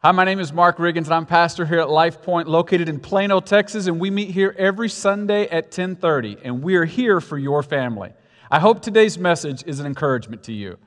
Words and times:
Hi, 0.00 0.12
my 0.12 0.22
name 0.22 0.38
is 0.38 0.52
Mark 0.52 0.76
Riggins, 0.76 1.06
and 1.06 1.14
I'm 1.14 1.26
pastor 1.26 1.66
here 1.66 1.80
at 1.80 1.90
Life 1.90 2.22
Point, 2.22 2.46
located 2.46 2.88
in 2.88 3.00
Plano, 3.00 3.40
Texas, 3.40 3.88
and 3.88 3.98
we 3.98 4.10
meet 4.10 4.30
here 4.30 4.54
every 4.56 4.88
Sunday 4.88 5.48
at 5.48 5.72
10:30, 5.72 6.38
and 6.44 6.62
we 6.62 6.76
are 6.76 6.84
here 6.84 7.20
for 7.20 7.36
your 7.36 7.64
family. 7.64 8.12
I 8.48 8.60
hope 8.60 8.80
today's 8.80 9.18
message 9.18 9.64
is 9.66 9.80
an 9.80 9.86
encouragement 9.86 10.44
to 10.44 10.52
you. 10.52 10.78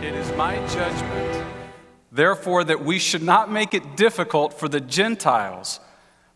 It 0.00 0.14
is 0.14 0.30
my 0.36 0.54
judgment, 0.68 1.44
therefore, 2.12 2.62
that 2.62 2.84
we 2.84 3.00
should 3.00 3.24
not 3.24 3.50
make 3.50 3.74
it 3.74 3.96
difficult 3.96 4.54
for 4.54 4.68
the 4.68 4.80
Gentiles 4.80 5.80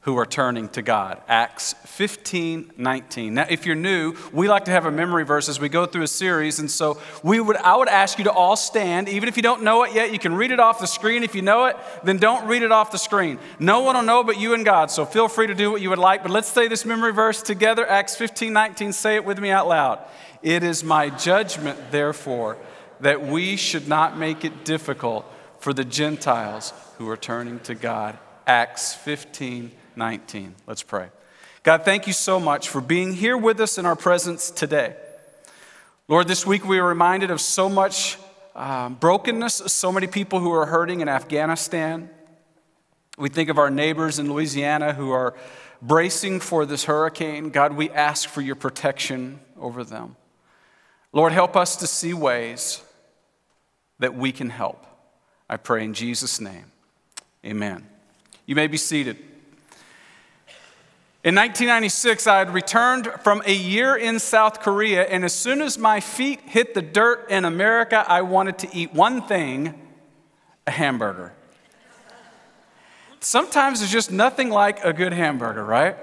who 0.06 0.16
are 0.16 0.24
turning 0.24 0.68
to 0.68 0.82
God. 0.82 1.20
Acts 1.26 1.72
15, 1.84 2.74
19. 2.76 3.34
Now, 3.34 3.46
if 3.50 3.66
you're 3.66 3.74
new, 3.74 4.14
we 4.32 4.46
like 4.46 4.66
to 4.66 4.70
have 4.70 4.86
a 4.86 4.90
memory 4.92 5.24
verse 5.24 5.48
as 5.48 5.58
we 5.58 5.68
go 5.68 5.84
through 5.84 6.02
a 6.02 6.08
series. 6.08 6.60
And 6.60 6.70
so 6.70 7.00
we 7.24 7.40
would, 7.40 7.56
I 7.56 7.74
would 7.74 7.88
ask 7.88 8.16
you 8.16 8.22
to 8.24 8.30
all 8.30 8.54
stand. 8.54 9.08
Even 9.08 9.28
if 9.28 9.36
you 9.36 9.42
don't 9.42 9.64
know 9.64 9.82
it 9.82 9.94
yet, 9.94 10.12
you 10.12 10.20
can 10.20 10.36
read 10.36 10.52
it 10.52 10.60
off 10.60 10.78
the 10.78 10.86
screen. 10.86 11.24
If 11.24 11.34
you 11.34 11.42
know 11.42 11.64
it, 11.64 11.76
then 12.04 12.18
don't 12.18 12.46
read 12.46 12.62
it 12.62 12.70
off 12.70 12.92
the 12.92 12.98
screen. 12.98 13.40
No 13.58 13.80
one 13.80 13.96
will 13.96 14.04
know 14.04 14.22
but 14.22 14.38
you 14.38 14.54
and 14.54 14.64
God. 14.64 14.92
So 14.92 15.04
feel 15.04 15.26
free 15.26 15.48
to 15.48 15.56
do 15.56 15.72
what 15.72 15.80
you 15.80 15.90
would 15.90 15.98
like. 15.98 16.22
But 16.22 16.30
let's 16.30 16.46
say 16.46 16.68
this 16.68 16.84
memory 16.84 17.12
verse 17.12 17.42
together. 17.42 17.84
Acts 17.84 18.14
15, 18.14 18.52
19. 18.52 18.92
Say 18.92 19.16
it 19.16 19.24
with 19.24 19.40
me 19.40 19.50
out 19.50 19.66
loud. 19.66 19.98
It 20.40 20.62
is 20.62 20.84
my 20.84 21.10
judgment, 21.10 21.90
therefore, 21.90 22.58
that 23.00 23.26
we 23.26 23.56
should 23.56 23.88
not 23.88 24.16
make 24.16 24.44
it 24.44 24.64
difficult 24.64 25.26
for 25.58 25.72
the 25.72 25.84
Gentiles 25.84 26.72
who 26.98 27.10
are 27.10 27.16
turning 27.16 27.58
to 27.60 27.74
God. 27.74 28.16
Acts 28.46 28.94
15, 28.94 29.62
19. 29.62 29.85
Let's 30.66 30.82
pray. 30.82 31.08
God, 31.62 31.84
thank 31.84 32.06
you 32.06 32.12
so 32.12 32.38
much 32.38 32.68
for 32.68 32.80
being 32.80 33.14
here 33.14 33.36
with 33.36 33.60
us 33.60 33.78
in 33.78 33.86
our 33.86 33.96
presence 33.96 34.50
today. 34.50 34.94
Lord, 36.06 36.28
this 36.28 36.46
week 36.46 36.64
we 36.64 36.78
are 36.78 36.86
reminded 36.86 37.30
of 37.30 37.40
so 37.40 37.68
much 37.68 38.18
um, 38.54 38.94
brokenness, 38.94 39.54
so 39.54 39.90
many 39.90 40.06
people 40.06 40.38
who 40.38 40.52
are 40.52 40.66
hurting 40.66 41.00
in 41.00 41.08
Afghanistan. 41.08 42.08
We 43.18 43.28
think 43.28 43.48
of 43.48 43.58
our 43.58 43.70
neighbors 43.70 44.18
in 44.18 44.32
Louisiana 44.32 44.92
who 44.92 45.10
are 45.10 45.34
bracing 45.82 46.40
for 46.40 46.64
this 46.66 46.84
hurricane. 46.84 47.50
God, 47.50 47.72
we 47.72 47.90
ask 47.90 48.28
for 48.28 48.40
your 48.40 48.54
protection 48.54 49.40
over 49.58 49.82
them. 49.82 50.16
Lord, 51.12 51.32
help 51.32 51.56
us 51.56 51.76
to 51.76 51.86
see 51.86 52.14
ways 52.14 52.82
that 53.98 54.14
we 54.14 54.30
can 54.30 54.50
help. 54.50 54.86
I 55.48 55.56
pray 55.56 55.84
in 55.84 55.94
Jesus' 55.94 56.40
name. 56.40 56.70
Amen. 57.44 57.86
You 58.44 58.54
may 58.54 58.66
be 58.66 58.76
seated. 58.76 59.16
In 61.26 61.34
1996, 61.34 62.28
I 62.28 62.38
had 62.38 62.54
returned 62.54 63.08
from 63.24 63.42
a 63.46 63.52
year 63.52 63.96
in 63.96 64.20
South 64.20 64.60
Korea, 64.60 65.02
and 65.02 65.24
as 65.24 65.32
soon 65.32 65.60
as 65.60 65.76
my 65.76 65.98
feet 65.98 66.38
hit 66.44 66.72
the 66.72 66.82
dirt 66.82 67.28
in 67.28 67.44
America, 67.44 68.04
I 68.06 68.22
wanted 68.22 68.58
to 68.58 68.68
eat 68.72 68.94
one 68.94 69.22
thing 69.22 69.74
a 70.68 70.70
hamburger. 70.70 71.32
Sometimes 73.18 73.80
there's 73.80 73.90
just 73.90 74.12
nothing 74.12 74.50
like 74.50 74.84
a 74.84 74.92
good 74.92 75.12
hamburger, 75.12 75.64
right? 75.64 75.96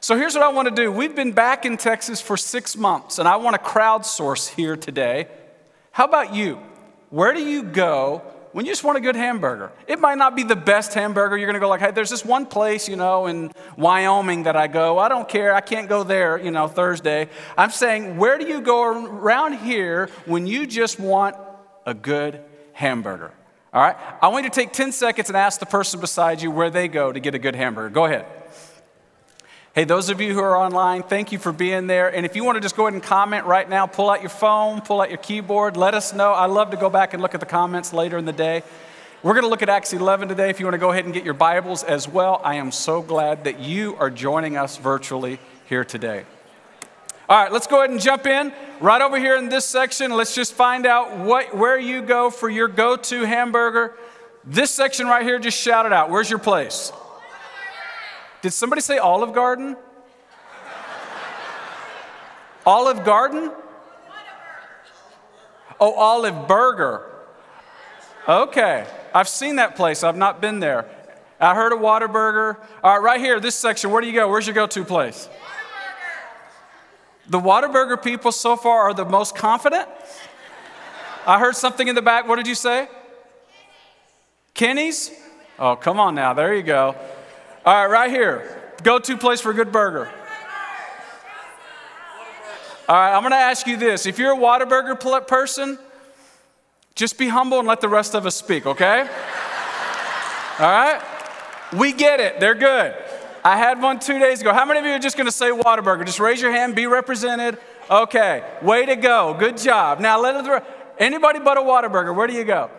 So 0.00 0.18
here's 0.18 0.34
what 0.34 0.42
I 0.44 0.48
want 0.48 0.68
to 0.68 0.74
do. 0.74 0.92
We've 0.92 1.16
been 1.16 1.32
back 1.32 1.64
in 1.64 1.78
Texas 1.78 2.20
for 2.20 2.36
six 2.36 2.76
months, 2.76 3.18
and 3.18 3.26
I 3.26 3.36
want 3.36 3.56
to 3.56 3.62
crowdsource 3.62 4.54
here 4.54 4.76
today. 4.76 5.28
How 5.92 6.04
about 6.04 6.34
you? 6.34 6.60
Where 7.08 7.32
do 7.32 7.42
you 7.42 7.62
go 7.62 8.20
when 8.52 8.66
you 8.66 8.72
just 8.72 8.84
want 8.84 8.98
a 8.98 9.00
good 9.00 9.16
hamburger. 9.16 9.72
It 9.86 9.98
might 9.98 10.18
not 10.18 10.36
be 10.36 10.42
the 10.42 10.56
best 10.56 10.94
hamburger. 10.94 11.36
You're 11.36 11.46
going 11.46 11.54
to 11.54 11.60
go 11.60 11.68
like, 11.68 11.80
hey, 11.80 11.90
there's 11.90 12.10
this 12.10 12.24
one 12.24 12.46
place, 12.46 12.88
you 12.88 12.96
know, 12.96 13.26
in 13.26 13.50
Wyoming 13.76 14.44
that 14.44 14.56
I 14.56 14.66
go. 14.66 14.98
I 14.98 15.08
don't 15.08 15.28
care. 15.28 15.54
I 15.54 15.60
can't 15.60 15.88
go 15.88 16.04
there, 16.04 16.38
you 16.38 16.50
know, 16.50 16.68
Thursday. 16.68 17.28
I'm 17.56 17.70
saying, 17.70 18.16
where 18.16 18.38
do 18.38 18.46
you 18.46 18.60
go 18.60 18.84
around 18.84 19.58
here 19.58 20.08
when 20.26 20.46
you 20.46 20.66
just 20.66 21.00
want 21.00 21.36
a 21.86 21.94
good 21.94 22.40
hamburger? 22.72 23.32
All 23.72 23.82
right? 23.82 23.96
I 24.20 24.28
want 24.28 24.44
you 24.44 24.50
to 24.50 24.54
take 24.54 24.72
10 24.72 24.92
seconds 24.92 25.30
and 25.30 25.36
ask 25.36 25.58
the 25.58 25.66
person 25.66 26.00
beside 26.00 26.42
you 26.42 26.50
where 26.50 26.68
they 26.68 26.88
go 26.88 27.10
to 27.10 27.20
get 27.20 27.34
a 27.34 27.38
good 27.38 27.54
hamburger. 27.54 27.88
Go 27.88 28.04
ahead. 28.04 28.26
Hey, 29.74 29.84
those 29.84 30.10
of 30.10 30.20
you 30.20 30.34
who 30.34 30.40
are 30.40 30.54
online, 30.54 31.02
thank 31.02 31.32
you 31.32 31.38
for 31.38 31.50
being 31.50 31.86
there. 31.86 32.14
And 32.14 32.26
if 32.26 32.36
you 32.36 32.44
want 32.44 32.56
to 32.56 32.60
just 32.60 32.76
go 32.76 32.82
ahead 32.82 32.92
and 32.92 33.02
comment 33.02 33.46
right 33.46 33.66
now, 33.66 33.86
pull 33.86 34.10
out 34.10 34.20
your 34.20 34.28
phone, 34.28 34.82
pull 34.82 35.00
out 35.00 35.08
your 35.08 35.16
keyboard, 35.16 35.78
let 35.78 35.94
us 35.94 36.12
know. 36.12 36.32
I 36.32 36.44
love 36.44 36.72
to 36.72 36.76
go 36.76 36.90
back 36.90 37.14
and 37.14 37.22
look 37.22 37.32
at 37.32 37.40
the 37.40 37.46
comments 37.46 37.94
later 37.94 38.18
in 38.18 38.26
the 38.26 38.34
day. 38.34 38.64
We're 39.22 39.32
going 39.32 39.44
to 39.44 39.48
look 39.48 39.62
at 39.62 39.70
Acts 39.70 39.94
11 39.94 40.28
today. 40.28 40.50
If 40.50 40.60
you 40.60 40.66
want 40.66 40.74
to 40.74 40.78
go 40.78 40.90
ahead 40.90 41.06
and 41.06 41.14
get 41.14 41.24
your 41.24 41.32
Bibles 41.32 41.84
as 41.84 42.06
well, 42.06 42.42
I 42.44 42.56
am 42.56 42.70
so 42.70 43.00
glad 43.00 43.44
that 43.44 43.60
you 43.60 43.96
are 43.96 44.10
joining 44.10 44.58
us 44.58 44.76
virtually 44.76 45.38
here 45.64 45.86
today. 45.86 46.26
All 47.26 47.42
right, 47.42 47.50
let's 47.50 47.66
go 47.66 47.78
ahead 47.78 47.88
and 47.88 47.98
jump 47.98 48.26
in. 48.26 48.52
Right 48.78 49.00
over 49.00 49.18
here 49.18 49.36
in 49.36 49.48
this 49.48 49.64
section, 49.64 50.10
let's 50.10 50.34
just 50.34 50.52
find 50.52 50.84
out 50.84 51.16
what, 51.16 51.56
where 51.56 51.78
you 51.78 52.02
go 52.02 52.28
for 52.28 52.50
your 52.50 52.68
go 52.68 52.96
to 52.96 53.24
hamburger. 53.24 53.94
This 54.44 54.70
section 54.70 55.06
right 55.06 55.24
here, 55.24 55.38
just 55.38 55.58
shout 55.58 55.86
it 55.86 55.94
out. 55.94 56.10
Where's 56.10 56.28
your 56.28 56.40
place? 56.40 56.92
Did 58.42 58.52
somebody 58.52 58.82
say 58.82 58.98
Olive 58.98 59.32
Garden? 59.32 59.76
Olive 62.66 63.04
Garden? 63.04 63.52
Oh, 65.80 65.92
Olive 65.94 66.46
Burger. 66.46 67.08
Okay. 68.28 68.86
I've 69.14 69.28
seen 69.28 69.56
that 69.56 69.76
place. 69.76 70.04
I've 70.04 70.16
not 70.16 70.40
been 70.40 70.60
there. 70.60 70.86
I 71.40 71.54
heard 71.54 71.72
of 71.72 71.80
Whataburger. 71.80 72.56
All 72.84 72.94
right, 72.94 73.02
right 73.02 73.20
here, 73.20 73.40
this 73.40 73.56
section. 73.56 73.90
Where 73.90 74.00
do 74.00 74.06
you 74.06 74.12
go? 74.12 74.28
Where's 74.28 74.46
your 74.46 74.54
go 74.54 74.66
to 74.66 74.84
place? 74.84 75.28
The 77.28 77.40
Whataburger 77.40 78.02
people 78.02 78.32
so 78.32 78.56
far 78.56 78.82
are 78.82 78.94
the 78.94 79.04
most 79.04 79.36
confident. 79.36 79.88
I 81.26 81.38
heard 81.38 81.56
something 81.56 81.86
in 81.86 81.94
the 81.94 82.02
back. 82.02 82.28
What 82.28 82.36
did 82.36 82.46
you 82.46 82.54
say? 82.54 82.88
Kenny's? 84.54 85.10
Oh, 85.58 85.76
come 85.76 86.00
on 86.00 86.14
now. 86.14 86.32
There 86.32 86.54
you 86.54 86.62
go. 86.62 86.96
All 87.64 87.74
right, 87.74 87.86
right 87.86 88.10
here. 88.10 88.60
Go 88.82 88.98
to 88.98 89.16
place 89.16 89.40
for 89.40 89.52
a 89.52 89.54
good 89.54 89.70
burger. 89.70 90.10
All 92.88 92.96
right, 92.96 93.14
I'm 93.14 93.22
going 93.22 93.30
to 93.30 93.36
ask 93.36 93.66
you 93.68 93.76
this. 93.76 94.06
If 94.06 94.18
you're 94.18 94.32
a 94.32 94.36
Whataburger 94.36 95.26
person, 95.28 95.78
just 96.96 97.16
be 97.18 97.28
humble 97.28 97.60
and 97.60 97.68
let 97.68 97.80
the 97.80 97.88
rest 97.88 98.14
of 98.14 98.26
us 98.26 98.34
speak, 98.34 98.66
okay? 98.66 99.00
All 100.58 100.66
right? 100.66 101.00
We 101.72 101.92
get 101.92 102.18
it. 102.18 102.40
They're 102.40 102.56
good. 102.56 102.94
I 103.44 103.56
had 103.56 103.80
one 103.80 104.00
two 104.00 104.18
days 104.18 104.40
ago. 104.40 104.52
How 104.52 104.64
many 104.64 104.80
of 104.80 104.86
you 104.86 104.92
are 104.92 104.98
just 104.98 105.16
going 105.16 105.26
to 105.26 105.32
say 105.32 105.50
Whataburger? 105.50 106.04
Just 106.04 106.20
raise 106.20 106.42
your 106.42 106.50
hand, 106.50 106.74
be 106.74 106.86
represented. 106.86 107.58
Okay, 107.88 108.44
way 108.60 108.86
to 108.86 108.96
go. 108.96 109.34
Good 109.38 109.56
job. 109.56 110.00
Now, 110.00 110.20
let 110.20 110.44
it, 110.44 110.64
anybody 110.98 111.38
but 111.38 111.56
a 111.56 111.60
Whataburger, 111.60 112.14
where 112.14 112.26
do 112.26 112.34
you 112.34 112.44
go? 112.44 112.70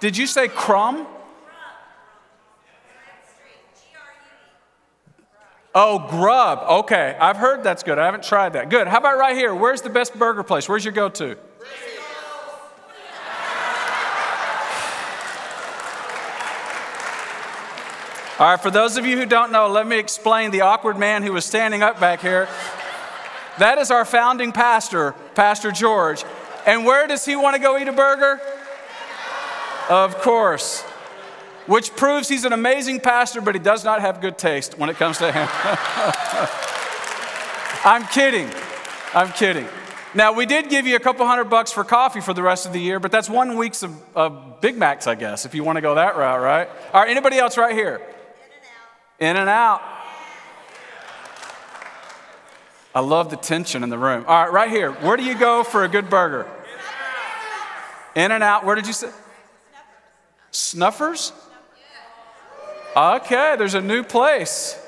Did 0.00 0.16
you 0.16 0.26
say 0.26 0.48
crumb? 0.48 1.06
Oh, 5.74 6.06
grub. 6.10 6.64
Okay. 6.82 7.16
I've 7.18 7.38
heard 7.38 7.64
that's 7.64 7.82
good. 7.82 7.98
I 7.98 8.04
haven't 8.04 8.24
tried 8.24 8.52
that. 8.54 8.68
Good. 8.68 8.88
How 8.88 8.98
about 8.98 9.18
right 9.18 9.34
here? 9.34 9.54
Where's 9.54 9.80
the 9.80 9.90
best 9.90 10.18
burger 10.18 10.42
place? 10.42 10.68
Where's 10.68 10.84
your 10.84 10.92
go 10.92 11.08
to? 11.08 11.36
All 18.38 18.48
right, 18.50 18.60
for 18.60 18.70
those 18.70 18.96
of 18.96 19.06
you 19.06 19.16
who 19.16 19.24
don't 19.24 19.52
know, 19.52 19.68
let 19.68 19.86
me 19.86 19.98
explain 19.98 20.50
the 20.50 20.62
awkward 20.62 20.98
man 20.98 21.22
who 21.22 21.32
was 21.32 21.44
standing 21.44 21.82
up 21.82 22.00
back 22.00 22.20
here. 22.20 22.48
That 23.58 23.78
is 23.78 23.90
our 23.90 24.04
founding 24.04 24.50
pastor, 24.50 25.14
Pastor 25.34 25.70
George. 25.70 26.24
And 26.66 26.84
where 26.84 27.06
does 27.06 27.24
he 27.24 27.36
want 27.36 27.54
to 27.54 27.62
go 27.62 27.78
eat 27.78 27.86
a 27.86 27.92
burger? 27.92 28.40
Of 29.88 30.20
course 30.22 30.84
which 31.66 31.94
proves 31.96 32.28
he's 32.28 32.44
an 32.44 32.52
amazing 32.52 33.00
pastor, 33.00 33.40
but 33.40 33.54
he 33.54 33.60
does 33.60 33.84
not 33.84 34.00
have 34.00 34.20
good 34.20 34.38
taste 34.38 34.78
when 34.78 34.90
it 34.90 34.96
comes 34.96 35.18
to 35.18 35.30
him. 35.30 35.48
I'm 37.84 38.04
kidding. 38.06 38.48
I'm 39.14 39.32
kidding. 39.32 39.66
Now, 40.14 40.32
we 40.32 40.44
did 40.44 40.68
give 40.68 40.86
you 40.86 40.96
a 40.96 41.00
couple 41.00 41.26
hundred 41.26 41.44
bucks 41.44 41.72
for 41.72 41.84
coffee 41.84 42.20
for 42.20 42.34
the 42.34 42.42
rest 42.42 42.66
of 42.66 42.72
the 42.72 42.80
year, 42.80 43.00
but 43.00 43.10
that's 43.10 43.30
one 43.30 43.56
week's 43.56 43.82
of, 43.82 43.96
of 44.14 44.60
Big 44.60 44.76
Macs, 44.76 45.06
I 45.06 45.14
guess, 45.14 45.46
if 45.46 45.54
you 45.54 45.64
want 45.64 45.76
to 45.76 45.80
go 45.80 45.94
that 45.94 46.16
route, 46.16 46.40
right? 46.40 46.68
All 46.92 47.00
right, 47.00 47.10
anybody 47.10 47.38
else 47.38 47.56
right 47.56 47.74
here? 47.74 47.96
In 49.20 49.28
and 49.28 49.36
out. 49.36 49.36
In 49.36 49.36
and 49.36 49.48
out. 49.48 49.82
I 52.94 53.00
love 53.00 53.30
the 53.30 53.36
tension 53.36 53.82
in 53.82 53.88
the 53.88 53.96
room. 53.96 54.24
All 54.28 54.44
right, 54.44 54.52
right 54.52 54.70
here. 54.70 54.92
Where 54.92 55.16
do 55.16 55.24
you 55.24 55.34
go 55.34 55.64
for 55.64 55.82
a 55.84 55.88
good 55.88 56.10
burger? 56.10 56.46
In 58.14 58.30
and 58.30 58.42
out. 58.42 58.66
Where 58.66 58.74
did 58.74 58.86
you 58.86 58.92
say? 58.92 59.08
Snuffers? 60.50 61.32
Okay, 62.94 63.54
there's 63.56 63.74
a 63.74 63.80
new 63.80 64.02
place. 64.02 64.78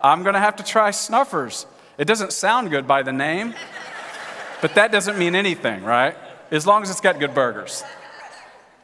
I'm 0.00 0.22
going 0.22 0.34
to 0.34 0.40
have 0.40 0.56
to 0.56 0.62
try 0.62 0.90
Snuffers. 0.90 1.66
It 1.96 2.04
doesn't 2.04 2.32
sound 2.32 2.70
good 2.70 2.86
by 2.86 3.02
the 3.02 3.12
name, 3.12 3.54
but 4.60 4.74
that 4.74 4.92
doesn't 4.92 5.18
mean 5.18 5.34
anything, 5.34 5.82
right? 5.82 6.14
As 6.50 6.66
long 6.66 6.82
as 6.82 6.90
it's 6.90 7.00
got 7.00 7.18
good 7.18 7.34
burgers. 7.34 7.82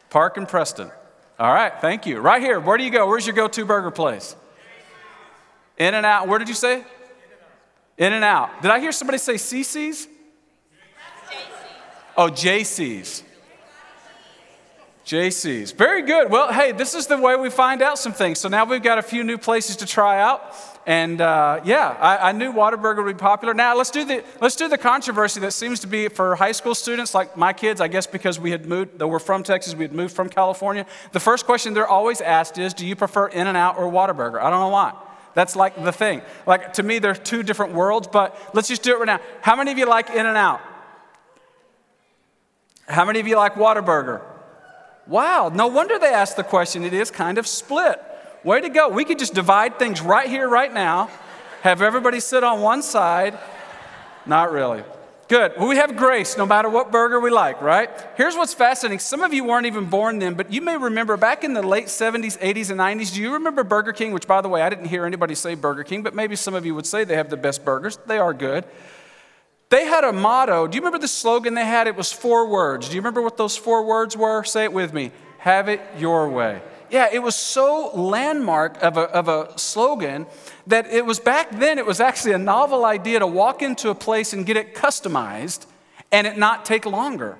Park 0.08 0.38
and 0.38 0.48
Preston. 0.48 0.90
All 1.38 1.52
right, 1.52 1.72
thank 1.80 2.06
you. 2.06 2.20
Right 2.20 2.40
here, 2.40 2.58
where 2.58 2.78
do 2.78 2.84
you 2.84 2.90
go? 2.90 3.06
Where's 3.06 3.26
your 3.26 3.36
go 3.36 3.48
to 3.48 3.64
burger 3.66 3.90
place? 3.90 4.34
In 5.76 5.94
and 5.94 6.06
out. 6.06 6.26
Where 6.26 6.38
did 6.38 6.48
you 6.48 6.54
say? 6.54 6.84
In 7.98 8.12
and 8.14 8.24
out. 8.24 8.62
Did 8.62 8.70
I 8.70 8.80
hear 8.80 8.92
somebody 8.92 9.18
say 9.18 9.34
CC's? 9.34 10.08
Oh, 12.16 12.28
JC's. 12.28 13.22
JC's. 15.10 15.72
Very 15.72 16.02
good. 16.02 16.30
Well, 16.30 16.52
hey, 16.52 16.70
this 16.70 16.94
is 16.94 17.08
the 17.08 17.18
way 17.18 17.34
we 17.34 17.50
find 17.50 17.82
out 17.82 17.98
some 17.98 18.12
things. 18.12 18.38
So 18.38 18.48
now 18.48 18.64
we've 18.64 18.80
got 18.80 18.96
a 18.96 19.02
few 19.02 19.24
new 19.24 19.38
places 19.38 19.74
to 19.78 19.86
try 19.86 20.20
out. 20.20 20.54
And 20.86 21.20
uh, 21.20 21.62
yeah, 21.64 21.96
I, 21.98 22.28
I, 22.28 22.32
knew 22.32 22.52
Whataburger 22.52 23.04
would 23.04 23.16
be 23.16 23.20
popular. 23.20 23.52
Now 23.52 23.76
let's 23.76 23.90
do 23.90 24.04
the 24.04 24.22
let's 24.40 24.54
do 24.54 24.68
the 24.68 24.78
controversy 24.78 25.40
that 25.40 25.50
seems 25.50 25.80
to 25.80 25.88
be 25.88 26.06
for 26.06 26.36
high 26.36 26.52
school 26.52 26.76
students 26.76 27.12
like 27.12 27.36
my 27.36 27.52
kids. 27.52 27.80
I 27.80 27.88
guess 27.88 28.06
because 28.06 28.38
we 28.38 28.52
had 28.52 28.66
moved, 28.66 29.00
though 29.00 29.08
we're 29.08 29.18
from 29.18 29.42
Texas, 29.42 29.74
we 29.74 29.82
had 29.82 29.92
moved 29.92 30.14
from 30.14 30.28
California. 30.28 30.86
The 31.10 31.18
first 31.18 31.44
question 31.44 31.74
they're 31.74 31.88
always 31.88 32.20
asked 32.20 32.56
is, 32.56 32.72
"Do 32.72 32.86
you 32.86 32.94
prefer 32.94 33.26
In-N-Out 33.26 33.78
or 33.78 33.90
Whataburger? 33.90 34.40
I 34.40 34.48
don't 34.48 34.60
know 34.60 34.68
why. 34.68 34.94
That's 35.34 35.56
like 35.56 35.82
the 35.82 35.92
thing. 35.92 36.22
Like 36.46 36.74
to 36.74 36.84
me, 36.84 37.00
they're 37.00 37.16
two 37.16 37.42
different 37.42 37.72
worlds. 37.72 38.06
But 38.06 38.38
let's 38.54 38.68
just 38.68 38.84
do 38.84 38.94
it 38.94 38.98
right 38.98 39.06
now. 39.06 39.20
How 39.42 39.56
many 39.56 39.72
of 39.72 39.78
you 39.78 39.86
like 39.86 40.08
In-N-Out? 40.10 40.60
How 42.86 43.04
many 43.04 43.18
of 43.18 43.26
you 43.26 43.36
like 43.36 43.54
Whataburger? 43.54 44.29
Wow, 45.06 45.50
no 45.52 45.66
wonder 45.66 45.98
they 45.98 46.12
asked 46.12 46.36
the 46.36 46.44
question. 46.44 46.84
It 46.84 46.92
is 46.92 47.10
kind 47.10 47.38
of 47.38 47.46
split. 47.46 48.00
Way 48.44 48.60
to 48.60 48.68
go. 48.68 48.88
We 48.88 49.04
could 49.04 49.18
just 49.18 49.34
divide 49.34 49.78
things 49.78 50.00
right 50.00 50.28
here, 50.28 50.48
right 50.48 50.72
now, 50.72 51.10
have 51.62 51.82
everybody 51.82 52.20
sit 52.20 52.42
on 52.42 52.60
one 52.60 52.82
side. 52.82 53.38
Not 54.24 54.52
really. 54.52 54.82
Good. 55.30 55.52
Well, 55.56 55.68
we 55.68 55.76
have 55.76 55.96
grace 55.96 56.36
no 56.36 56.44
matter 56.44 56.68
what 56.68 56.90
burger 56.90 57.20
we 57.20 57.30
like, 57.30 57.62
right? 57.62 57.88
Here's 58.16 58.34
what's 58.34 58.52
fascinating. 58.52 58.98
Some 58.98 59.22
of 59.22 59.32
you 59.32 59.44
weren't 59.44 59.66
even 59.66 59.84
born 59.84 60.18
then, 60.18 60.34
but 60.34 60.52
you 60.52 60.60
may 60.60 60.76
remember 60.76 61.16
back 61.16 61.44
in 61.44 61.54
the 61.54 61.62
late 61.62 61.86
70s, 61.86 62.36
80s, 62.38 62.70
and 62.70 62.80
90s, 62.80 63.14
do 63.14 63.22
you 63.22 63.34
remember 63.34 63.62
Burger 63.62 63.92
King? 63.92 64.12
Which, 64.12 64.26
by 64.26 64.40
the 64.40 64.48
way, 64.48 64.60
I 64.62 64.68
didn't 64.68 64.86
hear 64.86 65.04
anybody 65.04 65.36
say 65.36 65.54
Burger 65.54 65.84
King, 65.84 66.02
but 66.02 66.16
maybe 66.16 66.34
some 66.34 66.54
of 66.54 66.66
you 66.66 66.74
would 66.74 66.84
say 66.84 67.04
they 67.04 67.14
have 67.14 67.30
the 67.30 67.36
best 67.36 67.64
burgers. 67.64 67.96
They 68.06 68.18
are 68.18 68.34
good. 68.34 68.64
They 69.70 69.86
had 69.86 70.04
a 70.04 70.12
motto. 70.12 70.66
Do 70.66 70.76
you 70.76 70.82
remember 70.82 70.98
the 70.98 71.08
slogan 71.08 71.54
they 71.54 71.64
had? 71.64 71.86
It 71.86 71.96
was 71.96 72.12
four 72.12 72.48
words. 72.48 72.88
Do 72.88 72.96
you 72.96 73.00
remember 73.00 73.22
what 73.22 73.36
those 73.36 73.56
four 73.56 73.84
words 73.84 74.16
were? 74.16 74.44
Say 74.44 74.64
it 74.64 74.72
with 74.72 74.92
me 74.92 75.12
Have 75.38 75.68
it 75.68 75.80
your 75.96 76.28
way. 76.28 76.60
Yeah, 76.90 77.08
it 77.12 77.20
was 77.20 77.36
so 77.36 77.92
landmark 77.94 78.82
of 78.82 78.96
a, 78.96 79.02
of 79.02 79.28
a 79.28 79.56
slogan 79.56 80.26
that 80.66 80.88
it 80.88 81.06
was 81.06 81.20
back 81.20 81.52
then, 81.52 81.78
it 81.78 81.86
was 81.86 82.00
actually 82.00 82.32
a 82.32 82.38
novel 82.38 82.84
idea 82.84 83.20
to 83.20 83.28
walk 83.28 83.62
into 83.62 83.90
a 83.90 83.94
place 83.94 84.32
and 84.32 84.44
get 84.44 84.56
it 84.56 84.74
customized 84.74 85.66
and 86.10 86.26
it 86.26 86.36
not 86.36 86.64
take 86.64 86.84
longer. 86.86 87.38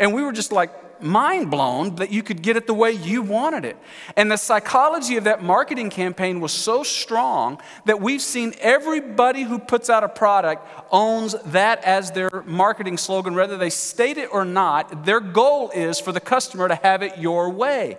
And 0.00 0.12
we 0.12 0.24
were 0.24 0.32
just 0.32 0.50
like, 0.50 0.72
mind 1.02 1.50
blown 1.50 1.96
that 1.96 2.10
you 2.10 2.22
could 2.22 2.42
get 2.42 2.56
it 2.56 2.66
the 2.66 2.74
way 2.74 2.92
you 2.92 3.22
wanted 3.22 3.64
it. 3.64 3.76
And 4.16 4.30
the 4.30 4.36
psychology 4.36 5.16
of 5.16 5.24
that 5.24 5.42
marketing 5.42 5.90
campaign 5.90 6.40
was 6.40 6.52
so 6.52 6.82
strong 6.82 7.60
that 7.86 8.00
we've 8.00 8.22
seen 8.22 8.54
everybody 8.60 9.42
who 9.42 9.58
puts 9.58 9.90
out 9.90 10.04
a 10.04 10.08
product 10.08 10.66
owns 10.90 11.34
that 11.46 11.82
as 11.84 12.10
their 12.10 12.42
marketing 12.46 12.96
slogan, 12.96 13.34
whether 13.34 13.56
they 13.56 13.70
state 13.70 14.18
it 14.18 14.28
or 14.32 14.44
not. 14.44 15.04
Their 15.04 15.20
goal 15.20 15.70
is 15.70 16.00
for 16.00 16.12
the 16.12 16.20
customer 16.20 16.68
to 16.68 16.74
have 16.76 17.02
it 17.02 17.18
your 17.18 17.50
way. 17.50 17.98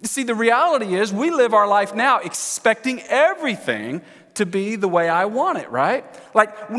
You 0.00 0.08
see, 0.08 0.22
the 0.22 0.34
reality 0.34 0.94
is 0.94 1.12
we 1.12 1.30
live 1.30 1.52
our 1.52 1.68
life 1.68 1.94
now 1.94 2.20
expecting 2.20 3.02
everything 3.02 4.00
to 4.40 4.46
be 4.46 4.74
the 4.74 4.88
way 4.88 5.06
I 5.06 5.26
want 5.26 5.58
it, 5.58 5.70
right? 5.70 6.02
Like, 6.32 6.70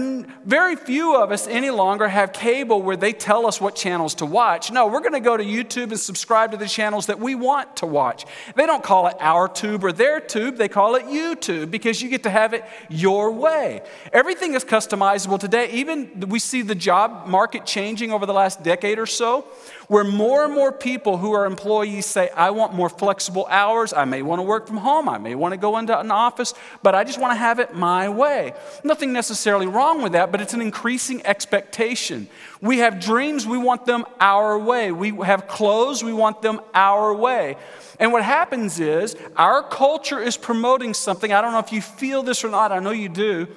very 0.44 0.76
few 0.76 1.16
of 1.16 1.32
us 1.32 1.46
any 1.46 1.70
longer 1.70 2.08
have 2.08 2.34
cable 2.34 2.82
where 2.82 2.98
they 2.98 3.14
tell 3.14 3.46
us 3.46 3.62
what 3.62 3.76
channels 3.76 4.16
to 4.16 4.26
watch. 4.26 4.72
No, 4.72 4.88
we're 4.88 5.02
going 5.02 5.14
to 5.14 5.20
go 5.20 5.38
to 5.38 5.44
YouTube 5.44 5.92
and 5.92 6.00
subscribe 6.00 6.50
to 6.52 6.58
the 6.58 6.68
channels 6.68 7.06
that 7.06 7.20
we 7.20 7.36
want 7.36 7.78
to 7.78 7.86
watch. 7.86 8.26
They 8.56 8.66
don't 8.66 8.82
call 8.82 9.06
it 9.10 9.16
our 9.20 9.48
tube 9.48 9.84
or 9.84 9.92
their 9.92 10.20
tube, 10.20 10.56
they 10.56 10.70
call 10.70 10.96
it 10.96 11.06
YouTube 11.06 11.70
because 11.70 12.02
you 12.02 12.10
get 12.10 12.24
to 12.24 12.32
have 12.32 12.56
it 12.56 12.66
your 12.90 13.32
way. 13.32 13.84
Everything 14.12 14.56
is 14.56 14.66
customizable 14.66 15.40
today. 15.40 15.70
Even 15.70 16.30
we 16.30 16.40
see 16.40 16.64
the 16.64 16.74
job 16.74 17.28
market 17.28 17.68
changing 17.68 18.12
over 18.12 18.26
the 18.26 18.34
last 18.34 18.64
decade 18.64 18.98
or 18.98 19.06
so 19.06 19.46
where 19.92 20.06
more 20.06 20.46
and 20.46 20.54
more 20.54 20.72
people 20.72 21.18
who 21.18 21.34
are 21.34 21.46
employees 21.46 22.06
say, 22.06 22.30
I 22.30 22.52
want 22.52 22.74
more 22.74 22.88
flexible 22.88 23.46
hours. 23.50 23.92
I 23.92 24.06
may 24.06 24.22
want 24.22 24.40
to 24.40 24.44
work 24.44 24.66
from 24.66 24.78
home. 24.78 25.10
I 25.10 25.18
may 25.18 25.36
want 25.36 25.52
to 25.52 25.58
go 25.58 25.78
into 25.78 26.00
an 26.00 26.12
office, 26.12 26.54
but 26.82 26.96
I 26.96 27.04
just 27.04 27.20
want 27.20 27.34
to 27.34 27.38
have 27.38 27.60
it 27.60 27.76
my 27.76 28.08
way. 28.08 28.54
Nothing 28.86 29.12
necessarily 29.12 29.68
wrong 29.68 30.02
with 30.02 30.14
that, 30.14 30.32
but 30.32 30.40
it's 30.40 30.54
an 30.54 30.62
increasing 30.62 31.26
expectation. 31.26 32.30
We 32.62 32.78
have 32.78 33.02
dreams, 33.02 33.46
we 33.46 33.58
want 33.58 33.86
them 33.86 34.06
our 34.22 34.58
way. 34.58 34.94
We 34.94 35.10
have 35.26 35.50
clothes, 35.50 36.06
we 36.06 36.14
want 36.14 36.42
them 36.42 36.62
our 36.74 37.14
way. 37.14 37.58
And 38.00 38.14
what 38.14 38.24
happens 38.24 38.80
is 38.80 39.18
our 39.36 39.62
culture 39.62 40.20
is 40.20 40.38
promoting 40.38 40.94
something. 40.94 41.34
I 41.34 41.42
don't 41.42 41.52
know 41.52 41.60
if 41.60 41.74
you 41.74 41.82
feel 41.82 42.24
this 42.24 42.46
or 42.46 42.50
not, 42.50 42.72
I 42.72 42.80
know 42.80 42.92
you 42.92 43.10
do, 43.10 43.50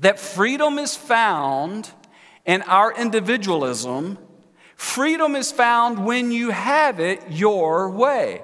that 0.00 0.20
freedom 0.20 0.78
is 0.78 0.94
found 0.94 1.90
in 2.44 2.60
our 2.64 2.92
individualism 2.92 4.18
Freedom 4.78 5.34
is 5.34 5.50
found 5.50 6.06
when 6.06 6.30
you 6.30 6.50
have 6.50 7.00
it 7.00 7.20
your 7.28 7.90
way. 7.90 8.42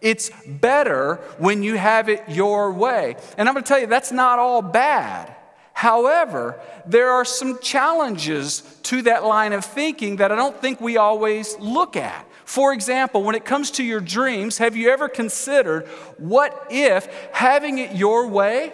It's 0.00 0.30
better 0.46 1.16
when 1.38 1.64
you 1.64 1.74
have 1.74 2.08
it 2.08 2.22
your 2.28 2.72
way. 2.72 3.16
And 3.36 3.48
I'm 3.48 3.54
going 3.54 3.64
to 3.64 3.68
tell 3.68 3.80
you, 3.80 3.88
that's 3.88 4.12
not 4.12 4.38
all 4.38 4.62
bad. 4.62 5.34
However, 5.72 6.60
there 6.86 7.10
are 7.10 7.24
some 7.24 7.58
challenges 7.58 8.62
to 8.84 9.02
that 9.02 9.24
line 9.24 9.52
of 9.52 9.64
thinking 9.64 10.16
that 10.16 10.30
I 10.30 10.36
don't 10.36 10.56
think 10.60 10.80
we 10.80 10.96
always 10.96 11.58
look 11.58 11.96
at. 11.96 12.24
For 12.44 12.72
example, 12.72 13.24
when 13.24 13.34
it 13.34 13.44
comes 13.44 13.72
to 13.72 13.82
your 13.82 14.00
dreams, 14.00 14.58
have 14.58 14.76
you 14.76 14.90
ever 14.90 15.08
considered 15.08 15.88
what 16.18 16.68
if 16.70 17.08
having 17.32 17.78
it 17.78 17.96
your 17.96 18.28
way, 18.28 18.72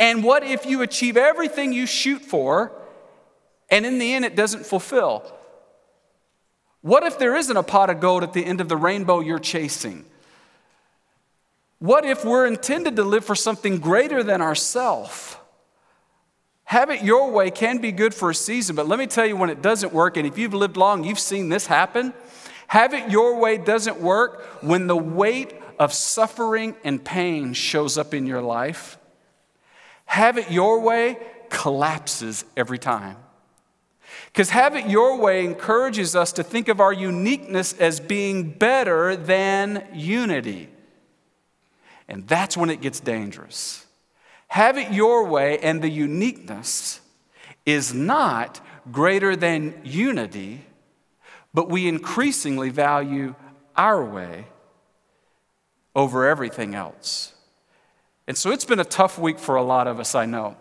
and 0.00 0.24
what 0.24 0.42
if 0.42 0.66
you 0.66 0.82
achieve 0.82 1.16
everything 1.16 1.72
you 1.72 1.86
shoot 1.86 2.22
for, 2.22 2.72
and 3.70 3.86
in 3.86 4.00
the 4.00 4.12
end 4.12 4.24
it 4.24 4.34
doesn't 4.34 4.66
fulfill? 4.66 5.32
What 6.82 7.02
if 7.04 7.18
there 7.18 7.36
isn't 7.36 7.56
a 7.56 7.62
pot 7.62 7.90
of 7.90 8.00
gold 8.00 8.22
at 8.22 8.32
the 8.32 8.44
end 8.44 8.60
of 8.60 8.68
the 8.68 8.76
rainbow 8.76 9.20
you're 9.20 9.38
chasing? 9.38 10.04
What 11.78 12.04
if 12.04 12.24
we're 12.24 12.46
intended 12.46 12.96
to 12.96 13.02
live 13.02 13.24
for 13.24 13.34
something 13.34 13.78
greater 13.78 14.22
than 14.22 14.40
ourself? 14.40 15.40
Have 16.64 16.90
it 16.90 17.02
your 17.02 17.30
way 17.30 17.50
can 17.50 17.78
be 17.78 17.90
good 17.90 18.14
for 18.14 18.30
a 18.30 18.34
season, 18.34 18.76
but 18.76 18.86
let 18.86 18.98
me 18.98 19.06
tell 19.06 19.26
you 19.26 19.36
when 19.36 19.50
it 19.50 19.60
doesn't 19.60 19.92
work, 19.92 20.16
and 20.16 20.26
if 20.26 20.38
you've 20.38 20.54
lived 20.54 20.76
long, 20.76 21.04
you've 21.04 21.18
seen 21.18 21.48
this 21.48 21.66
happen. 21.66 22.14
Have 22.68 22.94
it 22.94 23.10
your 23.10 23.40
way 23.40 23.56
doesn't 23.56 24.00
work 24.00 24.62
when 24.62 24.86
the 24.86 24.96
weight 24.96 25.52
of 25.80 25.92
suffering 25.92 26.76
and 26.84 27.02
pain 27.02 27.54
shows 27.54 27.98
up 27.98 28.14
in 28.14 28.26
your 28.26 28.42
life. 28.42 28.98
Have 30.04 30.38
it 30.38 30.50
your 30.50 30.80
way 30.80 31.18
collapses 31.48 32.44
every 32.56 32.78
time. 32.78 33.16
Because 34.32 34.50
have 34.50 34.76
it 34.76 34.88
your 34.88 35.18
way 35.18 35.44
encourages 35.44 36.14
us 36.14 36.32
to 36.32 36.44
think 36.44 36.68
of 36.68 36.80
our 36.80 36.92
uniqueness 36.92 37.72
as 37.74 37.98
being 37.98 38.50
better 38.50 39.16
than 39.16 39.86
unity. 39.92 40.68
And 42.08 42.26
that's 42.28 42.56
when 42.56 42.70
it 42.70 42.80
gets 42.80 43.00
dangerous. 43.00 43.86
Have 44.48 44.78
it 44.78 44.92
your 44.92 45.24
way, 45.26 45.58
and 45.58 45.82
the 45.82 45.88
uniqueness 45.88 47.00
is 47.66 47.94
not 47.94 48.60
greater 48.90 49.36
than 49.36 49.80
unity, 49.84 50.64
but 51.54 51.68
we 51.68 51.86
increasingly 51.86 52.70
value 52.70 53.34
our 53.76 54.04
way 54.04 54.46
over 55.94 56.26
everything 56.26 56.74
else. 56.74 57.32
And 58.26 58.36
so 58.36 58.50
it's 58.50 58.64
been 58.64 58.80
a 58.80 58.84
tough 58.84 59.18
week 59.18 59.38
for 59.38 59.56
a 59.56 59.62
lot 59.62 59.86
of 59.86 59.98
us, 59.98 60.14
I 60.14 60.24
know. 60.24 60.56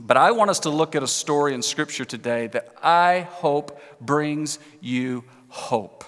But 0.00 0.16
I 0.16 0.32
want 0.32 0.50
us 0.50 0.60
to 0.60 0.70
look 0.70 0.94
at 0.94 1.02
a 1.02 1.08
story 1.08 1.54
in 1.54 1.62
Scripture 1.62 2.04
today 2.04 2.48
that 2.48 2.74
I 2.82 3.20
hope 3.30 3.80
brings 4.00 4.58
you 4.80 5.24
hope. 5.48 6.04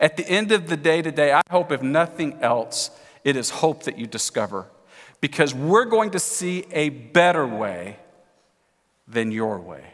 At 0.00 0.16
the 0.16 0.28
end 0.28 0.50
of 0.52 0.68
the 0.68 0.76
day 0.76 1.02
today, 1.02 1.32
I 1.32 1.42
hope, 1.50 1.70
if 1.70 1.82
nothing 1.82 2.38
else, 2.40 2.90
it 3.22 3.36
is 3.36 3.50
hope 3.50 3.84
that 3.84 3.98
you 3.98 4.06
discover 4.06 4.66
because 5.20 5.54
we're 5.54 5.84
going 5.84 6.10
to 6.10 6.18
see 6.18 6.66
a 6.72 6.88
better 6.90 7.46
way 7.46 7.98
than 9.06 9.30
your 9.30 9.58
way. 9.58 9.84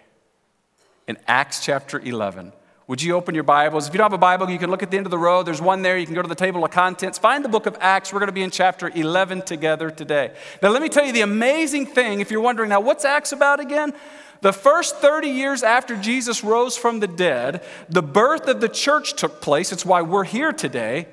In 1.06 1.18
Acts 1.26 1.64
chapter 1.64 1.98
11, 1.98 2.52
would 2.90 3.00
you 3.00 3.14
open 3.14 3.36
your 3.36 3.44
Bibles? 3.44 3.86
If 3.86 3.94
you 3.94 3.98
don't 3.98 4.06
have 4.06 4.12
a 4.12 4.18
Bible, 4.18 4.50
you 4.50 4.58
can 4.58 4.68
look 4.68 4.82
at 4.82 4.90
the 4.90 4.96
end 4.96 5.06
of 5.06 5.12
the 5.12 5.18
row. 5.18 5.44
There's 5.44 5.62
one 5.62 5.82
there. 5.82 5.96
You 5.96 6.06
can 6.06 6.16
go 6.16 6.22
to 6.22 6.28
the 6.28 6.34
table 6.34 6.64
of 6.64 6.72
contents. 6.72 7.18
Find 7.18 7.44
the 7.44 7.48
book 7.48 7.66
of 7.66 7.76
Acts. 7.80 8.12
We're 8.12 8.18
going 8.18 8.30
to 8.30 8.32
be 8.32 8.42
in 8.42 8.50
chapter 8.50 8.90
11 8.92 9.42
together 9.42 9.92
today. 9.92 10.32
Now, 10.60 10.70
let 10.70 10.82
me 10.82 10.88
tell 10.88 11.06
you 11.06 11.12
the 11.12 11.20
amazing 11.20 11.86
thing. 11.86 12.18
If 12.18 12.32
you're 12.32 12.40
wondering, 12.40 12.70
now, 12.70 12.80
what's 12.80 13.04
Acts 13.04 13.30
about 13.30 13.60
again? 13.60 13.92
The 14.40 14.52
first 14.52 14.96
30 14.96 15.28
years 15.28 15.62
after 15.62 15.94
Jesus 15.94 16.42
rose 16.42 16.76
from 16.76 16.98
the 16.98 17.06
dead, 17.06 17.62
the 17.88 18.02
birth 18.02 18.48
of 18.48 18.60
the 18.60 18.68
church 18.68 19.14
took 19.14 19.40
place. 19.40 19.70
It's 19.70 19.86
why 19.86 20.02
we're 20.02 20.24
here 20.24 20.52
today. 20.52 21.06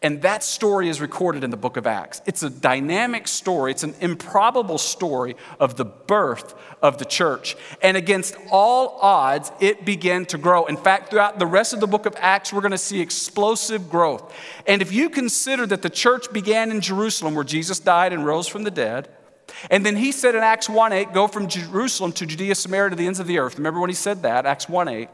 And 0.00 0.22
that 0.22 0.44
story 0.44 0.88
is 0.88 1.00
recorded 1.00 1.42
in 1.42 1.50
the 1.50 1.56
book 1.56 1.76
of 1.76 1.84
Acts. 1.84 2.22
It's 2.24 2.44
a 2.44 2.50
dynamic 2.50 3.26
story, 3.26 3.72
it's 3.72 3.82
an 3.82 3.94
improbable 4.00 4.78
story 4.78 5.34
of 5.58 5.76
the 5.76 5.84
birth 5.84 6.54
of 6.80 6.98
the 6.98 7.04
church. 7.04 7.56
And 7.82 7.96
against 7.96 8.36
all 8.50 8.98
odds, 9.00 9.50
it 9.58 9.84
began 9.84 10.24
to 10.26 10.38
grow. 10.38 10.66
In 10.66 10.76
fact, 10.76 11.10
throughout 11.10 11.40
the 11.40 11.46
rest 11.46 11.72
of 11.72 11.80
the 11.80 11.88
book 11.88 12.06
of 12.06 12.14
Acts, 12.18 12.52
we're 12.52 12.60
going 12.60 12.70
to 12.70 12.78
see 12.78 13.00
explosive 13.00 13.90
growth. 13.90 14.32
And 14.66 14.80
if 14.82 14.92
you 14.92 15.10
consider 15.10 15.66
that 15.66 15.82
the 15.82 15.90
church 15.90 16.32
began 16.32 16.70
in 16.70 16.80
Jerusalem, 16.80 17.34
where 17.34 17.44
Jesus 17.44 17.80
died 17.80 18.12
and 18.12 18.24
rose 18.24 18.46
from 18.46 18.62
the 18.62 18.70
dead, 18.70 19.08
and 19.70 19.84
then 19.84 19.96
he 19.96 20.12
said 20.12 20.36
in 20.36 20.42
Acts 20.42 20.68
1 20.68 20.92
8, 20.92 21.12
go 21.12 21.26
from 21.26 21.48
Jerusalem 21.48 22.12
to 22.12 22.26
Judea, 22.26 22.54
Samaria, 22.54 22.90
to 22.90 22.96
the 22.96 23.06
ends 23.06 23.18
of 23.18 23.26
the 23.26 23.38
earth. 23.38 23.56
Remember 23.56 23.80
when 23.80 23.90
he 23.90 23.96
said 23.96 24.22
that, 24.22 24.46
Acts 24.46 24.68
1 24.68 24.86
8. 24.86 25.08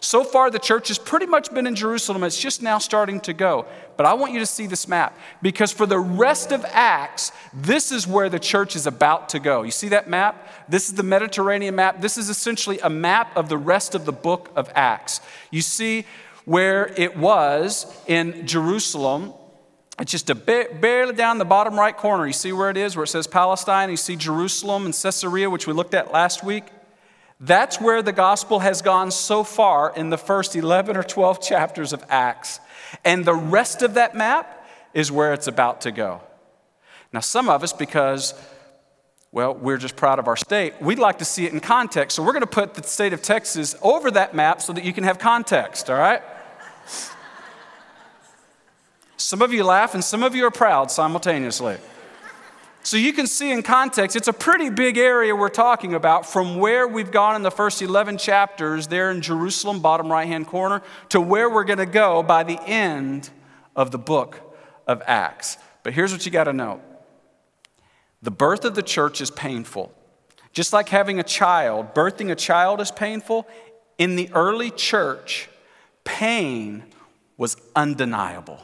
So 0.00 0.24
far, 0.24 0.50
the 0.50 0.58
church 0.58 0.88
has 0.88 0.98
pretty 0.98 1.26
much 1.26 1.52
been 1.52 1.66
in 1.66 1.74
Jerusalem. 1.74 2.22
It's 2.22 2.40
just 2.40 2.62
now 2.62 2.78
starting 2.78 3.20
to 3.20 3.32
go. 3.32 3.66
But 3.96 4.06
I 4.06 4.14
want 4.14 4.32
you 4.32 4.38
to 4.38 4.46
see 4.46 4.66
this 4.66 4.86
map 4.86 5.18
because 5.42 5.72
for 5.72 5.86
the 5.86 5.98
rest 5.98 6.52
of 6.52 6.64
Acts, 6.66 7.32
this 7.52 7.90
is 7.90 8.06
where 8.06 8.28
the 8.28 8.38
church 8.38 8.76
is 8.76 8.86
about 8.86 9.28
to 9.30 9.38
go. 9.40 9.62
You 9.62 9.70
see 9.70 9.88
that 9.88 10.08
map? 10.08 10.48
This 10.68 10.88
is 10.88 10.94
the 10.94 11.02
Mediterranean 11.02 11.74
map. 11.74 12.00
This 12.00 12.16
is 12.16 12.28
essentially 12.28 12.78
a 12.80 12.90
map 12.90 13.36
of 13.36 13.48
the 13.48 13.58
rest 13.58 13.94
of 13.94 14.04
the 14.04 14.12
book 14.12 14.50
of 14.54 14.70
Acts. 14.74 15.20
You 15.50 15.62
see 15.62 16.06
where 16.44 16.92
it 16.96 17.16
was 17.16 17.92
in 18.06 18.46
Jerusalem. 18.46 19.34
It's 19.98 20.12
just 20.12 20.30
a 20.30 20.34
bit, 20.34 20.80
barely 20.80 21.14
down 21.14 21.38
the 21.38 21.44
bottom 21.44 21.76
right 21.76 21.96
corner. 21.96 22.26
You 22.26 22.32
see 22.32 22.52
where 22.52 22.70
it 22.70 22.76
is, 22.76 22.96
where 22.96 23.04
it 23.04 23.08
says 23.08 23.26
Palestine. 23.26 23.90
You 23.90 23.96
see 23.96 24.14
Jerusalem 24.14 24.84
and 24.84 24.94
Caesarea, 24.94 25.50
which 25.50 25.66
we 25.66 25.72
looked 25.72 25.94
at 25.94 26.12
last 26.12 26.44
week. 26.44 26.64
That's 27.40 27.80
where 27.80 28.02
the 28.02 28.12
gospel 28.12 28.58
has 28.60 28.82
gone 28.82 29.10
so 29.10 29.44
far 29.44 29.92
in 29.94 30.10
the 30.10 30.18
first 30.18 30.56
11 30.56 30.96
or 30.96 31.04
12 31.04 31.40
chapters 31.40 31.92
of 31.92 32.04
Acts. 32.08 32.58
And 33.04 33.24
the 33.24 33.34
rest 33.34 33.82
of 33.82 33.94
that 33.94 34.16
map 34.16 34.66
is 34.92 35.12
where 35.12 35.32
it's 35.32 35.46
about 35.46 35.82
to 35.82 35.92
go. 35.92 36.20
Now, 37.12 37.20
some 37.20 37.48
of 37.48 37.62
us, 37.62 37.72
because, 37.72 38.34
well, 39.30 39.54
we're 39.54 39.78
just 39.78 39.94
proud 39.94 40.18
of 40.18 40.26
our 40.26 40.36
state, 40.36 40.74
we'd 40.80 40.98
like 40.98 41.18
to 41.18 41.24
see 41.24 41.46
it 41.46 41.52
in 41.52 41.60
context. 41.60 42.16
So 42.16 42.24
we're 42.24 42.32
going 42.32 42.40
to 42.40 42.46
put 42.46 42.74
the 42.74 42.82
state 42.82 43.12
of 43.12 43.22
Texas 43.22 43.76
over 43.82 44.10
that 44.10 44.34
map 44.34 44.60
so 44.60 44.72
that 44.72 44.84
you 44.84 44.92
can 44.92 45.04
have 45.04 45.18
context, 45.18 45.88
all 45.88 45.96
right? 45.96 46.22
Some 49.16 49.42
of 49.42 49.52
you 49.52 49.64
laugh 49.64 49.94
and 49.94 50.02
some 50.02 50.22
of 50.22 50.34
you 50.34 50.44
are 50.46 50.50
proud 50.50 50.90
simultaneously. 50.90 51.76
So 52.82 52.96
you 52.96 53.12
can 53.12 53.26
see 53.26 53.52
in 53.52 53.62
context, 53.62 54.16
it's 54.16 54.28
a 54.28 54.32
pretty 54.32 54.70
big 54.70 54.96
area 54.96 55.36
we're 55.36 55.48
talking 55.48 55.94
about 55.94 56.24
from 56.24 56.56
where 56.56 56.88
we've 56.88 57.10
gone 57.10 57.36
in 57.36 57.42
the 57.42 57.50
first 57.50 57.82
11 57.82 58.16
chapters 58.16 58.86
there 58.86 59.10
in 59.10 59.20
Jerusalem, 59.20 59.80
bottom 59.80 60.10
right 60.10 60.26
hand 60.26 60.46
corner, 60.46 60.82
to 61.10 61.20
where 61.20 61.50
we're 61.50 61.64
going 61.64 61.78
to 61.78 61.86
go 61.86 62.22
by 62.22 62.44
the 62.44 62.58
end 62.62 63.30
of 63.76 63.90
the 63.90 63.98
book 63.98 64.40
of 64.86 65.02
Acts. 65.06 65.58
But 65.82 65.92
here's 65.92 66.12
what 66.12 66.24
you 66.24 66.32
got 66.32 66.44
to 66.44 66.52
know 66.52 66.80
the 68.22 68.30
birth 68.30 68.64
of 68.64 68.74
the 68.74 68.82
church 68.82 69.20
is 69.20 69.30
painful. 69.30 69.92
Just 70.52 70.72
like 70.72 70.88
having 70.88 71.20
a 71.20 71.22
child, 71.22 71.94
birthing 71.94 72.30
a 72.30 72.34
child 72.34 72.80
is 72.80 72.90
painful. 72.90 73.46
In 73.96 74.16
the 74.16 74.30
early 74.32 74.70
church, 74.70 75.48
pain 76.04 76.84
was 77.36 77.56
undeniable. 77.76 78.60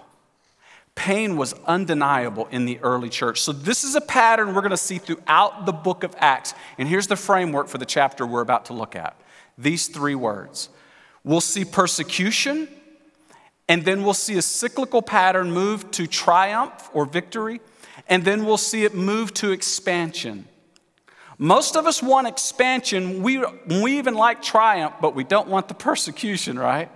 Pain 0.94 1.36
was 1.36 1.54
undeniable 1.66 2.46
in 2.50 2.66
the 2.66 2.78
early 2.80 3.08
church. 3.08 3.40
So, 3.40 3.52
this 3.52 3.82
is 3.82 3.94
a 3.94 4.00
pattern 4.00 4.54
we're 4.54 4.60
going 4.60 4.70
to 4.70 4.76
see 4.76 4.98
throughout 4.98 5.66
the 5.66 5.72
book 5.72 6.04
of 6.04 6.14
Acts. 6.18 6.54
And 6.78 6.88
here's 6.88 7.08
the 7.08 7.16
framework 7.16 7.68
for 7.68 7.78
the 7.78 7.86
chapter 7.86 8.26
we're 8.26 8.40
about 8.40 8.66
to 8.66 8.72
look 8.72 8.94
at 8.94 9.20
these 9.58 9.88
three 9.88 10.14
words. 10.14 10.68
We'll 11.24 11.40
see 11.40 11.64
persecution, 11.64 12.68
and 13.68 13.84
then 13.84 14.04
we'll 14.04 14.14
see 14.14 14.36
a 14.36 14.42
cyclical 14.42 15.02
pattern 15.02 15.50
move 15.50 15.90
to 15.92 16.06
triumph 16.06 16.90
or 16.92 17.06
victory, 17.06 17.60
and 18.08 18.24
then 18.24 18.44
we'll 18.44 18.58
see 18.58 18.84
it 18.84 18.94
move 18.94 19.32
to 19.34 19.52
expansion. 19.52 20.46
Most 21.38 21.76
of 21.76 21.86
us 21.86 22.02
want 22.02 22.28
expansion. 22.28 23.22
We, 23.22 23.44
we 23.66 23.98
even 23.98 24.14
like 24.14 24.42
triumph, 24.42 24.94
but 25.00 25.14
we 25.14 25.24
don't 25.24 25.48
want 25.48 25.68
the 25.68 25.74
persecution, 25.74 26.58
right? 26.58 26.90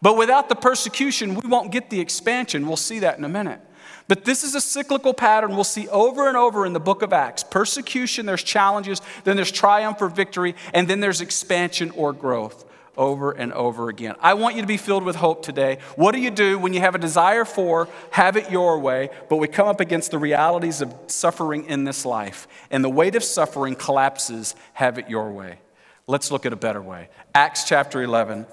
But 0.00 0.16
without 0.16 0.48
the 0.48 0.54
persecution, 0.54 1.34
we 1.34 1.48
won't 1.48 1.72
get 1.72 1.90
the 1.90 2.00
expansion. 2.00 2.66
We'll 2.66 2.76
see 2.76 3.00
that 3.00 3.18
in 3.18 3.24
a 3.24 3.28
minute. 3.28 3.60
But 4.06 4.24
this 4.24 4.42
is 4.42 4.54
a 4.54 4.60
cyclical 4.60 5.12
pattern 5.12 5.54
we'll 5.54 5.64
see 5.64 5.86
over 5.88 6.28
and 6.28 6.36
over 6.36 6.64
in 6.64 6.72
the 6.72 6.80
book 6.80 7.02
of 7.02 7.12
Acts. 7.12 7.44
Persecution, 7.44 8.24
there's 8.24 8.42
challenges, 8.42 9.02
then 9.24 9.36
there's 9.36 9.52
triumph 9.52 10.00
or 10.00 10.08
victory, 10.08 10.54
and 10.72 10.88
then 10.88 11.00
there's 11.00 11.20
expansion 11.20 11.90
or 11.90 12.12
growth 12.12 12.64
over 12.96 13.32
and 13.32 13.52
over 13.52 13.88
again. 13.88 14.16
I 14.20 14.34
want 14.34 14.56
you 14.56 14.62
to 14.62 14.66
be 14.66 14.76
filled 14.76 15.04
with 15.04 15.16
hope 15.16 15.42
today. 15.42 15.78
What 15.94 16.12
do 16.12 16.20
you 16.20 16.30
do 16.30 16.58
when 16.58 16.72
you 16.72 16.80
have 16.80 16.94
a 16.94 16.98
desire 16.98 17.44
for, 17.44 17.88
have 18.10 18.36
it 18.36 18.50
your 18.50 18.78
way, 18.78 19.10
but 19.28 19.36
we 19.36 19.46
come 19.46 19.68
up 19.68 19.80
against 19.80 20.10
the 20.10 20.18
realities 20.18 20.80
of 20.80 20.94
suffering 21.06 21.66
in 21.66 21.84
this 21.84 22.04
life, 22.04 22.48
and 22.70 22.82
the 22.82 22.88
weight 22.88 23.14
of 23.14 23.22
suffering 23.22 23.76
collapses, 23.76 24.56
have 24.72 24.98
it 24.98 25.08
your 25.08 25.30
way? 25.30 25.60
Let's 26.06 26.32
look 26.32 26.46
at 26.46 26.52
a 26.52 26.56
better 26.56 26.82
way. 26.82 27.08
Acts 27.34 27.64
chapter 27.64 28.02
11, 28.02 28.46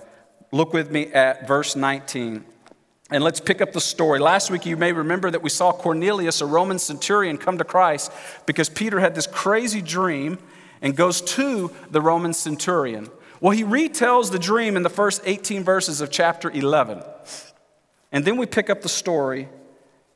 Look 0.55 0.71
with 0.71 0.89
me 0.89 1.07
at 1.07 1.49
verse 1.49 1.75
19. 1.75 2.45
And 3.11 3.23
let's 3.25 3.41
pick 3.41 3.59
up 3.59 3.73
the 3.73 3.81
story. 3.81 4.19
Last 4.19 4.49
week, 4.49 4.65
you 4.65 4.77
may 4.77 4.93
remember 4.93 5.29
that 5.29 5.43
we 5.43 5.49
saw 5.49 5.73
Cornelius, 5.73 6.39
a 6.39 6.45
Roman 6.45 6.79
centurion, 6.79 7.37
come 7.37 7.57
to 7.57 7.65
Christ 7.65 8.09
because 8.45 8.69
Peter 8.69 9.01
had 9.01 9.15
this 9.15 9.27
crazy 9.27 9.81
dream 9.81 10.39
and 10.81 10.95
goes 10.95 11.19
to 11.19 11.71
the 11.91 11.99
Roman 11.99 12.33
centurion. 12.33 13.09
Well, 13.41 13.51
he 13.51 13.65
retells 13.65 14.31
the 14.31 14.39
dream 14.39 14.77
in 14.77 14.83
the 14.83 14.89
first 14.89 15.21
18 15.25 15.65
verses 15.65 15.99
of 15.99 16.09
chapter 16.09 16.49
11. 16.49 17.03
And 18.13 18.23
then 18.23 18.37
we 18.37 18.45
pick 18.45 18.69
up 18.69 18.81
the 18.81 18.87
story 18.87 19.49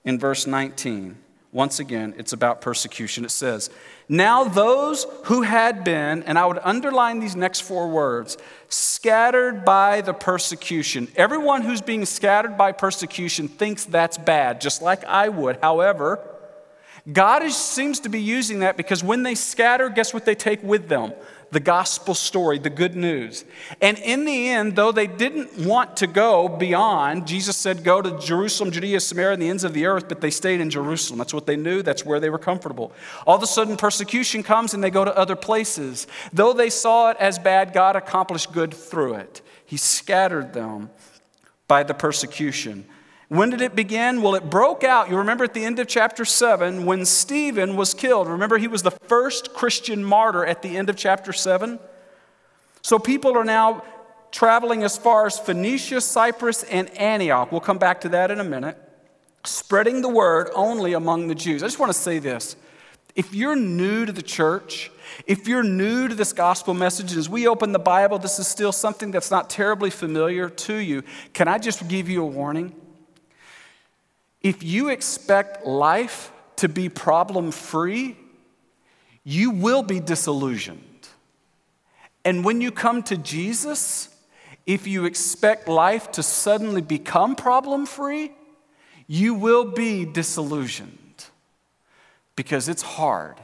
in 0.06 0.18
verse 0.20 0.48
19. 0.48 1.18
Once 1.52 1.80
again, 1.80 2.14
it's 2.18 2.32
about 2.32 2.62
persecution. 2.62 3.26
It 3.26 3.32
says, 3.32 3.72
Now 4.08 4.44
those 4.44 5.08
who 5.26 5.42
had 5.42 5.84
been, 5.84 6.22
and 6.24 6.38
I 6.38 6.46
would 6.46 6.60
underline 6.62 7.20
these 7.20 7.36
next 7.36 7.62
four 7.62 7.90
words, 7.90 8.38
scattered 8.68 9.66
by 9.66 10.02
the 10.02 10.14
persecution. 10.14 11.08
Everyone 11.16 11.64
who's 11.64 11.82
being 11.82 12.06
scattered 12.06 12.56
by 12.56 12.72
persecution 12.72 13.48
thinks 13.48 13.86
that's 13.86 14.18
bad, 14.18 14.62
just 14.62 14.84
like 14.84 15.04
I 15.06 15.30
would. 15.30 15.58
However, 15.60 16.20
God 17.12 17.44
is, 17.44 17.56
seems 17.56 18.00
to 18.02 18.10
be 18.10 18.22
using 18.22 18.60
that 18.60 18.78
because 18.78 19.04
when 19.04 19.24
they 19.24 19.36
scatter, 19.36 19.90
guess 19.90 20.14
what 20.14 20.26
they 20.26 20.36
take 20.36 20.62
with 20.64 20.88
them? 20.88 21.14
the 21.52 21.60
gospel 21.60 22.14
story, 22.14 22.60
the 22.60 22.70
good 22.70 22.96
news. 22.96 23.44
And 23.82 23.98
in 24.00 24.26
the 24.26 24.50
end, 24.50 24.76
though 24.76 24.92
they 24.92 25.08
didn't 25.08 25.58
want 25.58 25.98
to 25.98 26.08
go 26.08 26.48
beyond, 26.48 27.28
Jesus 27.28 27.58
said, 27.58 27.84
Go 27.84 28.02
to 28.02 28.20
Jerusalem, 28.20 28.72
Judea, 28.72 29.00
Samaria, 29.00 29.34
and 29.34 29.42
the 29.42 29.50
ends 29.50 29.64
of 29.64 29.74
the 29.74 29.86
earth, 29.86 30.08
but 30.08 30.22
they 30.22 30.30
stayed 30.30 30.62
in 30.62 30.70
Jerusalem. 30.70 31.18
That's 31.18 31.34
what 31.34 31.46
they 31.46 31.56
knew, 31.56 31.82
that's 31.82 32.06
where 32.06 32.20
they 32.20 32.30
were 32.30 32.40
comfortable. 32.40 32.92
All 33.26 33.36
of 33.36 33.44
a 33.44 33.48
sudden, 33.48 33.78
persecution 33.78 34.44
comes 34.44 34.74
and 34.74 34.84
they 34.84 34.92
go 34.92 35.06
to 35.06 35.18
other 35.18 35.36
places. 35.36 36.08
Though 36.32 36.54
they 36.54 36.70
saw 36.70 37.12
it 37.12 37.18
as 37.20 37.40
bad, 37.40 37.74
God 37.74 37.96
accomplished 37.96 38.52
good 38.52 38.74
through 38.74 39.16
it. 39.16 39.42
He 39.66 39.78
scattered 39.78 40.54
them 40.54 40.90
by 41.68 41.84
the 41.84 41.94
persecution. 41.94 42.86
When 43.30 43.52
did 43.52 43.62
it 43.62 43.76
begin? 43.76 44.24
Well, 44.24 44.34
it 44.34 44.50
broke 44.50 44.84
out. 44.84 45.10
You 45.10 45.18
remember 45.18 45.44
at 45.44 45.54
the 45.54 45.64
end 45.64 45.78
of 45.78 45.88
chapter 45.88 46.26
7 46.26 46.84
when 46.86 47.06
Stephen 47.06 47.76
was 47.76 47.94
killed. 47.94 48.28
Remember, 48.28 48.58
he 48.58 48.68
was 48.68 48.82
the 48.82 48.92
first 48.92 49.54
Christian 49.54 50.04
martyr 50.04 50.44
at 50.44 50.64
the 50.64 50.76
end 50.76 50.90
of 50.90 50.96
chapter 50.96 51.32
7? 51.32 51.80
So 52.82 52.98
people 52.98 53.38
are 53.38 53.46
now 53.46 53.84
traveling 54.32 54.84
as 54.84 54.98
far 54.98 55.28
as 55.28 55.38
Phoenicia, 55.38 56.02
Cyprus, 56.02 56.64
and 56.64 56.90
Antioch. 56.98 57.52
We'll 57.52 57.62
come 57.62 57.78
back 57.78 58.02
to 58.02 58.10
that 58.10 58.32
in 58.32 58.40
a 58.40 58.44
minute. 58.44 58.78
Spreading 59.46 60.02
the 60.02 60.10
word 60.10 60.50
only 60.56 60.94
among 60.94 61.28
the 61.28 61.36
Jews. 61.36 61.62
I 61.62 61.68
just 61.68 61.80
want 61.80 61.92
to 61.92 61.98
say 61.98 62.18
this. 62.18 62.56
If 63.16 63.34
you're 63.34 63.56
new 63.56 64.08
to 64.08 64.12
the 64.12 64.24
church, 64.24 64.92
if 65.28 65.48
you're 65.48 65.64
new 65.64 66.08
to 66.08 66.16
this 66.16 66.34
gospel 66.34 66.74
message, 66.74 67.16
as 67.16 67.30
we 67.30 67.48
open 67.48 67.74
the 67.74 67.80
Bible, 67.80 68.18
this 68.18 68.40
is 68.40 68.48
still 68.48 68.72
something 68.72 69.12
that's 69.12 69.30
not 69.30 69.52
terribly 69.52 69.92
familiar 69.92 70.50
to 70.50 70.76
you. 70.76 71.04
Can 71.34 71.48
I 71.48 71.60
just 71.60 71.88
give 71.88 72.10
you 72.10 72.24
a 72.24 72.28
warning? 72.28 72.74
If 74.42 74.64
you 74.64 74.90
expect 74.90 75.66
life 75.66 76.32
to 76.58 76.70
be 76.70 76.90
problem 76.90 77.52
free, 77.52 78.18
you 79.24 79.52
will 79.52 79.84
be 79.84 80.00
disillusioned. 80.00 81.08
And 82.26 82.44
when 82.44 82.62
you 82.62 82.72
come 82.72 83.04
to 83.04 83.18
Jesus, 83.18 84.10
if 84.66 84.88
you 84.88 85.06
expect 85.06 85.68
life 85.68 86.12
to 86.12 86.24
suddenly 86.24 86.82
become 86.82 87.36
problem 87.36 87.86
free, 87.86 88.32
you 89.08 89.34
will 89.34 89.66
be 89.66 90.06
disillusioned 90.06 91.26
because 92.36 92.70
it's 92.70 92.84
hard 92.84 93.38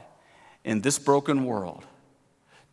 in 0.64 0.80
this 0.80 0.98
broken 0.98 1.44
world 1.44 1.84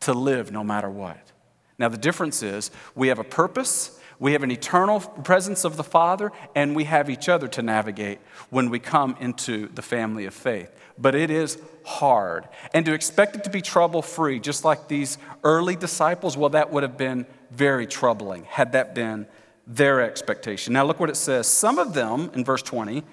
to 0.02 0.14
live 0.14 0.52
no 0.52 0.64
matter 0.64 0.90
what. 0.90 1.32
Now, 1.80 1.90
the 1.90 1.98
difference 1.98 2.44
is 2.44 2.70
we 2.96 3.08
have 3.08 3.20
a 3.20 3.24
purpose 3.24 4.00
we 4.20 4.34
have 4.34 4.44
an 4.44 4.52
eternal 4.52 5.00
presence 5.00 5.66
of 5.66 5.78
the 5.78 5.84
Father, 5.84 6.32
and 6.56 6.76
we 6.76 6.86
have 6.86 7.10
each 7.10 7.30
other 7.30 7.48
to 7.50 7.62
navigate 7.62 8.20
when 8.50 8.70
we 8.70 8.80
come 8.80 9.16
into 9.20 9.68
the 9.68 9.82
family 9.82 10.26
of 10.26 10.34
faith. 10.34 10.70
But 10.98 11.16
it 11.16 11.32
is 11.32 11.58
hard. 11.86 12.48
And 12.74 12.86
to 12.86 12.94
expect 12.94 13.36
it 13.36 13.44
to 13.46 13.50
be 13.50 13.62
trouble 13.62 14.02
free, 14.02 14.40
just 14.40 14.64
like 14.64 14.88
these 14.88 15.18
early 15.44 15.76
disciples, 15.76 16.38
well, 16.38 16.50
that 16.50 16.72
would 16.72 16.84
have 16.84 16.98
been 16.98 17.26
very 17.52 17.88
troubling 17.88 18.46
had 18.46 18.72
that 18.74 18.96
been 18.96 19.28
their 19.66 20.02
expectation. 20.02 20.74
Now, 20.74 20.86
look 20.86 21.00
what 21.00 21.10
it 21.10 21.18
says. 21.18 21.48
Some 21.48 21.80
of 21.80 21.94
them, 21.94 22.32
in 22.34 22.44
verse 22.44 22.62
20, 22.62 23.04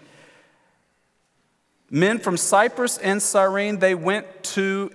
men 1.90 2.18
from 2.18 2.36
Cyprus 2.36 2.98
and 2.98 3.22
Cyrene, 3.22 3.78
they 3.78 3.94
went 3.94 4.26
to 4.42 4.90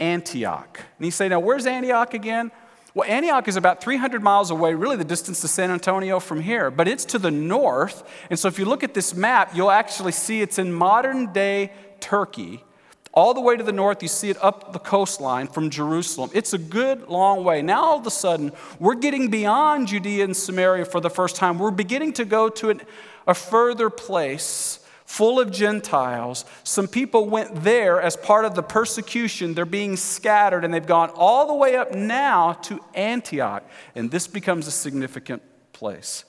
Antioch. 0.00 0.80
And 0.98 1.06
you 1.06 1.10
say, 1.10 1.28
now, 1.28 1.40
where's 1.40 1.66
Antioch 1.66 2.14
again? 2.14 2.50
Well, 2.98 3.08
Antioch 3.08 3.46
is 3.46 3.54
about 3.54 3.80
300 3.80 4.24
miles 4.24 4.50
away, 4.50 4.74
really 4.74 4.96
the 4.96 5.04
distance 5.04 5.40
to 5.42 5.46
San 5.46 5.70
Antonio 5.70 6.18
from 6.18 6.40
here, 6.40 6.68
but 6.68 6.88
it's 6.88 7.04
to 7.04 7.18
the 7.20 7.30
north. 7.30 8.02
And 8.28 8.36
so 8.36 8.48
if 8.48 8.58
you 8.58 8.64
look 8.64 8.82
at 8.82 8.92
this 8.92 9.14
map, 9.14 9.54
you'll 9.54 9.70
actually 9.70 10.10
see 10.10 10.42
it's 10.42 10.58
in 10.58 10.72
modern 10.72 11.32
day 11.32 11.70
Turkey. 12.00 12.64
All 13.12 13.34
the 13.34 13.40
way 13.40 13.56
to 13.56 13.62
the 13.62 13.70
north, 13.70 14.02
you 14.02 14.08
see 14.08 14.30
it 14.30 14.36
up 14.42 14.72
the 14.72 14.80
coastline 14.80 15.46
from 15.46 15.70
Jerusalem. 15.70 16.30
It's 16.34 16.54
a 16.54 16.58
good 16.58 17.06
long 17.06 17.44
way. 17.44 17.62
Now, 17.62 17.84
all 17.84 18.00
of 18.00 18.06
a 18.08 18.10
sudden, 18.10 18.50
we're 18.80 18.96
getting 18.96 19.30
beyond 19.30 19.86
Judea 19.86 20.24
and 20.24 20.36
Samaria 20.36 20.84
for 20.84 21.00
the 21.00 21.08
first 21.08 21.36
time. 21.36 21.60
We're 21.60 21.70
beginning 21.70 22.14
to 22.14 22.24
go 22.24 22.48
to 22.48 22.70
an, 22.70 22.80
a 23.28 23.34
further 23.34 23.90
place 23.90 24.84
full 25.08 25.40
of 25.40 25.50
Gentiles. 25.50 26.44
Some 26.64 26.86
people 26.86 27.30
went 27.30 27.64
there 27.64 27.98
as 27.98 28.14
part 28.14 28.44
of 28.44 28.54
the 28.54 28.62
persecution. 28.62 29.54
They're 29.54 29.64
being 29.64 29.96
scattered, 29.96 30.66
and 30.66 30.72
they've 30.72 30.86
gone 30.86 31.10
all 31.14 31.46
the 31.46 31.54
way 31.54 31.76
up 31.76 31.92
now 31.92 32.52
to 32.64 32.78
Antioch. 32.92 33.64
And 33.94 34.10
this 34.10 34.26
becomes 34.26 34.66
a 34.66 34.70
significant 34.70 35.42
place. 35.72 36.24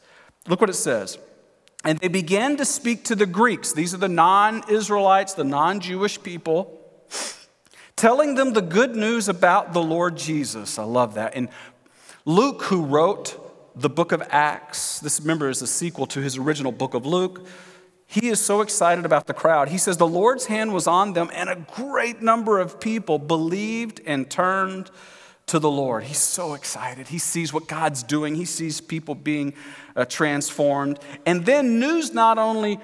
Look 0.48 0.62
what 0.62 0.70
it 0.70 0.76
says. 0.76 1.20
And 1.84 2.00
they 2.00 2.08
began 2.08 2.56
to 2.56 2.64
speak 2.64 3.04
to 3.06 3.16
the 3.16 3.26
Greeks. 3.26 3.74
These 3.74 3.94
are 3.94 3.98
the 3.98 4.08
non 4.08 4.64
Israelites, 4.70 5.34
the 5.34 5.44
non 5.44 5.82
Jewish 5.82 6.22
people, 6.24 6.80
telling 7.98 8.36
them 8.36 8.54
the 8.54 8.62
good 8.62 8.96
news 8.96 9.28
about 9.28 9.74
the 9.74 9.84
Lord 9.84 10.16
Jesus. 10.16 10.80
I 10.80 10.84
love 10.84 11.16
that. 11.16 11.36
And 11.36 11.50
Luke, 12.24 12.64
who 12.64 12.86
wrote 12.86 13.76
the 13.76 13.90
book 13.90 14.14
of 14.14 14.24
Acts, 14.30 15.02
this 15.02 15.20
remember 15.20 15.50
is 15.50 15.62
a 15.62 15.68
sequel 15.68 16.06
to 16.08 16.22
his 16.22 16.38
original 16.38 16.72
book 16.72 16.94
of 16.94 17.06
Luke. 17.06 17.46
He 18.12 18.30
is 18.30 18.44
so 18.44 18.62
excited 18.62 19.06
about 19.06 19.28
the 19.28 19.36
crowd. 19.36 19.70
He 19.70 19.78
says 19.78 19.98
the 19.98 20.08
Lord's 20.08 20.48
hand 20.48 20.74
was 20.74 20.88
on 20.88 21.14
them, 21.14 21.30
and 21.32 21.48
a 21.48 21.56
great 21.56 22.24
number 22.24 22.58
of 22.58 22.80
people 22.80 23.20
believed 23.20 24.02
and 24.04 24.28
turned 24.28 24.90
to 25.46 25.60
the 25.60 25.70
Lord. 25.70 26.06
He's 26.06 26.18
so 26.18 26.56
excited. 26.56 27.10
He 27.10 27.20
sees 27.20 27.54
what 27.54 27.68
God's 27.68 28.02
doing, 28.02 28.34
he 28.34 28.46
sees 28.46 28.82
people 28.82 29.14
being 29.14 29.54
uh, 29.96 30.06
transformed. 30.06 30.98
And 31.28 31.46
then 31.46 31.80
news 31.80 32.12
not 32.12 32.40
only 32.40 32.80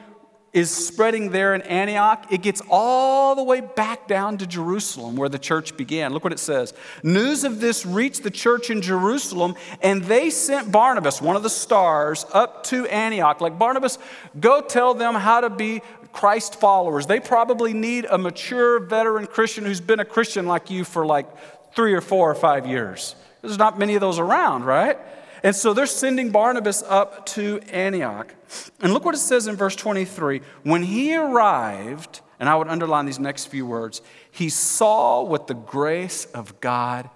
is 0.55 0.71
spreading 0.71 1.31
there 1.31 1.53
in 1.53 1.61
Antioch, 1.63 2.27
it 2.31 2.41
gets 2.41 2.61
all 2.69 3.35
the 3.35 3.43
way 3.43 3.59
back 3.59 4.07
down 4.07 4.37
to 4.37 4.47
Jerusalem 4.47 5.17
where 5.17 5.27
the 5.27 5.37
church 5.37 5.75
began. 5.75 6.13
Look 6.13 6.23
what 6.23 6.31
it 6.31 6.39
says. 6.39 6.73
News 7.03 7.43
of 7.43 7.59
this 7.59 7.85
reached 7.85 8.23
the 8.23 8.31
church 8.31 8.69
in 8.69 8.81
Jerusalem, 8.81 9.55
and 9.81 10.01
they 10.03 10.29
sent 10.29 10.71
Barnabas, 10.71 11.21
one 11.21 11.35
of 11.35 11.43
the 11.43 11.49
stars, 11.49 12.25
up 12.31 12.63
to 12.67 12.85
Antioch. 12.87 13.41
Like, 13.41 13.59
Barnabas, 13.59 13.99
go 14.39 14.61
tell 14.61 14.93
them 14.93 15.13
how 15.13 15.41
to 15.41 15.49
be 15.49 15.81
Christ 16.13 16.57
followers. 16.57 17.05
They 17.05 17.19
probably 17.19 17.73
need 17.73 18.05
a 18.05 18.17
mature 18.17 18.79
veteran 18.79 19.27
Christian 19.27 19.65
who's 19.65 19.81
been 19.81 19.99
a 19.99 20.05
Christian 20.05 20.45
like 20.45 20.71
you 20.71 20.85
for 20.85 21.05
like 21.05 21.27
three 21.75 21.93
or 21.93 21.99
four 22.01 22.31
or 22.31 22.35
five 22.35 22.65
years. 22.65 23.17
There's 23.41 23.57
not 23.57 23.77
many 23.77 23.95
of 23.95 24.01
those 24.01 24.19
around, 24.19 24.63
right? 24.63 24.97
And 25.45 25.55
so 25.55 25.75
they're 25.75 25.85
sending 25.85 26.31
Barnabas 26.31 26.81
up 26.81 27.27
to 27.27 27.59
Antioch. 27.69 28.33
And 28.79 28.91
look 28.95 29.05
what 29.05 29.13
it 29.13 29.19
says 29.19 29.45
in 29.45 29.55
verse 29.55 29.75
23. 29.75 30.41
When 30.63 30.81
he 30.81 31.15
arrived, 31.15 32.21
and 32.39 32.49
I 32.49 32.55
would 32.55 32.67
underline 32.67 33.05
these 33.05 33.19
next 33.19 33.45
few 33.45 33.63
words, 33.63 34.01
he 34.31 34.49
saw 34.49 35.21
what 35.21 35.45
the 35.45 35.53
grace 35.53 36.25
of 36.25 36.59
God 36.61 37.11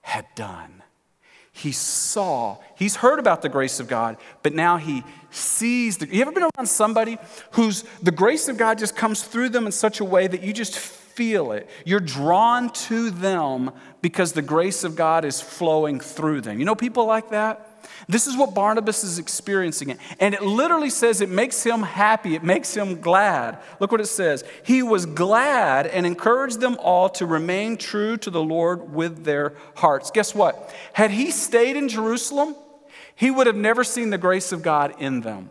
had 0.00 0.24
done. 0.34 0.82
He 1.52 1.70
saw, 1.70 2.56
he's 2.76 2.96
heard 2.96 3.18
about 3.18 3.42
the 3.42 3.50
grace 3.50 3.78
of 3.78 3.88
God, 3.88 4.16
but 4.42 4.54
now 4.54 4.78
he 4.78 5.04
sees 5.30 5.98
the. 5.98 6.08
You 6.08 6.22
ever 6.22 6.32
been 6.32 6.48
around 6.56 6.68
somebody 6.68 7.18
whose 7.52 7.84
the 8.02 8.10
grace 8.10 8.48
of 8.48 8.56
God 8.56 8.78
just 8.78 8.96
comes 8.96 9.22
through 9.22 9.50
them 9.50 9.66
in 9.66 9.72
such 9.72 10.00
a 10.00 10.04
way 10.04 10.26
that 10.26 10.42
you 10.42 10.54
just 10.54 10.78
feel 11.16 11.52
it? 11.52 11.68
You're 11.84 12.00
drawn 12.00 12.70
to 12.70 13.10
them 13.10 13.72
because 14.02 14.32
the 14.32 14.42
grace 14.42 14.84
of 14.84 14.94
God 14.94 15.24
is 15.24 15.40
flowing 15.40 15.98
through 15.98 16.42
them. 16.42 16.58
You 16.58 16.66
know 16.66 16.74
people 16.74 17.06
like 17.06 17.30
that? 17.30 17.62
This 18.08 18.26
is 18.26 18.36
what 18.36 18.54
Barnabas 18.54 19.02
is 19.02 19.18
experiencing. 19.18 19.90
It. 19.90 19.98
And 20.20 20.34
it 20.34 20.42
literally 20.42 20.90
says 20.90 21.20
it 21.20 21.30
makes 21.30 21.62
him 21.64 21.82
happy, 21.82 22.34
it 22.34 22.44
makes 22.44 22.76
him 22.76 23.00
glad. 23.00 23.58
Look 23.80 23.90
what 23.90 24.00
it 24.00 24.06
says. 24.06 24.44
He 24.64 24.82
was 24.82 25.06
glad 25.06 25.86
and 25.86 26.06
encouraged 26.06 26.60
them 26.60 26.76
all 26.80 27.08
to 27.10 27.26
remain 27.26 27.76
true 27.76 28.16
to 28.18 28.30
the 28.30 28.42
Lord 28.42 28.92
with 28.92 29.24
their 29.24 29.54
hearts. 29.76 30.10
Guess 30.10 30.34
what? 30.34 30.74
Had 30.92 31.10
he 31.10 31.30
stayed 31.30 31.76
in 31.76 31.88
Jerusalem, 31.88 32.54
he 33.14 33.30
would 33.30 33.46
have 33.46 33.56
never 33.56 33.82
seen 33.82 34.10
the 34.10 34.18
grace 34.18 34.52
of 34.52 34.62
God 34.62 34.94
in 34.98 35.22
them. 35.22 35.50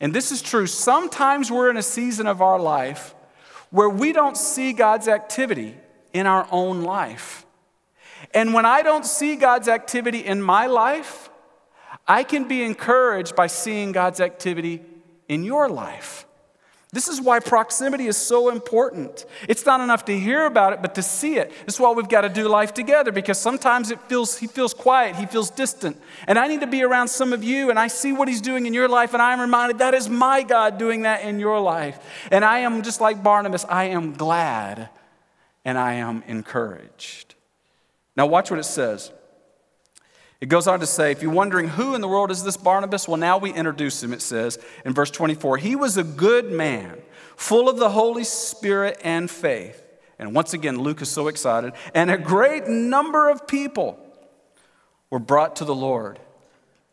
And 0.00 0.14
this 0.14 0.32
is 0.32 0.42
true. 0.42 0.66
Sometimes 0.66 1.50
we're 1.50 1.70
in 1.70 1.76
a 1.76 1.82
season 1.82 2.26
of 2.26 2.42
our 2.42 2.58
life 2.58 3.13
where 3.74 3.90
we 3.90 4.12
don't 4.12 4.36
see 4.36 4.72
God's 4.72 5.08
activity 5.08 5.74
in 6.12 6.28
our 6.28 6.46
own 6.52 6.82
life. 6.82 7.44
And 8.32 8.54
when 8.54 8.64
I 8.64 8.82
don't 8.82 9.04
see 9.04 9.34
God's 9.34 9.66
activity 9.66 10.20
in 10.20 10.40
my 10.40 10.66
life, 10.66 11.28
I 12.06 12.22
can 12.22 12.46
be 12.46 12.62
encouraged 12.62 13.34
by 13.34 13.48
seeing 13.48 13.90
God's 13.90 14.20
activity 14.20 14.80
in 15.26 15.42
your 15.42 15.68
life. 15.68 16.24
This 16.94 17.08
is 17.08 17.20
why 17.20 17.40
proximity 17.40 18.06
is 18.06 18.16
so 18.16 18.50
important. 18.50 19.26
It's 19.48 19.66
not 19.66 19.80
enough 19.80 20.04
to 20.04 20.16
hear 20.16 20.46
about 20.46 20.74
it, 20.74 20.80
but 20.80 20.94
to 20.94 21.02
see 21.02 21.38
it. 21.38 21.50
Is 21.66 21.80
why 21.80 21.90
we've 21.90 22.08
got 22.08 22.20
to 22.20 22.28
do 22.28 22.46
life 22.46 22.72
together 22.72 23.10
because 23.10 23.36
sometimes 23.36 23.90
it 23.90 24.00
feels 24.02 24.38
he 24.38 24.46
feels 24.46 24.72
quiet, 24.72 25.16
he 25.16 25.26
feels 25.26 25.50
distant. 25.50 26.00
And 26.28 26.38
I 26.38 26.46
need 26.46 26.60
to 26.60 26.68
be 26.68 26.84
around 26.84 27.08
some 27.08 27.32
of 27.32 27.42
you 27.42 27.68
and 27.70 27.80
I 27.80 27.88
see 27.88 28.12
what 28.12 28.28
he's 28.28 28.40
doing 28.40 28.64
in 28.64 28.72
your 28.72 28.86
life 28.86 29.12
and 29.12 29.20
I'm 29.20 29.40
reminded 29.40 29.78
that 29.78 29.92
is 29.92 30.08
my 30.08 30.44
God 30.44 30.78
doing 30.78 31.02
that 31.02 31.22
in 31.22 31.40
your 31.40 31.58
life. 31.58 31.98
And 32.30 32.44
I 32.44 32.60
am 32.60 32.82
just 32.82 33.00
like 33.00 33.24
Barnabas, 33.24 33.66
I 33.68 33.86
am 33.86 34.12
glad 34.12 34.88
and 35.64 35.76
I 35.76 35.94
am 35.94 36.22
encouraged. 36.28 37.34
Now, 38.16 38.26
watch 38.26 38.52
what 38.52 38.60
it 38.60 38.64
says. 38.64 39.10
It 40.44 40.50
goes 40.50 40.66
on 40.66 40.80
to 40.80 40.86
say, 40.86 41.10
if 41.10 41.22
you're 41.22 41.32
wondering 41.32 41.68
who 41.68 41.94
in 41.94 42.02
the 42.02 42.06
world 42.06 42.30
is 42.30 42.44
this 42.44 42.58
Barnabas, 42.58 43.08
well, 43.08 43.16
now 43.16 43.38
we 43.38 43.50
introduce 43.50 44.02
him, 44.02 44.12
it 44.12 44.20
says 44.20 44.58
in 44.84 44.92
verse 44.92 45.10
24. 45.10 45.56
He 45.56 45.74
was 45.74 45.96
a 45.96 46.04
good 46.04 46.52
man, 46.52 47.00
full 47.34 47.66
of 47.66 47.78
the 47.78 47.88
Holy 47.88 48.24
Spirit 48.24 49.00
and 49.02 49.30
faith. 49.30 49.82
And 50.18 50.34
once 50.34 50.52
again, 50.52 50.76
Luke 50.76 51.00
is 51.00 51.08
so 51.08 51.28
excited. 51.28 51.72
And 51.94 52.10
a 52.10 52.18
great 52.18 52.68
number 52.68 53.30
of 53.30 53.46
people 53.46 53.98
were 55.08 55.18
brought 55.18 55.56
to 55.56 55.64
the 55.64 55.74
Lord 55.74 56.18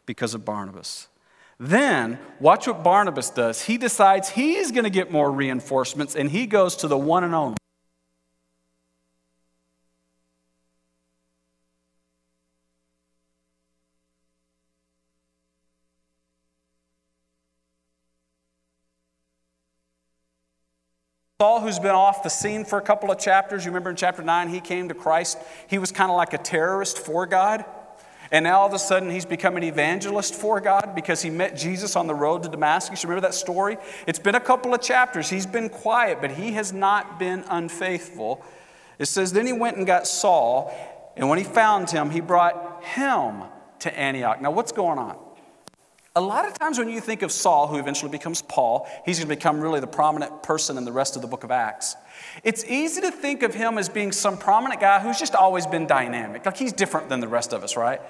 because 0.05 0.33
of 0.33 0.45
Barnabas. 0.45 1.09
Then, 1.59 2.19
watch 2.39 2.67
what 2.67 2.85
Barnabas 2.85 3.31
does. 3.31 3.63
He 3.63 3.77
decides 3.77 4.29
he's 4.29 4.71
going 4.71 4.85
to 4.85 4.89
get 4.89 5.11
more 5.11 5.29
reinforcements, 5.29 6.15
and 6.15 6.29
he 6.31 6.45
goes 6.45 6.77
to 6.77 6.87
the 6.87 6.97
one 6.97 7.25
and 7.25 7.35
only. 7.35 7.57
Saul, 21.41 21.59
who's 21.59 21.79
been 21.79 21.89
off 21.89 22.21
the 22.21 22.29
scene 22.29 22.63
for 22.65 22.77
a 22.77 22.83
couple 22.83 23.09
of 23.09 23.17
chapters, 23.17 23.65
you 23.65 23.71
remember 23.71 23.89
in 23.89 23.95
chapter 23.95 24.21
9, 24.21 24.49
he 24.49 24.59
came 24.59 24.89
to 24.89 24.93
Christ. 24.93 25.39
He 25.67 25.79
was 25.79 25.91
kind 25.91 26.11
of 26.11 26.15
like 26.15 26.33
a 26.33 26.37
terrorist 26.37 26.99
for 26.99 27.25
God. 27.25 27.65
And 28.31 28.43
now 28.43 28.59
all 28.59 28.67
of 28.67 28.75
a 28.75 28.77
sudden 28.77 29.09
he's 29.09 29.25
become 29.25 29.57
an 29.57 29.63
evangelist 29.63 30.35
for 30.35 30.61
God 30.61 30.93
because 30.93 31.23
he 31.23 31.31
met 31.31 31.57
Jesus 31.57 31.95
on 31.95 32.05
the 32.05 32.13
road 32.13 32.43
to 32.43 32.49
Damascus. 32.49 33.03
Remember 33.03 33.21
that 33.21 33.33
story? 33.33 33.77
It's 34.05 34.19
been 34.19 34.35
a 34.35 34.39
couple 34.39 34.75
of 34.75 34.81
chapters. 34.81 35.31
He's 35.31 35.47
been 35.47 35.69
quiet, 35.69 36.19
but 36.21 36.29
he 36.29 36.51
has 36.51 36.73
not 36.73 37.17
been 37.17 37.43
unfaithful. 37.49 38.45
It 38.99 39.05
says, 39.07 39.33
Then 39.33 39.47
he 39.47 39.53
went 39.53 39.77
and 39.77 39.87
got 39.87 40.05
Saul, 40.05 40.71
and 41.17 41.27
when 41.27 41.39
he 41.39 41.43
found 41.43 41.89
him, 41.89 42.11
he 42.11 42.21
brought 42.21 42.83
him 42.83 43.45
to 43.79 43.99
Antioch. 43.99 44.43
Now, 44.43 44.51
what's 44.51 44.71
going 44.71 44.99
on? 44.99 45.17
A 46.13 46.19
lot 46.19 46.45
of 46.45 46.59
times 46.59 46.77
when 46.77 46.89
you 46.89 46.99
think 46.99 47.21
of 47.21 47.31
Saul, 47.31 47.67
who 47.67 47.77
eventually 47.77 48.11
becomes 48.11 48.41
Paul, 48.41 48.85
he's 49.05 49.19
going 49.19 49.29
to 49.29 49.35
become 49.35 49.61
really 49.61 49.79
the 49.79 49.87
prominent 49.87 50.43
person 50.43 50.77
in 50.77 50.83
the 50.83 50.91
rest 50.91 51.15
of 51.15 51.21
the 51.21 51.27
book 51.29 51.45
of 51.45 51.51
Acts. 51.51 51.95
It's 52.43 52.65
easy 52.65 52.99
to 52.99 53.11
think 53.11 53.43
of 53.43 53.53
him 53.53 53.77
as 53.77 53.87
being 53.87 54.11
some 54.11 54.37
prominent 54.37 54.81
guy 54.81 54.99
who's 54.99 55.17
just 55.17 55.35
always 55.35 55.65
been 55.65 55.87
dynamic. 55.87 56.45
Like 56.45 56.57
he's 56.57 56.73
different 56.73 57.07
than 57.07 57.21
the 57.21 57.29
rest 57.29 57.53
of 57.53 57.63
us, 57.63 57.77
right? 57.77 58.01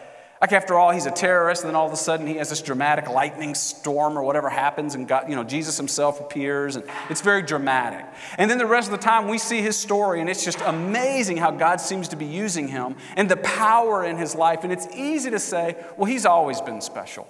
Like 0.42 0.52
after 0.52 0.74
all, 0.74 0.90
he's 0.90 1.06
a 1.06 1.12
terrorist, 1.12 1.62
and 1.62 1.70
then 1.70 1.76
all 1.76 1.86
of 1.86 1.94
a 1.94 1.98
sudden 1.98 2.26
he 2.26 2.38
has 2.38 2.50
this 2.50 2.64
dramatic 2.64 3.08
lightning 3.08 3.54
storm 3.54 4.18
or 4.18 4.24
whatever 4.24 4.50
happens, 4.50 4.96
and 4.96 5.08
God, 5.08 5.30
you 5.30 5.36
know, 5.36 5.44
Jesus 5.44 5.78
himself 5.78 6.20
appears, 6.20 6.76
and 6.76 6.84
it's 7.12 7.22
very 7.22 7.44
dramatic. 7.44 8.04
And 8.40 8.50
then 8.50 8.58
the 8.58 8.66
rest 8.66 8.92
of 8.92 9.00
the 9.00 9.06
time 9.06 9.28
we 9.28 9.38
see 9.38 9.62
his 9.62 9.78
story, 9.78 10.22
and 10.22 10.28
it's 10.28 10.44
just 10.44 10.60
amazing 10.62 11.38
how 11.38 11.52
God 11.52 11.80
seems 11.80 12.08
to 12.08 12.16
be 12.16 12.26
using 12.26 12.68
him 12.68 12.96
and 13.16 13.30
the 13.30 13.38
power 13.38 14.04
in 14.04 14.18
his 14.18 14.34
life. 14.34 14.64
And 14.64 14.74
it's 14.74 14.88
easy 14.96 15.30
to 15.30 15.38
say, 15.38 15.76
well, 15.98 16.06
he's 16.06 16.26
always 16.26 16.60
been 16.62 16.82
special. 16.82 17.28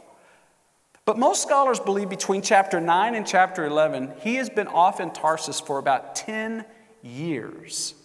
But 1.12 1.20
most 1.20 1.42
scholars 1.42 1.78
believe 1.78 2.08
between 2.08 2.42
chapter 2.42 2.80
9 2.80 3.16
and 3.16 3.28
chapter 3.28 3.66
11, 3.66 4.14
he 4.22 4.36
has 4.36 4.50
been 4.50 4.68
off 4.68 5.02
in 5.02 5.12
Tarsus 5.12 5.60
for 5.60 5.78
about 5.78 6.16
10 6.16 6.64
years, 7.02 7.96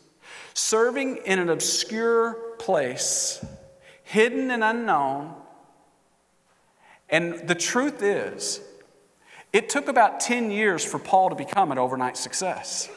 serving 0.55 1.19
in 1.19 1.39
an 1.39 1.49
obscure 1.49 2.37
place, 2.59 3.47
hidden 4.03 4.51
and 4.51 4.65
unknown. 4.65 5.37
And 7.09 7.47
the 7.47 7.55
truth 7.55 8.03
is, 8.03 8.61
it 9.53 9.69
took 9.69 9.87
about 9.87 10.19
10 10.19 10.51
years 10.51 10.85
for 10.85 10.99
Paul 10.99 11.29
to 11.29 11.37
become 11.37 11.71
an 11.71 11.79
overnight 11.79 12.17
success. 12.17 12.91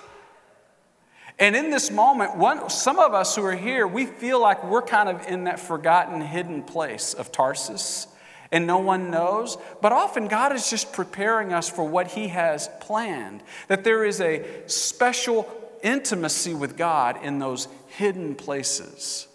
And 1.38 1.56
in 1.56 1.70
this 1.70 1.92
moment, 1.92 2.36
one, 2.36 2.68
some 2.72 2.98
of 2.98 3.14
us 3.14 3.36
who 3.36 3.46
are 3.46 3.56
here, 3.56 3.86
we 3.86 4.08
feel 4.08 4.42
like 4.42 4.64
we're 4.64 4.82
kind 4.82 5.08
of 5.08 5.28
in 5.28 5.44
that 5.44 5.60
forgotten, 5.60 6.20
hidden 6.20 6.64
place 6.64 7.14
of 7.14 7.32
Tarsus 7.32 8.08
and 8.52 8.66
no 8.66 8.80
one 8.80 9.12
knows. 9.12 9.58
But 9.82 9.92
often 9.92 10.28
God 10.28 10.54
is 10.54 10.70
just 10.70 10.94
preparing 10.94 11.54
us 11.54 11.70
for 11.70 11.84
what 11.84 12.08
He 12.08 12.30
has 12.30 12.70
planned. 12.80 13.44
That 13.68 13.84
there 13.84 14.04
is 14.04 14.22
a 14.22 14.46
special 14.68 15.48
intimacy 15.84 16.54
with 16.54 16.78
God 16.78 17.24
in 17.24 17.40
those 17.40 17.68
hidden 17.88 18.36
places. 18.36 19.28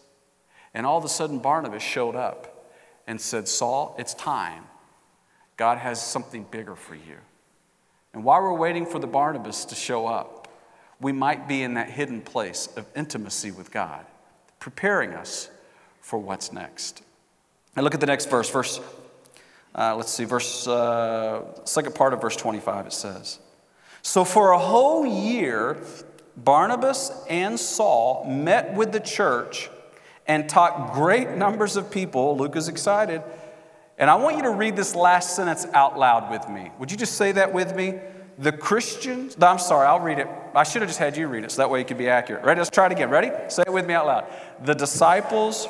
And 0.73 0.85
all 0.85 0.99
of 0.99 1.05
a 1.05 1.09
sudden, 1.09 1.39
Barnabas 1.39 1.83
showed 1.83 2.17
up 2.17 2.73
and 3.07 3.21
said, 3.21 3.47
Saul, 3.49 3.95
it's 3.99 4.15
time. 4.15 4.65
God 5.57 5.79
has 5.79 6.03
something 6.03 6.47
bigger 6.51 6.75
for 6.75 6.95
you. 6.95 7.17
And 8.13 8.25
while 8.25 8.43
we're 8.43 8.55
waiting 8.55 8.87
for 8.87 8.99
the 8.99 9.07
Barnabas 9.07 9.65
to 9.67 9.75
show 9.75 10.07
up, 10.07 10.49
we 11.01 11.13
might 11.13 11.49
be 11.49 11.63
in 11.63 11.75
that 11.75 11.91
hidden 11.91 12.21
place 12.21 12.69
of 12.77 12.87
intimacy 12.97 13.51
with 13.51 13.71
God, 13.71 14.05
preparing 14.59 15.13
us 15.13 15.51
for 16.01 16.19
what's 16.19 16.53
next. 16.53 17.03
Now 17.77 17.83
look 17.83 17.95
at 17.95 18.01
the 18.01 18.07
next 18.07 18.31
verse. 18.31 18.49
Verse, 18.49 18.81
uh, 19.75 19.97
let's 19.97 20.13
see, 20.13 20.25
verse, 20.25 20.69
uh, 20.69 21.43
second 21.65 21.95
part 21.95 22.13
of 22.13 22.21
verse 22.21 22.37
25, 22.37 22.87
it 22.87 22.93
says, 22.93 23.41
So 24.03 24.25
for 24.25 24.53
a 24.53 24.59
whole 24.59 25.05
year, 25.05 25.79
Barnabas 26.37 27.11
and 27.29 27.59
Saul 27.59 28.25
met 28.29 28.75
with 28.75 28.93
the 28.93 29.01
church 29.01 29.71
and 30.27 30.49
taught 30.49 30.95
great 30.95 31.31
numbers 31.31 31.77
of 31.77 31.91
people. 31.91 32.37
Luke 32.37 32.57
is 32.57 32.69
excited. 32.69 33.23
And 33.99 34.11
I 34.11 34.17
want 34.17 34.37
you 34.37 34.43
to 34.45 34.51
read 34.51 34.75
this 34.75 34.95
last 34.95 35.37
sentence 35.37 35.67
out 35.73 35.99
loud 35.99 36.31
with 36.31 36.49
me. 36.49 36.71
Would 36.79 36.91
you 36.91 36.97
just 36.97 37.15
say 37.15 37.33
that 37.33 37.53
with 37.53 37.77
me? 37.77 37.95
The 38.39 38.51
Christians, 38.51 39.39
no, 39.39 39.47
I'm 39.47 39.61
sorry, 39.61 39.87
I'll 39.87 40.01
read 40.01 40.19
it. 40.19 40.27
I 40.55 40.65
should 40.65 40.83
have 40.83 40.89
just 40.89 40.99
had 40.99 41.17
you 41.17 41.29
read 41.29 41.45
it 41.45 41.53
so 41.53 41.63
that 41.63 41.71
way 41.71 41.79
you 41.79 41.85
could 41.85 41.99
be 41.99 42.09
accurate. 42.09 42.45
Ready? 42.45 42.59
Let's 42.59 42.71
try 42.71 42.87
it 42.87 42.93
again. 42.93 43.09
Ready? 43.11 43.31
Say 43.49 43.63
it 43.65 43.73
with 43.73 43.87
me 43.87 43.95
out 43.95 44.07
loud. 44.07 44.27
The 44.65 44.75
disciples. 44.75 45.69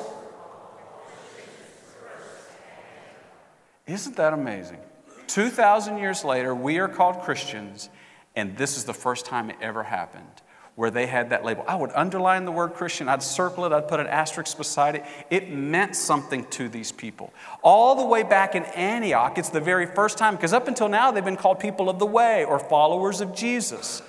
Isn't 3.86 4.16
that 4.16 4.32
amazing? 4.32 4.78
2,000 5.26 5.98
years 5.98 6.24
later, 6.24 6.54
we 6.54 6.78
are 6.78 6.88
called 6.88 7.20
Christians, 7.20 7.90
and 8.34 8.56
this 8.56 8.76
is 8.76 8.84
the 8.84 8.94
first 8.94 9.26
time 9.26 9.50
it 9.50 9.56
ever 9.60 9.82
happened 9.82 10.42
where 10.76 10.90
they 10.90 11.06
had 11.06 11.30
that 11.30 11.44
label. 11.44 11.64
I 11.68 11.76
would 11.76 11.92
underline 11.94 12.44
the 12.44 12.52
word 12.52 12.74
Christian, 12.74 13.08
I'd 13.08 13.22
circle 13.22 13.64
it, 13.64 13.72
I'd 13.72 13.86
put 13.86 14.00
an 14.00 14.08
asterisk 14.08 14.56
beside 14.56 14.96
it. 14.96 15.04
It 15.30 15.50
meant 15.50 15.94
something 15.94 16.44
to 16.46 16.68
these 16.68 16.90
people. 16.90 17.32
All 17.62 17.94
the 17.94 18.04
way 18.04 18.24
back 18.24 18.56
in 18.56 18.64
Antioch, 18.64 19.38
it's 19.38 19.50
the 19.50 19.60
very 19.60 19.86
first 19.86 20.18
time, 20.18 20.34
because 20.34 20.52
up 20.52 20.66
until 20.66 20.88
now 20.88 21.12
they've 21.12 21.24
been 21.24 21.36
called 21.36 21.60
people 21.60 21.88
of 21.88 21.98
the 21.98 22.06
way 22.06 22.44
or 22.44 22.58
followers 22.58 23.20
of 23.20 23.34
Jesus. 23.34 24.02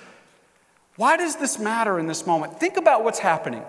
Why 0.96 1.18
does 1.18 1.36
this 1.36 1.60
matter 1.60 2.00
in 2.00 2.08
this 2.08 2.26
moment? 2.26 2.60
Think 2.60 2.78
about 2.78 3.04
what's 3.04 3.20
happening. 3.20 3.64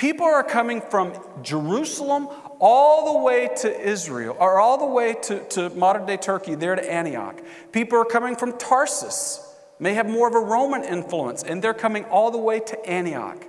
People 0.00 0.24
are 0.24 0.42
coming 0.42 0.80
from 0.80 1.12
Jerusalem 1.42 2.28
all 2.58 3.12
the 3.12 3.18
way 3.20 3.50
to 3.58 3.80
Israel, 3.86 4.34
or 4.40 4.58
all 4.58 4.78
the 4.78 4.86
way 4.86 5.12
to, 5.24 5.44
to 5.50 5.68
modern 5.68 6.06
day 6.06 6.16
Turkey, 6.16 6.54
there 6.54 6.74
to 6.74 6.90
Antioch. 6.90 7.38
People 7.70 7.98
are 7.98 8.06
coming 8.06 8.34
from 8.34 8.56
Tarsus 8.56 9.46
may 9.78 9.92
have 9.92 10.08
more 10.08 10.26
of 10.26 10.34
a 10.34 10.40
Roman 10.40 10.84
influence, 10.84 11.42
and 11.42 11.60
they're 11.60 11.74
coming 11.74 12.06
all 12.06 12.30
the 12.30 12.38
way 12.38 12.60
to 12.60 12.86
Antioch. 12.88 13.44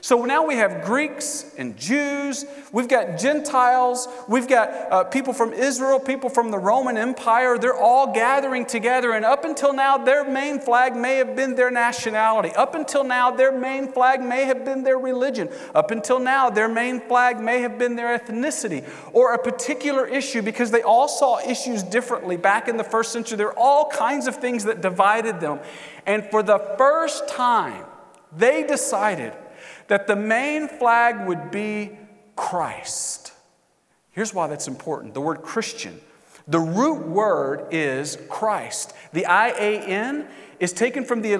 So 0.00 0.24
now 0.24 0.44
we 0.46 0.56
have 0.56 0.84
Greeks 0.84 1.54
and 1.58 1.76
Jews, 1.76 2.44
we've 2.72 2.88
got 2.88 3.18
Gentiles, 3.18 4.08
we've 4.28 4.48
got 4.48 4.70
uh, 4.92 5.04
people 5.04 5.32
from 5.32 5.52
Israel, 5.52 5.98
people 5.98 6.30
from 6.30 6.50
the 6.50 6.58
Roman 6.58 6.96
Empire. 6.96 7.58
They're 7.58 7.76
all 7.76 8.12
gathering 8.12 8.66
together, 8.66 9.12
and 9.12 9.24
up 9.24 9.44
until 9.44 9.72
now, 9.72 9.98
their 9.98 10.28
main 10.28 10.60
flag 10.60 10.96
may 10.96 11.16
have 11.16 11.36
been 11.36 11.54
their 11.54 11.70
nationality. 11.70 12.50
Up 12.54 12.74
until 12.74 13.04
now, 13.04 13.30
their 13.30 13.56
main 13.56 13.92
flag 13.92 14.20
may 14.20 14.44
have 14.44 14.64
been 14.64 14.82
their 14.82 14.98
religion. 14.98 15.48
Up 15.74 15.90
until 15.90 16.18
now, 16.18 16.50
their 16.50 16.68
main 16.68 17.00
flag 17.00 17.40
may 17.40 17.60
have 17.60 17.78
been 17.78 17.96
their 17.96 18.18
ethnicity 18.18 18.88
or 19.12 19.34
a 19.34 19.38
particular 19.38 20.06
issue 20.06 20.42
because 20.42 20.70
they 20.70 20.82
all 20.82 21.08
saw 21.08 21.38
issues 21.40 21.82
differently 21.82 22.36
back 22.36 22.68
in 22.68 22.76
the 22.76 22.84
first 22.84 23.12
century. 23.12 23.36
There 23.36 23.48
are 23.48 23.58
all 23.58 23.88
kinds 23.90 24.26
of 24.26 24.36
things 24.36 24.64
that 24.64 24.80
divided 24.80 25.40
them. 25.40 25.60
And 26.04 26.24
for 26.30 26.42
the 26.42 26.58
first 26.78 27.28
time, 27.28 27.84
they 28.36 28.62
decided 28.62 29.32
that 29.88 30.06
the 30.06 30.16
main 30.16 30.68
flag 30.68 31.26
would 31.26 31.50
be 31.50 31.98
Christ. 32.34 33.32
Here's 34.12 34.32
why 34.32 34.46
that's 34.46 34.68
important 34.68 35.14
the 35.14 35.20
word 35.20 35.42
Christian. 35.42 36.00
The 36.48 36.60
root 36.60 37.06
word 37.06 37.68
is 37.72 38.16
Christ. 38.28 38.94
The 39.12 39.26
I 39.26 39.48
A 39.48 39.80
N 39.80 40.28
is 40.60 40.72
taken 40.72 41.04
from 41.04 41.20
the, 41.20 41.36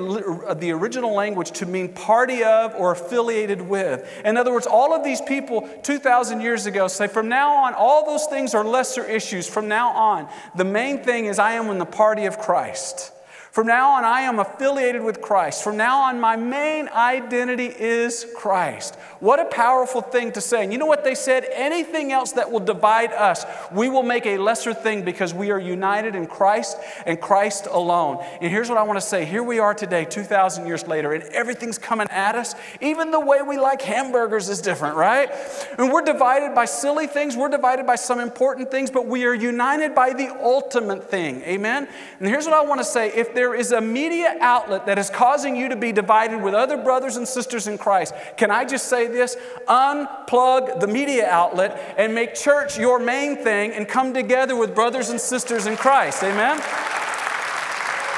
the 0.59 0.73
original 0.73 1.15
language 1.15 1.53
to 1.53 1.65
mean 1.65 1.93
party 1.95 2.43
of 2.43 2.75
or 2.75 2.93
affiliated 2.93 3.63
with. 3.63 4.07
In 4.25 4.37
other 4.37 4.53
words, 4.53 4.67
all 4.67 4.93
of 4.93 5.05
these 5.05 5.21
people 5.23 5.69
2,000 5.85 6.41
years 6.41 6.67
ago 6.67 6.87
say, 6.89 7.07
from 7.07 7.29
now 7.29 7.65
on, 7.65 7.73
all 7.75 8.05
those 8.05 8.27
things 8.27 8.55
are 8.55 8.65
lesser 8.65 9.05
issues. 9.05 9.49
From 9.49 9.69
now 9.69 9.91
on, 9.91 10.29
the 10.55 10.65
main 10.65 11.03
thing 11.03 11.27
is 11.27 11.39
I 11.39 11.53
am 11.53 11.71
in 11.71 11.79
the 11.79 11.87
party 11.87 12.27
of 12.27 12.39
Christ. 12.39 13.13
From 13.57 13.69
now 13.69 13.93
on, 13.93 14.05
I 14.05 14.21
am 14.21 14.39
affiliated 14.39 15.03
with 15.03 15.23
Christ. 15.23 15.65
From 15.65 15.79
now 15.79 16.03
on, 16.03 16.21
my 16.21 16.37
main 16.37 16.91
identity 16.91 17.65
is 17.65 18.27
Christ. 18.37 18.97
What 19.19 19.41
a 19.41 19.47
powerful 19.47 20.03
thing 20.03 20.33
to 20.33 20.43
say. 20.43 20.63
And 20.63 20.75
you 20.75 20.79
know 20.79 20.85
what 20.85 21.05
they 21.05 21.15
said? 21.15 21.47
Anything 21.51 22.13
else 22.13 22.33
that 22.33 22.53
will 22.53 22.61
divide 22.61 23.15
us, 23.15 23.47
we 23.73 23.89
will 23.89 24.03
make 24.03 24.27
a 24.27 24.37
lesser 24.37 24.75
thing 24.75 25.07
because 25.07 25.33
we 25.33 25.51
are 25.51 25.59
united 25.59 26.15
in 26.15 26.27
Christ 26.27 26.77
and 27.07 27.19
Christ 27.19 27.67
alone. 27.71 28.23
And 28.43 28.51
here's 28.51 28.69
what 28.69 28.77
I 28.77 28.83
want 28.83 28.99
to 28.99 29.07
say 29.07 29.25
here 29.25 29.43
we 29.43 29.59
are 29.59 29.73
today, 29.73 30.05
2,000 30.05 30.67
years 30.67 30.87
later, 30.87 31.15
and 31.15 31.23
everything's 31.33 31.79
coming 31.79 32.09
at 32.11 32.35
us. 32.35 32.55
Even 32.83 33.11
the 33.11 33.21
way 33.21 33.41
we 33.41 33.59
like 33.59 33.81
hamburgers 33.81 34.51
is 34.51 34.61
different, 34.61 34.97
right? 34.97 35.31
And 35.79 35.91
we're 35.91 36.03
divided 36.03 36.55
by 36.55 36.67
silly 36.67 37.07
things, 37.07 37.39
we're 37.39 37.49
divided 37.49 37.87
by 37.87 37.97
some 37.97 38.21
important 38.21 38.71
things, 38.71 38.91
but 38.91 39.07
we 39.07 39.25
are 39.25 39.35
united 39.35 39.95
by 39.95 40.13
the 40.13 40.29
ultimate 40.43 41.11
thing. 41.11 41.41
Amen? 41.45 41.89
And 42.19 42.29
here's 42.29 42.45
what 42.45 42.53
I 42.53 42.63
want 42.63 42.81
to 42.81 42.85
say 42.85 43.11
if 43.15 43.35
there 43.35 43.46
there 43.47 43.55
is 43.55 43.71
a 43.71 43.81
media 43.81 44.37
outlet 44.41 44.87
that 44.87 44.99
is 44.99 45.09
causing 45.09 45.55
you 45.55 45.69
to 45.69 45.77
be 45.77 45.93
divided 45.93 46.43
with 46.43 46.53
other 46.53 46.77
brothers 46.77 47.15
and 47.15 47.29
sisters 47.29 47.69
in 47.69 47.79
Christ, 47.79 48.13
can 48.37 48.51
I 48.51 48.65
just 48.65 48.89
say 48.89 49.07
this? 49.07 49.37
Unplug 49.69 50.81
the 50.81 50.89
media 50.89 51.29
outlet 51.29 51.95
and 51.97 52.13
make 52.13 52.35
church 52.35 52.77
your 52.77 52.99
main 52.99 53.37
thing 53.37 53.71
and 53.71 53.87
come 53.87 54.13
together 54.13 54.57
with 54.57 54.75
brothers 54.75 55.11
and 55.11 55.21
sisters 55.21 55.69
in 55.69 55.77
Christ. 55.77 56.25
Amen? 56.25 56.57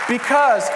Because 0.09 0.67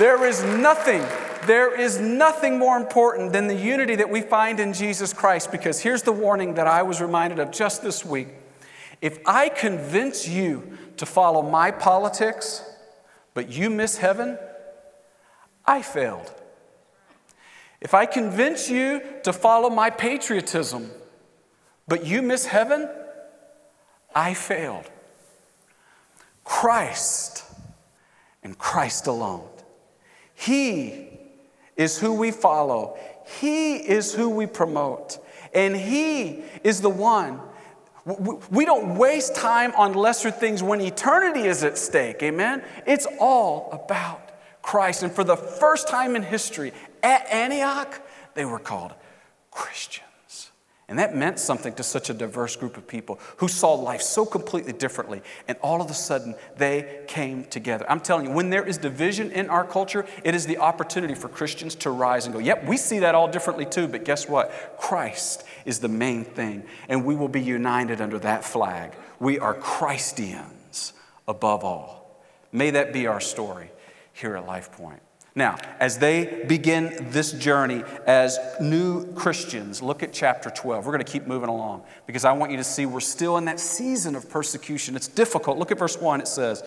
there 0.00 0.26
is 0.26 0.42
nothing 0.42 1.04
there 1.46 1.80
is 1.80 2.00
nothing 2.00 2.58
more 2.58 2.76
important 2.76 3.32
than 3.32 3.46
the 3.46 3.54
unity 3.54 3.94
that 3.94 4.10
we 4.10 4.20
find 4.20 4.58
in 4.58 4.72
Jesus 4.72 5.12
Christ 5.12 5.52
because 5.52 5.78
here's 5.78 6.02
the 6.02 6.10
warning 6.10 6.54
that 6.54 6.66
I 6.66 6.82
was 6.82 7.00
reminded 7.00 7.38
of 7.38 7.52
just 7.52 7.84
this 7.84 8.04
week. 8.04 8.30
If 9.00 9.20
I 9.24 9.48
convince 9.48 10.26
you 10.26 10.76
to 10.96 11.06
follow 11.06 11.42
my 11.42 11.70
politics, 11.70 12.64
but 13.36 13.52
you 13.52 13.68
miss 13.68 13.98
heaven, 13.98 14.38
I 15.66 15.82
failed. 15.82 16.32
If 17.82 17.92
I 17.92 18.06
convince 18.06 18.70
you 18.70 19.02
to 19.24 19.32
follow 19.34 19.68
my 19.68 19.90
patriotism, 19.90 20.90
but 21.86 22.06
you 22.06 22.22
miss 22.22 22.46
heaven, 22.46 22.88
I 24.14 24.32
failed. 24.32 24.90
Christ 26.44 27.44
and 28.42 28.56
Christ 28.56 29.06
alone. 29.06 29.46
He 30.34 31.06
is 31.76 31.98
who 31.98 32.14
we 32.14 32.30
follow, 32.30 32.96
He 33.38 33.76
is 33.76 34.14
who 34.14 34.30
we 34.30 34.46
promote, 34.46 35.18
and 35.52 35.76
He 35.76 36.42
is 36.64 36.80
the 36.80 36.88
one 36.88 37.42
we 38.06 38.64
don't 38.64 38.96
waste 38.96 39.34
time 39.34 39.72
on 39.76 39.94
lesser 39.94 40.30
things 40.30 40.62
when 40.62 40.80
eternity 40.80 41.40
is 41.40 41.64
at 41.64 41.76
stake, 41.76 42.22
amen? 42.22 42.62
It's 42.86 43.06
all 43.18 43.68
about 43.72 44.30
Christ. 44.62 45.02
And 45.02 45.12
for 45.12 45.24
the 45.24 45.36
first 45.36 45.88
time 45.88 46.14
in 46.14 46.22
history, 46.22 46.72
at 47.02 47.26
Antioch, 47.32 48.00
they 48.34 48.44
were 48.44 48.60
called 48.60 48.94
Christians. 49.50 50.05
And 50.88 51.00
that 51.00 51.16
meant 51.16 51.40
something 51.40 51.74
to 51.74 51.82
such 51.82 52.10
a 52.10 52.14
diverse 52.14 52.54
group 52.54 52.76
of 52.76 52.86
people 52.86 53.18
who 53.38 53.48
saw 53.48 53.74
life 53.74 54.02
so 54.02 54.24
completely 54.24 54.72
differently. 54.72 55.20
And 55.48 55.58
all 55.60 55.82
of 55.82 55.90
a 55.90 55.94
sudden, 55.94 56.36
they 56.56 57.02
came 57.08 57.44
together. 57.44 57.84
I'm 57.90 57.98
telling 57.98 58.26
you, 58.26 58.30
when 58.30 58.50
there 58.50 58.64
is 58.64 58.78
division 58.78 59.32
in 59.32 59.50
our 59.50 59.64
culture, 59.64 60.06
it 60.22 60.36
is 60.36 60.46
the 60.46 60.58
opportunity 60.58 61.16
for 61.16 61.28
Christians 61.28 61.74
to 61.76 61.90
rise 61.90 62.26
and 62.26 62.32
go, 62.32 62.38
Yep, 62.38 62.66
we 62.66 62.76
see 62.76 63.00
that 63.00 63.16
all 63.16 63.26
differently 63.26 63.66
too, 63.66 63.88
but 63.88 64.04
guess 64.04 64.28
what? 64.28 64.78
Christ 64.78 65.42
is 65.64 65.80
the 65.80 65.88
main 65.88 66.24
thing, 66.24 66.62
and 66.88 67.04
we 67.04 67.16
will 67.16 67.28
be 67.28 67.42
united 67.42 68.00
under 68.00 68.20
that 68.20 68.44
flag. 68.44 68.92
We 69.18 69.40
are 69.40 69.54
Christians 69.54 70.92
above 71.26 71.64
all. 71.64 72.22
May 72.52 72.70
that 72.70 72.92
be 72.92 73.08
our 73.08 73.20
story 73.20 73.72
here 74.12 74.36
at 74.36 74.46
Life 74.46 74.70
Point. 74.70 75.02
Now, 75.36 75.58
as 75.80 75.98
they 75.98 76.44
begin 76.48 77.08
this 77.10 77.32
journey 77.32 77.84
as 78.06 78.38
new 78.58 79.12
Christians, 79.12 79.82
look 79.82 80.02
at 80.02 80.10
chapter 80.10 80.48
12. 80.48 80.86
We're 80.86 80.92
going 80.92 81.04
to 81.04 81.12
keep 81.12 81.26
moving 81.26 81.50
along 81.50 81.82
because 82.06 82.24
I 82.24 82.32
want 82.32 82.52
you 82.52 82.56
to 82.56 82.64
see 82.64 82.86
we're 82.86 83.00
still 83.00 83.36
in 83.36 83.44
that 83.44 83.60
season 83.60 84.16
of 84.16 84.30
persecution. 84.30 84.96
It's 84.96 85.08
difficult. 85.08 85.58
Look 85.58 85.70
at 85.70 85.78
verse 85.78 86.00
1. 86.00 86.22
It 86.22 86.28
says, 86.28 86.64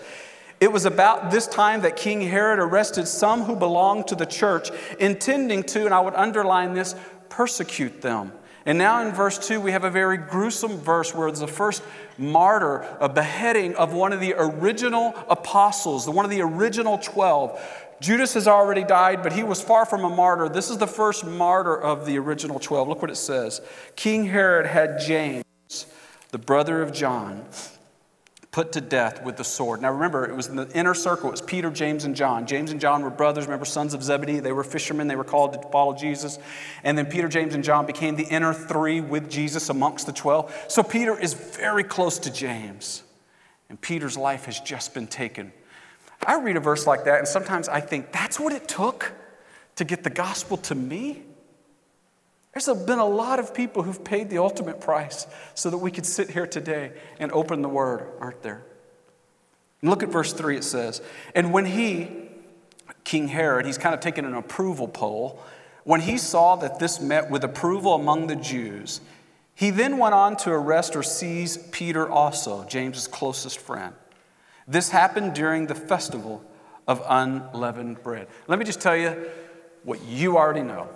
It 0.59 0.71
was 0.71 0.85
about 0.85 1.31
this 1.31 1.47
time 1.47 1.81
that 1.81 1.95
King 1.95 2.21
Herod 2.21 2.59
arrested 2.59 3.07
some 3.07 3.41
who 3.41 3.55
belonged 3.55 4.07
to 4.09 4.15
the 4.15 4.27
church, 4.27 4.69
intending 4.99 5.63
to, 5.63 5.85
and 5.85 5.93
I 5.93 5.99
would 5.99 6.13
underline 6.13 6.75
this, 6.75 6.93
persecute 7.27 8.01
them. 8.01 8.33
And 8.67 8.77
now 8.77 9.01
in 9.03 9.15
verse 9.15 9.47
2, 9.47 9.59
we 9.59 9.71
have 9.71 9.83
a 9.83 9.89
very 9.89 10.17
gruesome 10.17 10.77
verse 10.77 11.15
where 11.15 11.27
it's 11.27 11.39
the 11.39 11.47
first 11.47 11.81
martyr, 12.19 12.85
a 12.99 13.09
beheading 13.09 13.73
of 13.77 13.93
one 13.93 14.13
of 14.13 14.19
the 14.19 14.35
original 14.37 15.15
apostles, 15.27 16.07
one 16.07 16.23
of 16.23 16.29
the 16.29 16.41
original 16.41 16.99
12. 16.99 17.59
Judas 18.01 18.33
has 18.33 18.47
already 18.47 18.83
died, 18.83 19.23
but 19.23 19.33
he 19.33 19.43
was 19.43 19.61
far 19.61 19.85
from 19.85 20.05
a 20.05 20.09
martyr. 20.09 20.49
This 20.49 20.69
is 20.69 20.77
the 20.77 20.87
first 20.87 21.25
martyr 21.25 21.75
of 21.79 22.05
the 22.05 22.17
original 22.17 22.59
12. 22.59 22.87
Look 22.87 23.01
what 23.01 23.11
it 23.11 23.17
says 23.17 23.61
King 23.95 24.25
Herod 24.25 24.65
had 24.65 24.99
James, 24.99 25.43
the 26.31 26.37
brother 26.37 26.81
of 26.81 26.93
John 26.93 27.45
put 28.51 28.71
to 28.71 28.81
death 28.81 29.23
with 29.23 29.37
the 29.37 29.43
sword. 29.43 29.81
Now 29.81 29.91
remember, 29.91 30.27
it 30.27 30.35
was 30.35 30.47
in 30.47 30.55
the 30.55 30.69
inner 30.71 30.95
circle. 30.95 31.29
It 31.29 31.31
was 31.31 31.41
Peter, 31.41 31.69
James, 31.69 32.03
and 32.05 32.15
John. 32.15 32.47
James 32.47 32.71
and 32.71 32.81
John 32.81 33.03
were 33.03 33.09
brothers, 33.09 33.45
remember, 33.45 33.65
sons 33.65 33.93
of 33.93 34.03
Zebedee. 34.03 34.39
They 34.39 34.51
were 34.51 34.63
fishermen. 34.63 35.07
They 35.07 35.15
were 35.15 35.23
called 35.23 35.53
to 35.53 35.61
follow 35.69 35.95
Jesus. 35.95 36.39
And 36.83 36.97
then 36.97 37.05
Peter, 37.05 37.27
James, 37.27 37.53
and 37.53 37.63
John 37.63 37.85
became 37.85 38.15
the 38.15 38.25
inner 38.25 38.53
three 38.53 39.01
with 39.01 39.29
Jesus 39.29 39.69
amongst 39.69 40.07
the 40.07 40.13
12. 40.13 40.65
So 40.67 40.81
Peter 40.81 41.17
is 41.17 41.33
very 41.33 41.83
close 41.83 42.17
to 42.19 42.33
James. 42.33 43.03
And 43.69 43.79
Peter's 43.79 44.17
life 44.17 44.45
has 44.45 44.59
just 44.59 44.95
been 44.95 45.07
taken. 45.07 45.53
I 46.25 46.39
read 46.39 46.57
a 46.57 46.59
verse 46.59 46.85
like 46.85 47.05
that, 47.05 47.19
and 47.19 47.27
sometimes 47.27 47.69
I 47.69 47.79
think, 47.79 48.11
that's 48.11 48.39
what 48.39 48.53
it 48.53 48.67
took 48.67 49.13
to 49.77 49.85
get 49.85 50.03
the 50.03 50.09
gospel 50.09 50.57
to 50.57 50.75
me? 50.75 51.23
There's 52.53 52.67
been 52.85 52.99
a 52.99 53.07
lot 53.07 53.39
of 53.39 53.53
people 53.53 53.83
who've 53.83 54.03
paid 54.03 54.29
the 54.29 54.39
ultimate 54.39 54.81
price 54.81 55.27
so 55.53 55.69
that 55.69 55.77
we 55.77 55.91
could 55.91 56.05
sit 56.05 56.29
here 56.29 56.47
today 56.47 56.91
and 57.19 57.31
open 57.31 57.61
the 57.61 57.69
word, 57.69 58.07
aren't 58.19 58.41
there? 58.41 58.63
Look 59.81 60.03
at 60.03 60.09
verse 60.09 60.33
3, 60.33 60.57
it 60.57 60.63
says, 60.63 61.01
And 61.33 61.53
when 61.53 61.65
he, 61.65 62.09
King 63.03 63.29
Herod, 63.29 63.65
he's 63.65 63.77
kind 63.77 63.95
of 63.95 64.01
taken 64.01 64.25
an 64.25 64.33
approval 64.33 64.87
poll, 64.87 65.41
when 65.85 66.01
he 66.01 66.17
saw 66.17 66.55
that 66.57 66.79
this 66.79 66.99
met 66.99 67.29
with 67.29 67.43
approval 67.43 67.95
among 67.95 68.27
the 68.27 68.35
Jews, 68.35 68.99
he 69.55 69.69
then 69.69 69.97
went 69.97 70.13
on 70.13 70.35
to 70.37 70.51
arrest 70.51 70.95
or 70.95 71.03
seize 71.03 71.57
Peter 71.71 72.09
also, 72.09 72.65
James's 72.65 73.07
closest 73.07 73.59
friend. 73.59 73.93
This 74.69 74.91
happened 74.91 75.33
during 75.33 75.65
the 75.65 75.73
festival 75.73 76.45
of 76.87 77.03
unleavened 77.09 78.03
bread. 78.03 78.27
Let 78.47 78.59
me 78.59 78.65
just 78.65 78.79
tell 78.79 78.95
you 78.95 79.29
what 79.83 79.99
you 80.05 80.37
already 80.37 80.61
know. 80.61 80.87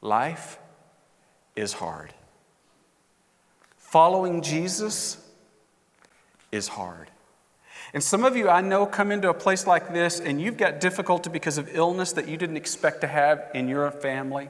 Life 0.00 0.58
is 1.54 1.74
hard. 1.74 2.14
Following 3.76 4.40
Jesus 4.40 5.18
is 6.50 6.68
hard. 6.68 7.10
And 7.92 8.02
some 8.02 8.24
of 8.24 8.34
you 8.34 8.48
I 8.48 8.62
know 8.62 8.86
come 8.86 9.12
into 9.12 9.28
a 9.28 9.34
place 9.34 9.66
like 9.66 9.92
this 9.92 10.18
and 10.18 10.40
you've 10.40 10.56
got 10.56 10.80
difficulty 10.80 11.28
because 11.28 11.58
of 11.58 11.68
illness 11.76 12.12
that 12.12 12.28
you 12.28 12.38
didn't 12.38 12.56
expect 12.56 13.02
to 13.02 13.06
have 13.06 13.44
in 13.54 13.68
your 13.68 13.90
family. 13.90 14.48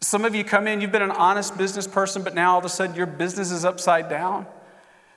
Some 0.00 0.24
of 0.24 0.34
you 0.34 0.44
come 0.44 0.66
in, 0.66 0.80
you've 0.80 0.92
been 0.92 1.02
an 1.02 1.10
honest 1.10 1.58
business 1.58 1.86
person, 1.86 2.22
but 2.22 2.34
now 2.34 2.52
all 2.52 2.58
of 2.58 2.64
a 2.64 2.70
sudden 2.70 2.96
your 2.96 3.06
business 3.06 3.50
is 3.50 3.66
upside 3.66 4.08
down. 4.08 4.46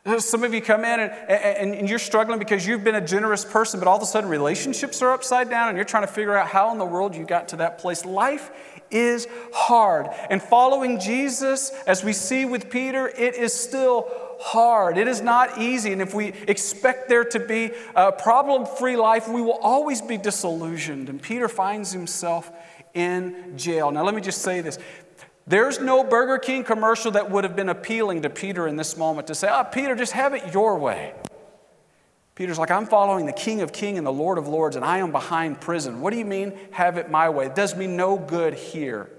Uh, 0.05 0.17
some 0.17 0.43
of 0.43 0.53
you 0.53 0.62
come 0.62 0.85
in 0.85 0.99
and, 0.99 1.12
and, 1.12 1.75
and, 1.75 1.89
you're 1.89 1.99
struggling 1.99 2.39
because 2.39 2.65
you've 2.65 2.85
been 2.85 2.95
a 2.95 3.05
generous 3.05 3.43
person, 3.43 3.79
but 3.79 3.88
all 3.88 3.97
of 3.97 4.01
a 4.01 4.05
sudden 4.05 4.29
relationships 4.29 5.01
are 5.01 5.12
upside 5.12 5.49
down 5.49 5.67
and 5.67 5.75
you're 5.75 5.83
trying 5.83 6.03
to 6.03 6.12
figure 6.12 6.35
out 6.38 6.47
how 6.47 6.71
in 6.71 6.77
the 6.77 6.85
world 6.85 7.15
you 7.15 7.25
got 7.25 7.49
to 7.49 7.57
that 7.57 7.79
place. 7.79 8.05
Life 8.05 8.49
is 8.89 9.27
hard. 9.53 10.07
And 10.29 10.41
following 10.41 11.01
Jesus, 11.01 11.71
as 11.85 12.01
we 12.01 12.13
see 12.13 12.45
with 12.45 12.69
Peter, 12.69 13.09
it 13.09 13.35
is 13.35 13.53
still 13.53 14.09
hard. 14.39 14.97
It 14.97 15.09
is 15.09 15.21
not 15.21 15.57
easy. 15.57 15.91
And 15.91 16.01
if 16.01 16.13
we 16.13 16.27
expect 16.47 17.09
there 17.09 17.25
to 17.25 17.39
be 17.39 17.71
a 17.93 18.13
problem 18.13 18.65
free 18.65 18.95
life, 18.95 19.27
we 19.27 19.41
will 19.41 19.59
always 19.62 20.01
be 20.01 20.17
disillusioned. 20.17 21.09
And 21.09 21.21
Peter 21.21 21.49
finds 21.49 21.91
himself 21.91 22.49
in 22.93 23.57
jail. 23.57 23.91
Now, 23.91 24.03
let 24.03 24.15
me 24.15 24.21
just 24.21 24.41
say 24.41 24.62
this 24.62 24.79
there's 25.49 25.79
no 25.79 26.03
Burger 26.03 26.38
King 26.38 26.63
commercial 26.63 27.12
that 27.12 27.31
would 27.31 27.43
have 27.43 27.55
been 27.55 27.69
appealing 27.69 28.21
to 28.21 28.29
Peter 28.29 28.67
in 28.67 28.75
this 28.75 28.95
moment 28.95 29.27
to 29.27 29.35
say, 29.35 29.49
oh, 29.51 29.63
Peter, 29.63 29.95
just 29.95 30.13
have 30.13 30.35
it 30.35 30.53
your 30.53 30.77
way. 30.77 31.13
Peter's 32.35 32.59
like, 32.59 32.69
I'm 32.71 32.85
following 32.85 33.25
the 33.25 33.33
King 33.33 33.62
of 33.62 33.73
Kings 33.73 33.97
and 33.97 34.05
the 34.05 34.13
Lord 34.13 34.38
of 34.38 34.47
Lords, 34.47 34.75
and 34.75 34.85
I 34.85 34.99
am 34.99 35.12
behind 35.12 35.59
prison. 35.59 36.01
What 36.01 36.13
do 36.13 36.19
you 36.19 36.25
mean, 36.25 36.53
have 36.71 36.97
it 36.97 37.09
my 37.09 37.29
way? 37.29 37.47
It 37.47 37.55
does 37.55 37.75
me 37.75 37.88
no 37.88 38.15
good 38.15 38.53
here. 38.53 39.09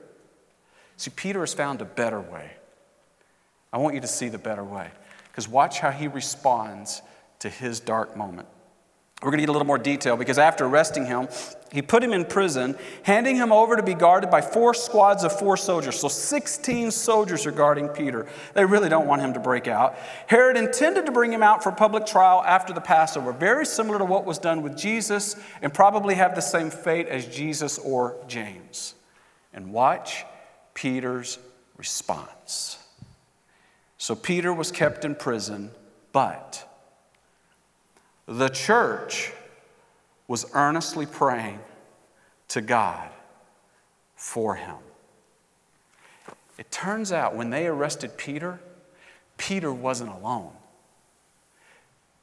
See, 0.97 1.11
Peter 1.11 1.41
has 1.41 1.53
found 1.53 1.83
a 1.83 1.85
better 1.85 2.21
way. 2.21 2.53
I 3.73 3.79
want 3.79 3.97
you 3.97 4.01
to 4.01 4.07
see 4.07 4.29
the 4.29 4.39
better 4.39 4.65
way, 4.65 4.89
because 5.29 5.49
watch 5.49 5.81
how 5.81 5.91
he 5.91 6.07
responds 6.07 7.03
to 7.41 7.49
his 7.49 7.81
dark 7.81 8.17
moment. 8.17 8.47
We're 9.23 9.31
going 9.31 9.39
to 9.39 9.43
get 9.43 9.51
a 9.51 9.53
little 9.53 9.67
more 9.67 9.79
detail 9.79 10.17
because 10.17 10.39
after 10.39 10.65
arresting 10.65 11.05
him, 11.05 11.29
he 11.73 11.83
put 11.83 12.03
him 12.03 12.15
in 12.15 12.25
prison, 12.25 12.75
handing 13.03 13.37
him 13.37 13.53
over 13.53 13.77
to 13.77 13.83
be 13.83 13.93
guarded 13.93 14.31
by 14.31 14.41
four 14.41 14.73
squads 14.73 15.25
of 15.25 15.39
four 15.39 15.59
soldiers. 15.59 16.01
So 16.01 16.09
16 16.09 16.91
soldiers 16.91 17.45
are 17.47 17.53
guarding 17.53 17.89
Peter. 17.89 18.27
They 18.55 18.65
really 18.65 18.89
don't 18.89 19.07
want 19.07 19.21
him 19.21 19.35
to 19.35 19.41
break 19.41 19.69
out. 19.69 19.97
Herod 20.27 20.57
intended 20.57 21.05
to 21.05 21.13
bring 21.13 21.33
him 21.33 21.43
out 21.43 21.63
for 21.63 21.71
public 21.71 22.07
trial 22.07 22.43
after 22.45 22.73
the 22.73 22.81
Passover, 22.81 23.33
very 23.33 23.67
similar 23.67 23.99
to 23.99 24.07
what 24.07 24.25
was 24.25 24.39
done 24.39 24.63
with 24.63 24.77
Jesus, 24.77 25.37
and 25.61 25.73
probably 25.73 26.15
have 26.15 26.35
the 26.35 26.41
same 26.41 26.71
fate 26.71 27.07
as 27.07 27.27
Jesus 27.27 27.79
or 27.79 28.17
James. 28.27 28.95
And 29.53 29.71
watch 29.71 30.25
Peter's 30.73 31.39
response. 31.77 32.79
So 33.99 34.15
Peter 34.15 34.53
was 34.53 34.73
kept 34.73 35.05
in 35.05 35.15
prison, 35.15 35.73
but 36.13 36.67
the 38.27 38.49
church 38.49 39.33
was 40.29 40.47
earnestly 40.55 41.07
praying 41.07 41.59
to 42.49 42.61
God 42.61 43.11
for 44.15 44.55
him. 44.55 44.77
It 46.59 46.71
turns 46.71 47.11
out 47.11 47.35
when 47.35 47.51
they 47.51 47.67
arrested 47.67 48.17
Peter, 48.17 48.61
Peter 49.39 49.73
wasn't 49.73 50.11
alone. 50.11 50.53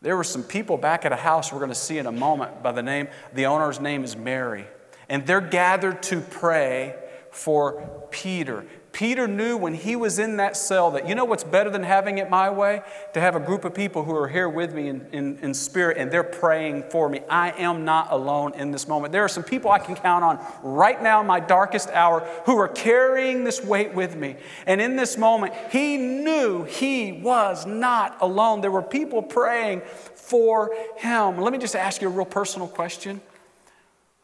There 0.01 0.15
were 0.15 0.23
some 0.23 0.43
people 0.43 0.77
back 0.77 1.05
at 1.05 1.11
a 1.11 1.17
house 1.17 1.51
we're 1.51 1.59
going 1.59 1.69
to 1.69 1.75
see 1.75 1.97
in 1.97 2.05
a 2.05 2.11
moment 2.11 2.61
by 2.61 2.71
the 2.71 2.83
name, 2.83 3.07
the 3.33 3.47
owner's 3.47 3.79
name 3.79 4.03
is 4.03 4.15
Mary. 4.15 4.65
And 5.09 5.25
they're 5.25 5.41
gathered 5.41 6.03
to 6.03 6.21
pray 6.21 6.95
for 7.31 8.07
Peter. 8.11 8.65
Peter 8.97 9.27
knew 9.27 9.55
when 9.55 9.75
he 9.75 9.95
was 9.95 10.17
in 10.17 10.37
that 10.37 10.57
cell 10.57 10.89
that, 10.89 11.07
you 11.07 11.13
know 11.13 11.23
what's 11.23 11.43
better 11.43 11.69
than 11.69 11.83
having 11.83 12.17
it 12.17 12.31
my 12.31 12.49
way? 12.49 12.81
To 13.13 13.21
have 13.21 13.35
a 13.35 13.39
group 13.39 13.63
of 13.63 13.75
people 13.75 14.03
who 14.03 14.15
are 14.15 14.27
here 14.27 14.49
with 14.49 14.73
me 14.73 14.87
in, 14.87 15.05
in, 15.11 15.37
in, 15.43 15.53
spirit 15.53 15.97
and 15.97 16.09
they're 16.09 16.23
praying 16.23 16.85
for 16.89 17.07
me. 17.07 17.19
I 17.29 17.51
am 17.59 17.85
not 17.85 18.11
alone 18.11 18.55
in 18.55 18.71
this 18.71 18.87
moment. 18.87 19.11
There 19.11 19.23
are 19.23 19.29
some 19.29 19.43
people 19.43 19.69
I 19.69 19.77
can 19.77 19.93
count 19.93 20.23
on 20.23 20.43
right 20.63 20.99
now, 20.99 21.21
in 21.21 21.27
my 21.27 21.39
darkest 21.39 21.91
hour, 21.91 22.21
who 22.47 22.57
are 22.57 22.67
carrying 22.67 23.43
this 23.43 23.63
weight 23.63 23.93
with 23.93 24.15
me. 24.15 24.35
And 24.65 24.81
in 24.81 24.95
this 24.95 25.15
moment, 25.15 25.53
he 25.71 25.97
knew 25.97 26.63
he 26.63 27.11
was 27.11 27.67
not 27.67 28.17
alone. 28.19 28.61
There 28.61 28.71
were 28.71 28.81
people 28.81 29.21
praying 29.21 29.83
for 30.15 30.73
him. 30.95 31.37
Let 31.37 31.53
me 31.53 31.59
just 31.59 31.75
ask 31.75 32.01
you 32.01 32.07
a 32.07 32.11
real 32.11 32.25
personal 32.25 32.67
question 32.67 33.21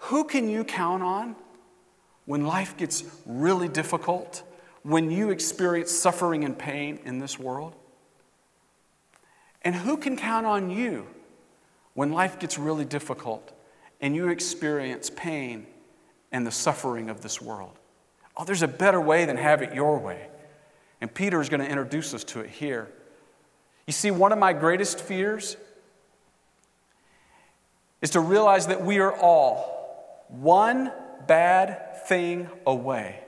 Who 0.09 0.23
can 0.23 0.49
you 0.49 0.63
count 0.63 1.03
on 1.03 1.35
when 2.25 2.47
life 2.47 2.75
gets 2.75 3.03
really 3.27 3.67
difficult? 3.67 4.41
When 4.83 5.09
you 5.09 5.31
experience 5.31 5.91
suffering 5.91 6.43
and 6.43 6.57
pain 6.57 6.99
in 7.05 7.19
this 7.19 7.39
world? 7.39 7.73
And 9.63 9.73
who 9.73 9.97
can 9.97 10.17
count 10.17 10.45
on 10.45 10.69
you 10.69 11.07
when 11.93 12.11
life 12.11 12.37
gets 12.37 12.57
really 12.59 12.85
difficult 12.85 13.53
and 14.01 14.15
you 14.15 14.27
experience 14.27 15.09
pain 15.09 15.65
and 16.31 16.45
the 16.45 16.51
suffering 16.51 17.09
of 17.09 17.21
this 17.21 17.41
world? 17.41 17.79
Oh, 18.35 18.43
there's 18.43 18.61
a 18.61 18.67
better 18.67 18.99
way 18.99 19.25
than 19.25 19.37
have 19.37 19.61
it 19.61 19.73
your 19.73 19.97
way. 19.97 20.27
And 20.99 21.13
Peter 21.13 21.39
is 21.39 21.49
going 21.49 21.61
to 21.61 21.69
introduce 21.69 22.13
us 22.13 22.23
to 22.25 22.41
it 22.41 22.49
here. 22.49 22.91
You 23.87 23.93
see, 23.93 24.11
one 24.11 24.31
of 24.31 24.39
my 24.39 24.53
greatest 24.53 24.99
fears 24.99 25.55
is 28.01 28.11
to 28.11 28.19
realize 28.19 28.67
that 28.67 28.83
we 28.83 28.99
are 28.99 29.15
all 29.15 30.25
one 30.27 30.91
bad 31.25 32.05
thing 32.07 32.49
away 32.65 33.22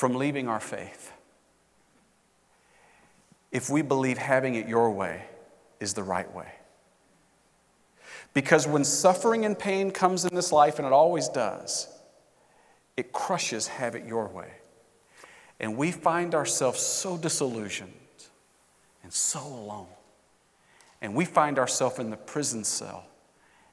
from 0.00 0.14
leaving 0.14 0.48
our 0.48 0.60
faith 0.60 1.12
if 3.52 3.68
we 3.68 3.82
believe 3.82 4.16
having 4.16 4.54
it 4.54 4.66
your 4.66 4.90
way 4.90 5.26
is 5.78 5.92
the 5.92 6.02
right 6.02 6.34
way. 6.34 6.50
Because 8.32 8.66
when 8.66 8.82
suffering 8.82 9.44
and 9.44 9.58
pain 9.58 9.90
comes 9.90 10.24
in 10.24 10.34
this 10.34 10.52
life, 10.52 10.78
and 10.78 10.86
it 10.86 10.92
always 10.94 11.28
does, 11.28 11.86
it 12.96 13.12
crushes 13.12 13.66
have 13.66 13.94
it 13.94 14.06
your 14.06 14.26
way. 14.28 14.50
And 15.58 15.76
we 15.76 15.92
find 15.92 16.34
ourselves 16.34 16.80
so 16.80 17.18
disillusioned 17.18 17.92
and 19.02 19.12
so 19.12 19.40
alone. 19.40 19.88
And 21.02 21.14
we 21.14 21.26
find 21.26 21.58
ourselves 21.58 21.98
in 21.98 22.08
the 22.08 22.16
prison 22.16 22.64
cell, 22.64 23.04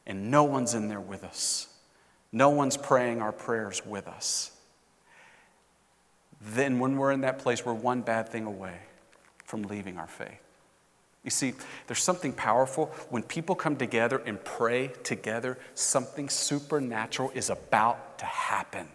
and 0.05 0.29
no 0.29 0.43
one's 0.43 0.73
in 0.73 0.89
there 0.89 0.99
with 0.99 1.23
us. 1.23 1.69
No 2.33 2.49
one's 2.49 2.75
praying 2.75 3.21
our 3.21 3.31
prayers 3.31 3.85
with 3.85 4.09
us 4.09 4.51
then 6.53 6.79
when 6.79 6.97
we're 6.97 7.11
in 7.11 7.21
that 7.21 7.39
place, 7.39 7.65
we're 7.65 7.73
one 7.73 8.01
bad 8.01 8.29
thing 8.29 8.45
away 8.45 8.79
from 9.45 9.63
leaving 9.63 9.97
our 9.97 10.07
faith. 10.07 10.39
You 11.23 11.31
see, 11.31 11.53
there's 11.87 12.01
something 12.01 12.31
powerful 12.31 12.85
when 13.09 13.23
people 13.23 13.55
come 13.55 13.75
together 13.75 14.21
and 14.25 14.41
pray 14.43 14.93
together, 15.03 15.57
something 15.73 16.29
supernatural 16.29 17.31
is 17.33 17.49
about 17.49 18.19
to 18.19 18.25
happen. 18.25 18.87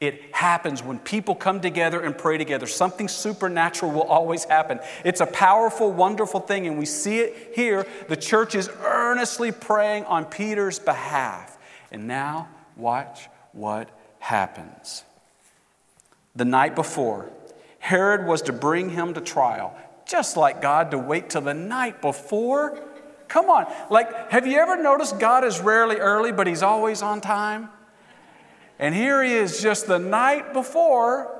It 0.00 0.34
happens 0.34 0.82
when 0.82 0.98
people 0.98 1.34
come 1.34 1.60
together 1.60 2.00
and 2.00 2.16
pray 2.16 2.36
together. 2.36 2.66
Something 2.66 3.08
supernatural 3.08 3.90
will 3.90 4.02
always 4.02 4.44
happen. 4.44 4.80
It's 5.04 5.20
a 5.20 5.26
powerful, 5.26 5.90
wonderful 5.92 6.40
thing, 6.40 6.66
and 6.66 6.78
we 6.78 6.84
see 6.86 7.20
it 7.20 7.52
here. 7.54 7.86
The 8.08 8.16
church 8.16 8.54
is 8.54 8.68
earnestly 8.82 9.50
praying 9.50 10.04
on 10.04 10.26
Peter's 10.26 10.78
behalf. 10.78 11.56
And 11.90 12.06
now, 12.06 12.48
watch 12.76 13.28
what 13.52 13.88
happens. 14.18 15.04
The 16.36 16.44
night 16.44 16.74
before, 16.74 17.30
Herod 17.78 18.26
was 18.26 18.42
to 18.42 18.52
bring 18.52 18.90
him 18.90 19.14
to 19.14 19.20
trial, 19.20 19.76
just 20.06 20.36
like 20.36 20.60
God 20.60 20.90
to 20.90 20.98
wait 20.98 21.30
till 21.30 21.42
the 21.42 21.54
night 21.54 22.00
before. 22.00 22.80
Come 23.28 23.50
on. 23.50 23.72
Like, 23.90 24.30
have 24.30 24.46
you 24.46 24.58
ever 24.58 24.76
noticed 24.76 25.18
God 25.18 25.44
is 25.44 25.60
rarely 25.60 25.96
early, 25.96 26.32
but 26.32 26.46
he's 26.46 26.62
always 26.62 27.02
on 27.02 27.20
time? 27.20 27.68
And 28.78 28.94
here 28.94 29.22
he 29.22 29.34
is 29.34 29.62
just 29.62 29.86
the 29.86 29.98
night 29.98 30.52
before. 30.52 31.30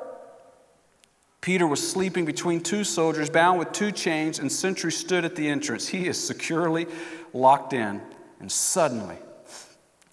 Peter 1.41 1.67
was 1.67 1.87
sleeping 1.87 2.25
between 2.25 2.61
two 2.61 2.85
soldiers, 2.85 3.29
bound 3.29 3.59
with 3.59 3.71
two 3.73 3.93
chains, 3.93 4.39
and 4.39 4.51
sentries 4.51 4.97
stood 4.97 5.25
at 5.25 5.37
the 5.37 5.47
entrance. 5.49 5.89
He 5.89 6.07
is 6.07 6.19
securely 6.19 6.87
locked 7.35 7.73
in. 7.73 8.01
And 8.41 8.51
suddenly, 8.51 9.17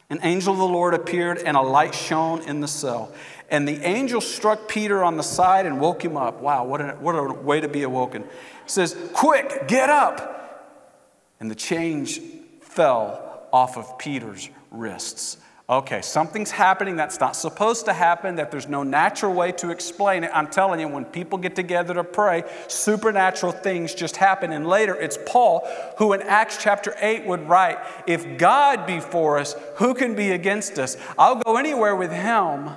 an 0.10 0.20
angel 0.24 0.52
of 0.54 0.60
the 0.60 0.66
Lord 0.66 0.94
appeared, 0.94 1.38
and 1.38 1.56
a 1.56 1.62
light 1.62 1.96
shone 1.96 2.42
in 2.42 2.60
the 2.60 2.68
cell. 2.68 3.14
And 3.52 3.68
the 3.68 3.86
angel 3.86 4.22
struck 4.22 4.70
Peter 4.70 5.04
on 5.04 5.18
the 5.18 5.24
side 5.24 5.66
and 5.66 5.80
woke 5.80 6.04
him 6.04 6.16
up. 6.16 6.42
Wow, 6.42 6.64
what 6.64 6.80
a, 6.80 6.94
what 6.94 7.14
a 7.14 7.34
way 7.34 7.60
to 7.60 7.68
be 7.68 7.84
awoken. 7.84 8.24
He 8.24 8.30
says, 8.66 8.98
Quick, 9.14 9.68
get 9.68 9.90
up. 9.90 10.30
And 11.42 11.52
the 11.52 11.56
change 11.56 12.22
fell 12.62 13.48
off 13.52 13.78
of 13.78 13.98
Peter's 13.98 14.50
wrists. 14.72 15.38
Okay, 15.70 16.02
something's 16.02 16.52
happening 16.52 16.96
that's 16.96 17.20
not 17.20 17.36
supposed 17.36 17.86
to 17.86 17.94
happen, 17.94 18.36
that 18.36 18.52
there's 18.52 18.68
no 18.68 18.84
natural 18.84 19.34
way 19.34 19.54
to 19.54 19.70
explain 19.70 20.24
it. 20.24 20.32
I'm 20.34 20.48
telling 20.48 20.80
you, 20.82 20.88
when 20.88 21.06
people 21.06 21.38
get 21.38 21.56
together 21.56 21.94
to 21.94 22.04
pray, 22.04 22.44
supernatural 22.68 23.54
things 23.54 23.94
just 23.94 24.18
happen. 24.18 24.52
And 24.52 24.68
later, 24.68 24.96
it's 24.96 25.18
Paul 25.26 25.68
who 25.98 26.12
in 26.14 26.22
Acts 26.24 26.58
chapter 26.62 26.94
8 27.00 27.26
would 27.26 27.48
write, 27.48 27.80
If 28.06 28.38
God 28.38 28.86
be 28.86 29.00
for 29.00 29.40
us, 29.40 29.56
who 29.76 29.94
can 29.94 30.14
be 30.14 30.32
against 30.32 30.78
us? 30.78 30.98
I'll 31.18 31.38
go 31.38 31.56
anywhere 31.58 31.96
with 31.96 32.12
him. 32.12 32.72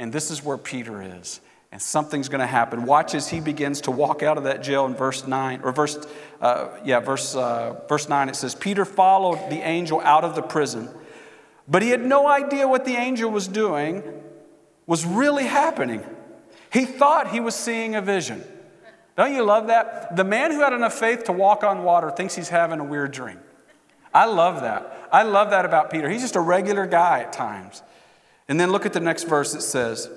And 0.00 0.10
this 0.10 0.30
is 0.30 0.42
where 0.42 0.56
Peter 0.56 1.02
is. 1.02 1.42
And 1.70 1.80
something's 1.80 2.28
going 2.30 2.40
to 2.40 2.46
happen. 2.46 2.84
Watch 2.84 3.14
as 3.14 3.28
he 3.28 3.38
begins 3.38 3.82
to 3.82 3.90
walk 3.90 4.22
out 4.22 4.38
of 4.38 4.44
that 4.44 4.62
jail 4.62 4.86
in 4.86 4.94
verse 4.94 5.26
9, 5.26 5.60
or 5.62 5.70
verse, 5.72 5.98
uh, 6.40 6.68
yeah, 6.84 6.98
verse, 7.00 7.36
uh, 7.36 7.82
verse 7.86 8.08
9. 8.08 8.30
It 8.30 8.34
says, 8.34 8.54
Peter 8.54 8.84
followed 8.84 9.50
the 9.50 9.60
angel 9.60 10.00
out 10.00 10.24
of 10.24 10.34
the 10.34 10.42
prison. 10.42 10.88
But 11.68 11.82
he 11.82 11.90
had 11.90 12.04
no 12.04 12.26
idea 12.26 12.66
what 12.66 12.86
the 12.86 12.94
angel 12.94 13.30
was 13.30 13.46
doing 13.46 14.02
was 14.86 15.04
really 15.04 15.44
happening. 15.44 16.02
He 16.72 16.86
thought 16.86 17.30
he 17.30 17.38
was 17.38 17.54
seeing 17.54 17.94
a 17.94 18.00
vision. 18.00 18.42
Don't 19.16 19.34
you 19.34 19.44
love 19.44 19.66
that? 19.66 20.16
The 20.16 20.24
man 20.24 20.50
who 20.50 20.60
had 20.60 20.72
enough 20.72 20.94
faith 20.94 21.24
to 21.24 21.32
walk 21.32 21.62
on 21.62 21.84
water 21.84 22.10
thinks 22.10 22.34
he's 22.34 22.48
having 22.48 22.80
a 22.80 22.84
weird 22.84 23.12
dream. 23.12 23.38
I 24.14 24.24
love 24.24 24.62
that. 24.62 25.08
I 25.12 25.24
love 25.24 25.50
that 25.50 25.66
about 25.66 25.90
Peter. 25.90 26.08
He's 26.08 26.22
just 26.22 26.36
a 26.36 26.40
regular 26.40 26.86
guy 26.86 27.20
at 27.20 27.32
times. 27.32 27.82
And 28.50 28.58
then 28.58 28.72
look 28.72 28.84
at 28.84 28.92
the 28.92 29.00
next 29.00 29.24
verse. 29.28 29.54
It 29.54 29.62
says, 29.62 30.10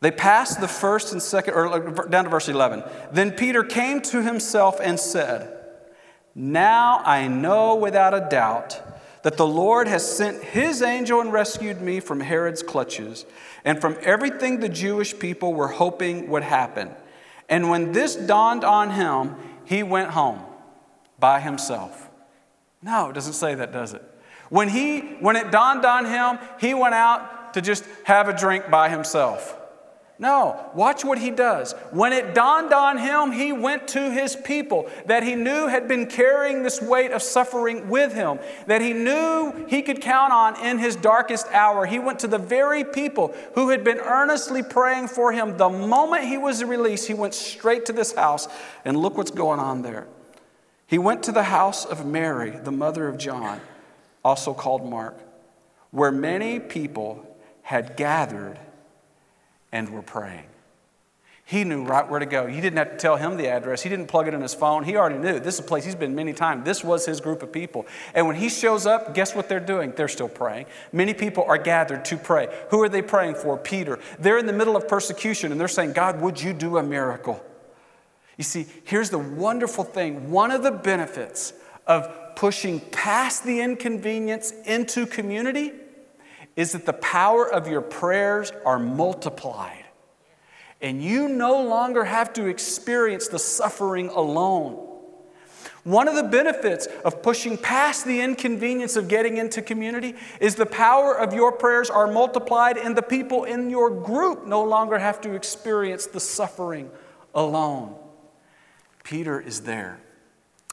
They 0.00 0.12
passed 0.12 0.60
the 0.60 0.68
first 0.68 1.12
and 1.12 1.20
second, 1.20 1.54
or 1.54 2.06
down 2.08 2.24
to 2.24 2.30
verse 2.30 2.48
11. 2.48 2.84
Then 3.10 3.32
Peter 3.32 3.64
came 3.64 4.00
to 4.02 4.22
himself 4.22 4.78
and 4.80 4.98
said, 4.98 5.52
Now 6.32 7.02
I 7.04 7.26
know 7.26 7.74
without 7.74 8.14
a 8.14 8.28
doubt 8.30 8.80
that 9.24 9.36
the 9.36 9.46
Lord 9.46 9.88
has 9.88 10.16
sent 10.16 10.44
his 10.44 10.80
angel 10.80 11.20
and 11.20 11.32
rescued 11.32 11.80
me 11.80 11.98
from 11.98 12.20
Herod's 12.20 12.62
clutches 12.62 13.26
and 13.64 13.80
from 13.80 13.96
everything 14.00 14.60
the 14.60 14.68
Jewish 14.68 15.18
people 15.18 15.54
were 15.54 15.66
hoping 15.66 16.28
would 16.28 16.44
happen. 16.44 16.90
And 17.48 17.68
when 17.68 17.90
this 17.90 18.14
dawned 18.14 18.62
on 18.62 18.90
him, 18.90 19.34
he 19.64 19.82
went 19.82 20.10
home 20.10 20.40
by 21.18 21.40
himself. 21.40 22.08
No, 22.80 23.10
it 23.10 23.14
doesn't 23.14 23.32
say 23.32 23.56
that, 23.56 23.72
does 23.72 23.92
it? 23.92 24.02
When, 24.48 24.68
he, 24.68 25.00
when 25.20 25.36
it 25.36 25.50
dawned 25.50 25.84
on 25.84 26.04
him, 26.04 26.38
he 26.60 26.74
went 26.74 26.94
out 26.94 27.54
to 27.54 27.60
just 27.60 27.84
have 28.04 28.28
a 28.28 28.36
drink 28.36 28.70
by 28.70 28.88
himself. 28.88 29.56
No, 30.18 30.70
watch 30.74 31.04
what 31.04 31.18
he 31.18 31.30
does. 31.30 31.74
When 31.90 32.14
it 32.14 32.34
dawned 32.34 32.72
on 32.72 32.96
him, 32.96 33.32
he 33.32 33.52
went 33.52 33.88
to 33.88 34.10
his 34.10 34.34
people 34.34 34.88
that 35.04 35.22
he 35.22 35.34
knew 35.34 35.66
had 35.66 35.88
been 35.88 36.06
carrying 36.06 36.62
this 36.62 36.80
weight 36.80 37.10
of 37.10 37.22
suffering 37.22 37.90
with 37.90 38.14
him, 38.14 38.38
that 38.66 38.80
he 38.80 38.94
knew 38.94 39.66
he 39.68 39.82
could 39.82 40.00
count 40.00 40.32
on 40.32 40.58
in 40.64 40.78
his 40.78 40.96
darkest 40.96 41.46
hour. 41.52 41.84
He 41.84 41.98
went 41.98 42.18
to 42.20 42.28
the 42.28 42.38
very 42.38 42.82
people 42.82 43.34
who 43.54 43.68
had 43.68 43.84
been 43.84 43.98
earnestly 43.98 44.62
praying 44.62 45.08
for 45.08 45.32
him. 45.32 45.58
The 45.58 45.68
moment 45.68 46.24
he 46.24 46.38
was 46.38 46.64
released, 46.64 47.06
he 47.06 47.14
went 47.14 47.34
straight 47.34 47.84
to 47.86 47.92
this 47.92 48.14
house, 48.14 48.48
and 48.86 48.96
look 48.96 49.18
what's 49.18 49.30
going 49.30 49.60
on 49.60 49.82
there. 49.82 50.06
He 50.86 50.96
went 50.96 51.24
to 51.24 51.32
the 51.32 51.42
house 51.42 51.84
of 51.84 52.06
Mary, 52.06 52.50
the 52.50 52.72
mother 52.72 53.06
of 53.06 53.18
John, 53.18 53.60
also 54.26 54.52
called 54.52 54.84
Mark, 54.84 55.16
where 55.92 56.10
many 56.10 56.58
people 56.58 57.24
had 57.62 57.96
gathered 57.96 58.58
and 59.70 59.88
were 59.90 60.02
praying. 60.02 60.46
He 61.44 61.62
knew 61.62 61.84
right 61.84 62.10
where 62.10 62.18
to 62.18 62.26
go. 62.26 62.46
You 62.46 62.60
didn't 62.60 62.78
have 62.78 62.90
to 62.90 62.96
tell 62.96 63.16
him 63.16 63.36
the 63.36 63.46
address. 63.46 63.82
He 63.82 63.88
didn't 63.88 64.08
plug 64.08 64.26
it 64.26 64.34
in 64.34 64.40
his 64.40 64.52
phone. 64.52 64.82
He 64.82 64.96
already 64.96 65.18
knew. 65.18 65.38
This 65.38 65.54
is 65.54 65.60
a 65.60 65.62
place 65.62 65.84
he's 65.84 65.94
been 65.94 66.16
many 66.16 66.32
times. 66.32 66.64
This 66.64 66.82
was 66.82 67.06
his 67.06 67.20
group 67.20 67.40
of 67.44 67.52
people. 67.52 67.86
And 68.14 68.26
when 68.26 68.34
he 68.34 68.48
shows 68.48 68.84
up, 68.84 69.14
guess 69.14 69.32
what 69.32 69.48
they're 69.48 69.60
doing? 69.60 69.92
They're 69.94 70.08
still 70.08 70.28
praying. 70.28 70.66
Many 70.92 71.14
people 71.14 71.44
are 71.46 71.56
gathered 71.56 72.04
to 72.06 72.16
pray. 72.16 72.52
Who 72.70 72.82
are 72.82 72.88
they 72.88 73.02
praying 73.02 73.36
for? 73.36 73.56
Peter. 73.56 74.00
They're 74.18 74.38
in 74.38 74.46
the 74.46 74.52
middle 74.52 74.74
of 74.74 74.88
persecution 74.88 75.52
and 75.52 75.60
they're 75.60 75.68
saying, 75.68 75.92
God, 75.92 76.20
would 76.20 76.42
you 76.42 76.52
do 76.52 76.78
a 76.78 76.82
miracle? 76.82 77.40
You 78.36 78.42
see, 78.42 78.66
here's 78.82 79.10
the 79.10 79.18
wonderful 79.20 79.84
thing 79.84 80.32
one 80.32 80.50
of 80.50 80.64
the 80.64 80.72
benefits 80.72 81.52
of 81.86 82.12
pushing 82.36 82.78
past 82.78 83.44
the 83.44 83.60
inconvenience 83.60 84.52
into 84.64 85.06
community 85.06 85.72
is 86.54 86.72
that 86.72 86.86
the 86.86 86.92
power 86.92 87.50
of 87.50 87.66
your 87.66 87.80
prayers 87.80 88.52
are 88.64 88.78
multiplied. 88.78 89.84
And 90.80 91.02
you 91.02 91.28
no 91.28 91.62
longer 91.64 92.04
have 92.04 92.32
to 92.34 92.46
experience 92.46 93.28
the 93.28 93.38
suffering 93.38 94.10
alone. 94.10 94.82
One 95.84 96.08
of 96.08 96.16
the 96.16 96.24
benefits 96.24 96.86
of 97.04 97.22
pushing 97.22 97.56
past 97.56 98.04
the 98.04 98.20
inconvenience 98.20 98.96
of 98.96 99.08
getting 99.08 99.36
into 99.36 99.62
community 99.62 100.14
is 100.40 100.56
the 100.56 100.66
power 100.66 101.16
of 101.16 101.32
your 101.32 101.52
prayers 101.52 101.88
are 101.88 102.10
multiplied, 102.10 102.76
and 102.76 102.96
the 102.96 103.02
people 103.02 103.44
in 103.44 103.70
your 103.70 103.88
group 103.88 104.46
no 104.46 104.64
longer 104.64 104.98
have 104.98 105.20
to 105.22 105.34
experience 105.34 106.06
the 106.06 106.20
suffering 106.20 106.90
alone. 107.34 107.94
Peter 109.04 109.40
is 109.40 109.62
there. 109.62 110.00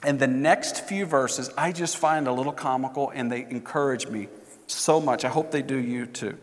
And 0.03 0.19
the 0.19 0.27
next 0.27 0.85
few 0.85 1.05
verses 1.05 1.49
I 1.57 1.71
just 1.71 1.97
find 1.97 2.27
a 2.27 2.33
little 2.33 2.51
comical 2.51 3.11
and 3.13 3.31
they 3.31 3.41
encourage 3.49 4.07
me 4.07 4.27
so 4.67 4.99
much. 4.99 5.25
I 5.25 5.29
hope 5.29 5.51
they 5.51 5.61
do 5.61 5.77
you 5.77 6.05
too. 6.05 6.37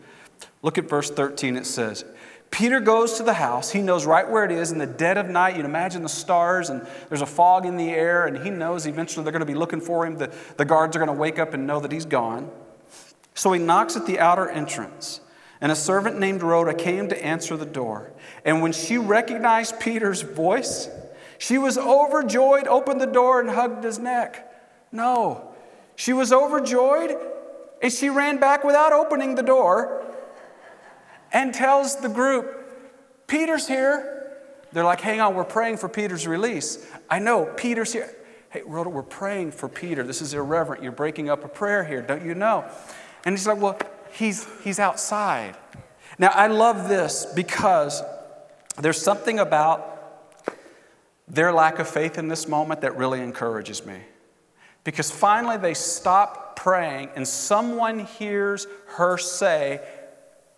Look 0.61 0.77
at 0.77 0.89
verse 0.89 1.09
13. 1.09 1.57
It 1.57 1.65
says, 1.65 2.05
Peter 2.51 2.81
goes 2.81 3.13
to 3.13 3.23
the 3.23 3.33
house. 3.33 3.71
He 3.71 3.81
knows 3.81 4.05
right 4.05 4.29
where 4.29 4.43
it 4.43 4.51
is 4.51 4.71
in 4.71 4.77
the 4.77 4.85
dead 4.85 5.17
of 5.17 5.29
night. 5.29 5.55
You 5.55 5.61
can 5.61 5.65
imagine 5.65 6.03
the 6.03 6.09
stars, 6.09 6.69
and 6.69 6.85
there's 7.07 7.21
a 7.21 7.25
fog 7.25 7.65
in 7.65 7.77
the 7.77 7.89
air, 7.89 8.27
and 8.27 8.37
he 8.37 8.49
knows 8.49 8.85
eventually 8.85 9.23
they're 9.23 9.31
going 9.31 9.39
to 9.39 9.45
be 9.45 9.55
looking 9.55 9.79
for 9.79 10.05
him. 10.05 10.17
The, 10.17 10.33
the 10.57 10.65
guards 10.65 10.95
are 10.95 10.99
going 10.99 11.07
to 11.07 11.19
wake 11.19 11.39
up 11.39 11.53
and 11.53 11.65
know 11.65 11.79
that 11.79 11.93
he's 11.93 12.05
gone. 12.05 12.51
So 13.33 13.53
he 13.53 13.59
knocks 13.59 13.95
at 13.95 14.05
the 14.05 14.19
outer 14.19 14.49
entrance, 14.49 15.21
and 15.61 15.71
a 15.71 15.75
servant 15.75 16.19
named 16.19 16.43
Rhoda 16.43 16.73
came 16.73 17.07
to 17.07 17.25
answer 17.25 17.55
the 17.55 17.65
door. 17.65 18.11
And 18.43 18.61
when 18.61 18.73
she 18.73 18.97
recognized 18.97 19.79
Peter's 19.79 20.21
voice, 20.21 20.89
she 21.41 21.57
was 21.57 21.75
overjoyed, 21.75 22.67
opened 22.67 23.01
the 23.01 23.07
door, 23.07 23.39
and 23.39 23.49
hugged 23.49 23.83
his 23.83 23.97
neck. 23.97 24.47
No, 24.91 25.55
she 25.95 26.13
was 26.13 26.31
overjoyed 26.31 27.17
and 27.81 27.91
she 27.91 28.11
ran 28.11 28.39
back 28.39 28.63
without 28.63 28.93
opening 28.93 29.33
the 29.33 29.41
door 29.41 30.05
and 31.33 31.51
tells 31.51 31.95
the 31.95 32.09
group, 32.09 33.25
Peter's 33.25 33.67
here. 33.67 34.37
They're 34.71 34.83
like, 34.83 35.01
hang 35.01 35.19
on, 35.19 35.33
we're 35.33 35.43
praying 35.43 35.77
for 35.77 35.89
Peter's 35.89 36.27
release. 36.27 36.85
I 37.09 37.17
know, 37.17 37.45
Peter's 37.57 37.91
here. 37.91 38.13
Hey, 38.51 38.61
Rhoda, 38.63 38.91
we're 38.91 39.01
praying 39.01 39.53
for 39.53 39.67
Peter. 39.67 40.03
This 40.03 40.21
is 40.21 40.35
irreverent. 40.35 40.83
You're 40.83 40.91
breaking 40.91 41.31
up 41.31 41.43
a 41.43 41.47
prayer 41.47 41.83
here, 41.83 42.03
don't 42.03 42.23
you 42.23 42.35
know? 42.35 42.65
And 43.25 43.35
he's 43.35 43.47
like, 43.47 43.59
well, 43.59 43.79
he's, 44.11 44.45
he's 44.63 44.77
outside. 44.77 45.57
Now, 46.19 46.29
I 46.35 46.47
love 46.47 46.87
this 46.87 47.25
because 47.25 48.03
there's 48.79 49.01
something 49.01 49.39
about 49.39 50.00
their 51.31 51.53
lack 51.53 51.79
of 51.79 51.87
faith 51.87 52.17
in 52.17 52.27
this 52.27 52.47
moment 52.47 52.81
that 52.81 52.97
really 52.97 53.21
encourages 53.21 53.85
me. 53.85 53.97
Because 54.83 55.09
finally 55.09 55.57
they 55.57 55.73
stop 55.73 56.57
praying 56.57 57.09
and 57.15 57.25
someone 57.25 57.99
hears 57.99 58.67
her 58.97 59.17
say, 59.17 59.79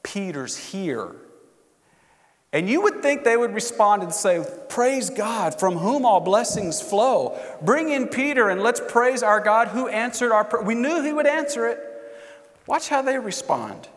Peter's 0.02 0.58
here. 0.58 1.16
And 2.52 2.68
you 2.68 2.82
would 2.82 3.02
think 3.02 3.24
they 3.24 3.38
would 3.38 3.54
respond 3.54 4.02
and 4.02 4.14
say, 4.14 4.44
Praise 4.68 5.10
God, 5.12 5.60
from 5.60 5.78
whom 5.78 6.06
all 6.06 6.20
blessings 6.20 6.82
flow. 6.82 7.40
Bring 7.62 7.90
in 7.90 8.08
Peter 8.08 8.50
and 8.50 8.62
let's 8.62 8.82
praise 8.88 9.22
our 9.22 9.40
God 9.40 9.70
who 9.70 9.88
answered 9.88 10.32
our 10.32 10.44
prayer. 10.44 10.64
We 10.64 10.76
knew 10.76 11.04
he 11.04 11.14
would 11.14 11.28
answer 11.28 11.68
it. 11.68 11.80
Watch 12.66 12.90
how 12.90 13.02
they 13.04 13.20
respond. 13.20 13.88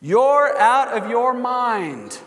You're 0.00 0.56
out 0.58 0.88
of 0.88 1.08
your 1.08 1.32
mind. 1.32 2.18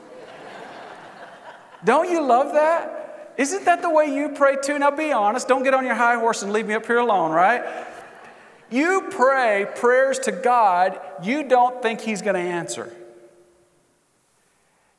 Don't 1.84 2.09
you 2.09 2.22
love 2.22 2.53
that? 2.53 2.99
Isn't 3.40 3.64
that 3.64 3.82
the 3.82 3.90
way 3.90 4.14
you 4.14 4.28
pray 4.36 4.58
too? 4.62 4.78
Now 4.78 4.92
be 4.92 5.14
honest. 5.14 5.48
Don't 5.48 5.64
get 5.64 5.74
on 5.74 5.86
your 5.86 5.96
high 5.96 6.18
horse 6.18 6.44
and 6.44 6.52
leave 6.52 6.68
me 6.68 6.74
up 6.74 6.86
here 6.86 6.98
alone, 6.98 7.32
right? 7.32 7.64
You 8.70 9.08
pray 9.10 9.66
prayers 9.78 10.20
to 10.20 10.34
God 10.34 11.00
you 11.24 11.48
don't 11.48 11.82
think 11.82 12.02
He's 12.02 12.22
going 12.22 12.36
to 12.36 12.42
answer. 12.42 12.94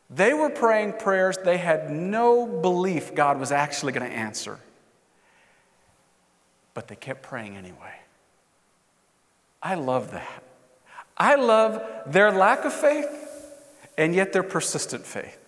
They 0.08 0.32
were 0.32 0.48
praying 0.48 0.94
prayers 0.94 1.36
they 1.36 1.58
had 1.58 1.90
no 1.90 2.46
belief 2.46 3.14
God 3.14 3.38
was 3.38 3.52
actually 3.52 3.92
going 3.92 4.10
to 4.10 4.16
answer. 4.16 4.58
But 6.72 6.88
they 6.88 6.96
kept 6.96 7.22
praying 7.22 7.58
anyway. 7.58 7.94
I 9.62 9.74
love 9.74 10.12
that. 10.12 10.42
I 11.14 11.34
love 11.34 11.82
their 12.06 12.32
lack 12.32 12.64
of 12.64 12.72
faith 12.72 13.06
and 13.98 14.14
yet 14.14 14.32
their 14.32 14.42
persistent 14.42 15.04
faith. 15.04 15.39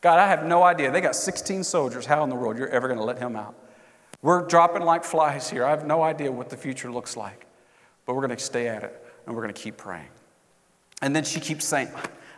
God, 0.00 0.18
I 0.18 0.28
have 0.28 0.44
no 0.44 0.62
idea. 0.62 0.90
They 0.90 1.00
got 1.00 1.14
16 1.14 1.64
soldiers. 1.64 2.06
How 2.06 2.22
in 2.24 2.30
the 2.30 2.36
world 2.36 2.56
you're 2.56 2.68
ever 2.68 2.88
going 2.88 2.98
to 2.98 3.04
let 3.04 3.18
him 3.18 3.36
out? 3.36 3.54
We're 4.22 4.46
dropping 4.46 4.82
like 4.82 5.04
flies 5.04 5.50
here. 5.50 5.64
I 5.64 5.70
have 5.70 5.86
no 5.86 6.02
idea 6.02 6.30
what 6.30 6.50
the 6.50 6.56
future 6.56 6.90
looks 6.90 7.16
like. 7.16 7.46
But 8.06 8.14
we're 8.14 8.26
going 8.26 8.36
to 8.36 8.42
stay 8.42 8.68
at 8.68 8.82
it 8.82 9.04
and 9.26 9.34
we're 9.34 9.42
going 9.42 9.54
to 9.54 9.60
keep 9.60 9.76
praying. 9.76 10.08
And 11.02 11.14
then 11.14 11.24
she 11.24 11.40
keeps 11.40 11.64
saying, 11.64 11.90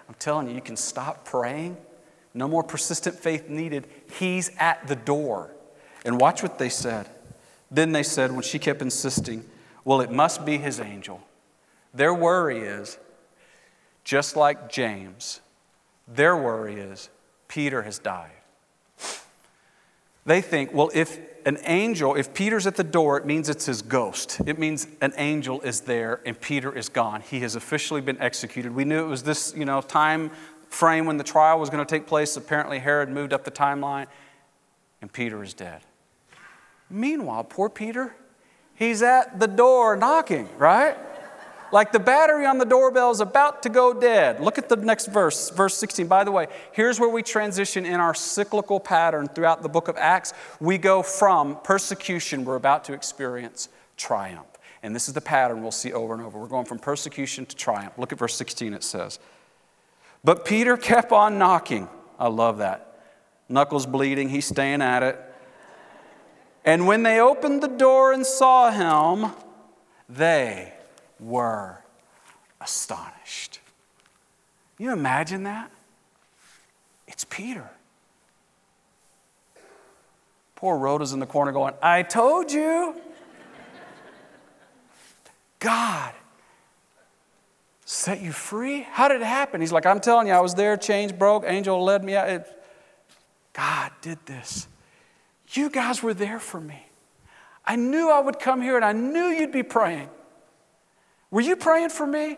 I'm 0.08 0.14
telling 0.18 0.48
you, 0.48 0.54
you 0.54 0.60
can 0.60 0.76
stop 0.76 1.24
praying. 1.24 1.76
No 2.34 2.48
more 2.48 2.62
persistent 2.62 3.16
faith 3.16 3.48
needed. 3.48 3.86
He's 4.18 4.50
at 4.58 4.86
the 4.86 4.96
door. 4.96 5.50
And 6.04 6.20
watch 6.20 6.42
what 6.42 6.58
they 6.58 6.68
said. 6.68 7.08
Then 7.70 7.92
they 7.92 8.02
said, 8.02 8.32
when 8.32 8.42
she 8.42 8.58
kept 8.58 8.82
insisting, 8.82 9.44
Well, 9.84 10.00
it 10.00 10.10
must 10.10 10.44
be 10.44 10.58
his 10.58 10.80
angel. 10.80 11.22
Their 11.94 12.14
worry 12.14 12.60
is, 12.60 12.98
just 14.04 14.36
like 14.36 14.70
James, 14.70 15.40
their 16.08 16.36
worry 16.36 16.74
is, 16.74 17.08
Peter 17.52 17.82
has 17.82 17.98
died. 17.98 18.30
They 20.24 20.40
think, 20.40 20.72
well, 20.72 20.90
if 20.94 21.18
an 21.44 21.58
angel, 21.64 22.14
if 22.14 22.32
Peter's 22.32 22.66
at 22.66 22.76
the 22.76 22.84
door, 22.84 23.18
it 23.18 23.26
means 23.26 23.50
it's 23.50 23.66
his 23.66 23.82
ghost. 23.82 24.40
It 24.46 24.58
means 24.58 24.86
an 25.02 25.12
angel 25.18 25.60
is 25.60 25.82
there 25.82 26.20
and 26.24 26.40
Peter 26.40 26.74
is 26.74 26.88
gone. 26.88 27.20
He 27.20 27.40
has 27.40 27.54
officially 27.54 28.00
been 28.00 28.18
executed. 28.22 28.74
We 28.74 28.86
knew 28.86 29.04
it 29.04 29.08
was 29.08 29.22
this, 29.22 29.52
you 29.54 29.66
know, 29.66 29.82
time 29.82 30.30
frame 30.70 31.04
when 31.04 31.18
the 31.18 31.24
trial 31.24 31.58
was 31.58 31.68
going 31.68 31.84
to 31.84 31.94
take 31.94 32.06
place. 32.06 32.38
Apparently, 32.38 32.78
Herod 32.78 33.10
moved 33.10 33.34
up 33.34 33.44
the 33.44 33.50
timeline 33.50 34.06
and 35.02 35.12
Peter 35.12 35.42
is 35.42 35.52
dead. 35.52 35.82
Meanwhile, 36.88 37.44
poor 37.44 37.68
Peter, 37.68 38.14
he's 38.74 39.02
at 39.02 39.38
the 39.38 39.48
door 39.48 39.94
knocking, 39.94 40.48
right? 40.56 40.96
Like 41.72 41.90
the 41.90 41.98
battery 41.98 42.44
on 42.44 42.58
the 42.58 42.66
doorbell 42.66 43.10
is 43.10 43.20
about 43.20 43.62
to 43.62 43.70
go 43.70 43.94
dead. 43.94 44.40
Look 44.40 44.58
at 44.58 44.68
the 44.68 44.76
next 44.76 45.06
verse, 45.06 45.50
verse 45.50 45.76
16. 45.78 46.06
By 46.06 46.22
the 46.22 46.30
way, 46.30 46.46
here's 46.72 47.00
where 47.00 47.08
we 47.08 47.22
transition 47.22 47.86
in 47.86 47.98
our 47.98 48.14
cyclical 48.14 48.78
pattern 48.78 49.26
throughout 49.26 49.62
the 49.62 49.68
book 49.70 49.88
of 49.88 49.96
Acts. 49.96 50.34
We 50.60 50.76
go 50.76 51.02
from 51.02 51.58
persecution, 51.64 52.44
we're 52.44 52.56
about 52.56 52.84
to 52.84 52.92
experience 52.92 53.70
triumph. 53.96 54.46
And 54.82 54.94
this 54.94 55.08
is 55.08 55.14
the 55.14 55.20
pattern 55.20 55.62
we'll 55.62 55.70
see 55.70 55.92
over 55.92 56.12
and 56.12 56.22
over. 56.22 56.38
We're 56.38 56.46
going 56.46 56.66
from 56.66 56.78
persecution 56.78 57.46
to 57.46 57.56
triumph. 57.56 57.94
Look 57.96 58.12
at 58.12 58.18
verse 58.18 58.34
16, 58.34 58.74
it 58.74 58.84
says. 58.84 59.18
But 60.22 60.44
Peter 60.44 60.76
kept 60.76 61.10
on 61.10 61.38
knocking. 61.38 61.88
I 62.18 62.28
love 62.28 62.58
that. 62.58 63.00
Knuckles 63.48 63.86
bleeding, 63.86 64.28
he's 64.28 64.46
staying 64.46 64.82
at 64.82 65.02
it. 65.02 65.18
And 66.64 66.86
when 66.86 67.02
they 67.02 67.18
opened 67.20 67.62
the 67.62 67.68
door 67.68 68.12
and 68.12 68.26
saw 68.26 68.70
him, 68.70 69.32
they 70.08 70.72
were 71.22 71.78
astonished. 72.60 73.60
Can 74.76 74.86
you 74.86 74.92
imagine 74.92 75.44
that? 75.44 75.70
It's 77.06 77.24
Peter. 77.24 77.70
Poor 80.56 80.76
Rhoda's 80.76 81.12
in 81.12 81.20
the 81.20 81.26
corner 81.26 81.52
going, 81.52 81.74
I 81.82 82.02
told 82.02 82.52
you. 82.52 82.94
God 85.58 86.12
set 87.84 88.20
you 88.20 88.32
free? 88.32 88.82
How 88.82 89.06
did 89.08 89.20
it 89.20 89.26
happen? 89.26 89.60
He's 89.60 89.70
like, 89.70 89.86
I'm 89.86 90.00
telling 90.00 90.26
you, 90.26 90.32
I 90.32 90.40
was 90.40 90.54
there, 90.54 90.76
change 90.76 91.16
broke, 91.16 91.44
angel 91.46 91.84
led 91.84 92.02
me 92.02 92.16
out. 92.16 92.28
It, 92.28 92.62
God 93.52 93.92
did 94.00 94.18
this. 94.26 94.66
You 95.50 95.68
guys 95.70 96.02
were 96.02 96.14
there 96.14 96.40
for 96.40 96.60
me. 96.60 96.86
I 97.64 97.76
knew 97.76 98.10
I 98.10 98.18
would 98.18 98.38
come 98.38 98.62
here 98.62 98.76
and 98.76 98.84
I 98.84 98.92
knew 98.92 99.26
you'd 99.26 99.52
be 99.52 99.62
praying. 99.62 100.08
Were 101.32 101.40
you 101.40 101.56
praying 101.56 101.88
for 101.88 102.06
me? 102.06 102.36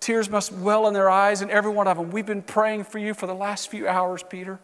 Tears 0.00 0.28
must 0.28 0.52
well 0.52 0.86
in 0.88 0.92
their 0.92 1.08
eyes, 1.08 1.40
and 1.40 1.50
every 1.50 1.70
one 1.70 1.86
of 1.86 1.96
them. 1.96 2.10
We've 2.10 2.26
been 2.26 2.42
praying 2.42 2.84
for 2.84 2.98
you 2.98 3.14
for 3.14 3.26
the 3.26 3.34
last 3.34 3.70
few 3.70 3.88
hours, 3.88 4.22
Peter, 4.22 4.60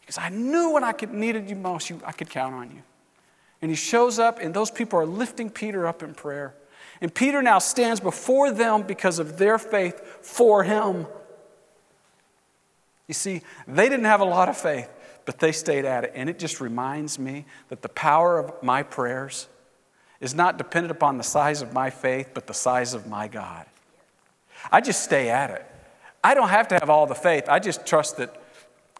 because 0.00 0.18
I 0.18 0.30
knew 0.30 0.72
when 0.72 0.82
I 0.82 0.92
could, 0.92 1.12
needed 1.12 1.48
you 1.48 1.56
most, 1.56 1.90
you, 1.90 2.00
I 2.04 2.12
could 2.12 2.30
count 2.30 2.54
on 2.54 2.70
you. 2.70 2.82
And 3.62 3.70
he 3.70 3.76
shows 3.76 4.18
up, 4.18 4.38
and 4.40 4.52
those 4.52 4.70
people 4.70 4.98
are 4.98 5.06
lifting 5.06 5.50
Peter 5.50 5.86
up 5.86 6.02
in 6.02 6.14
prayer. 6.14 6.54
And 7.00 7.14
Peter 7.14 7.42
now 7.42 7.58
stands 7.58 8.00
before 8.00 8.50
them 8.50 8.82
because 8.82 9.18
of 9.18 9.36
their 9.36 9.58
faith 9.58 10.00
for 10.22 10.64
him. 10.64 11.06
You 13.08 13.14
see, 13.14 13.42
they 13.68 13.88
didn't 13.88 14.06
have 14.06 14.20
a 14.20 14.26
lot 14.26 14.48
of 14.48 14.56
faith, 14.56 14.88
but 15.26 15.38
they 15.38 15.52
stayed 15.52 15.84
at 15.84 16.04
it. 16.04 16.12
And 16.14 16.30
it 16.30 16.38
just 16.38 16.60
reminds 16.62 17.18
me 17.18 17.44
that 17.68 17.82
the 17.82 17.88
power 17.90 18.38
of 18.38 18.62
my 18.62 18.82
prayers 18.82 19.48
is 20.26 20.34
not 20.34 20.58
dependent 20.58 20.90
upon 20.90 21.18
the 21.18 21.24
size 21.24 21.62
of 21.62 21.72
my 21.72 21.88
faith, 21.88 22.32
but 22.34 22.48
the 22.48 22.52
size 22.52 22.94
of 22.94 23.06
my 23.06 23.28
God. 23.28 23.64
I 24.72 24.80
just 24.80 25.04
stay 25.04 25.30
at 25.30 25.50
it. 25.50 25.64
I 26.22 26.34
don't 26.34 26.48
have 26.48 26.66
to 26.68 26.74
have 26.74 26.90
all 26.90 27.06
the 27.06 27.14
faith. 27.14 27.44
I 27.48 27.60
just 27.60 27.86
trust 27.86 28.16
that, 28.16 28.34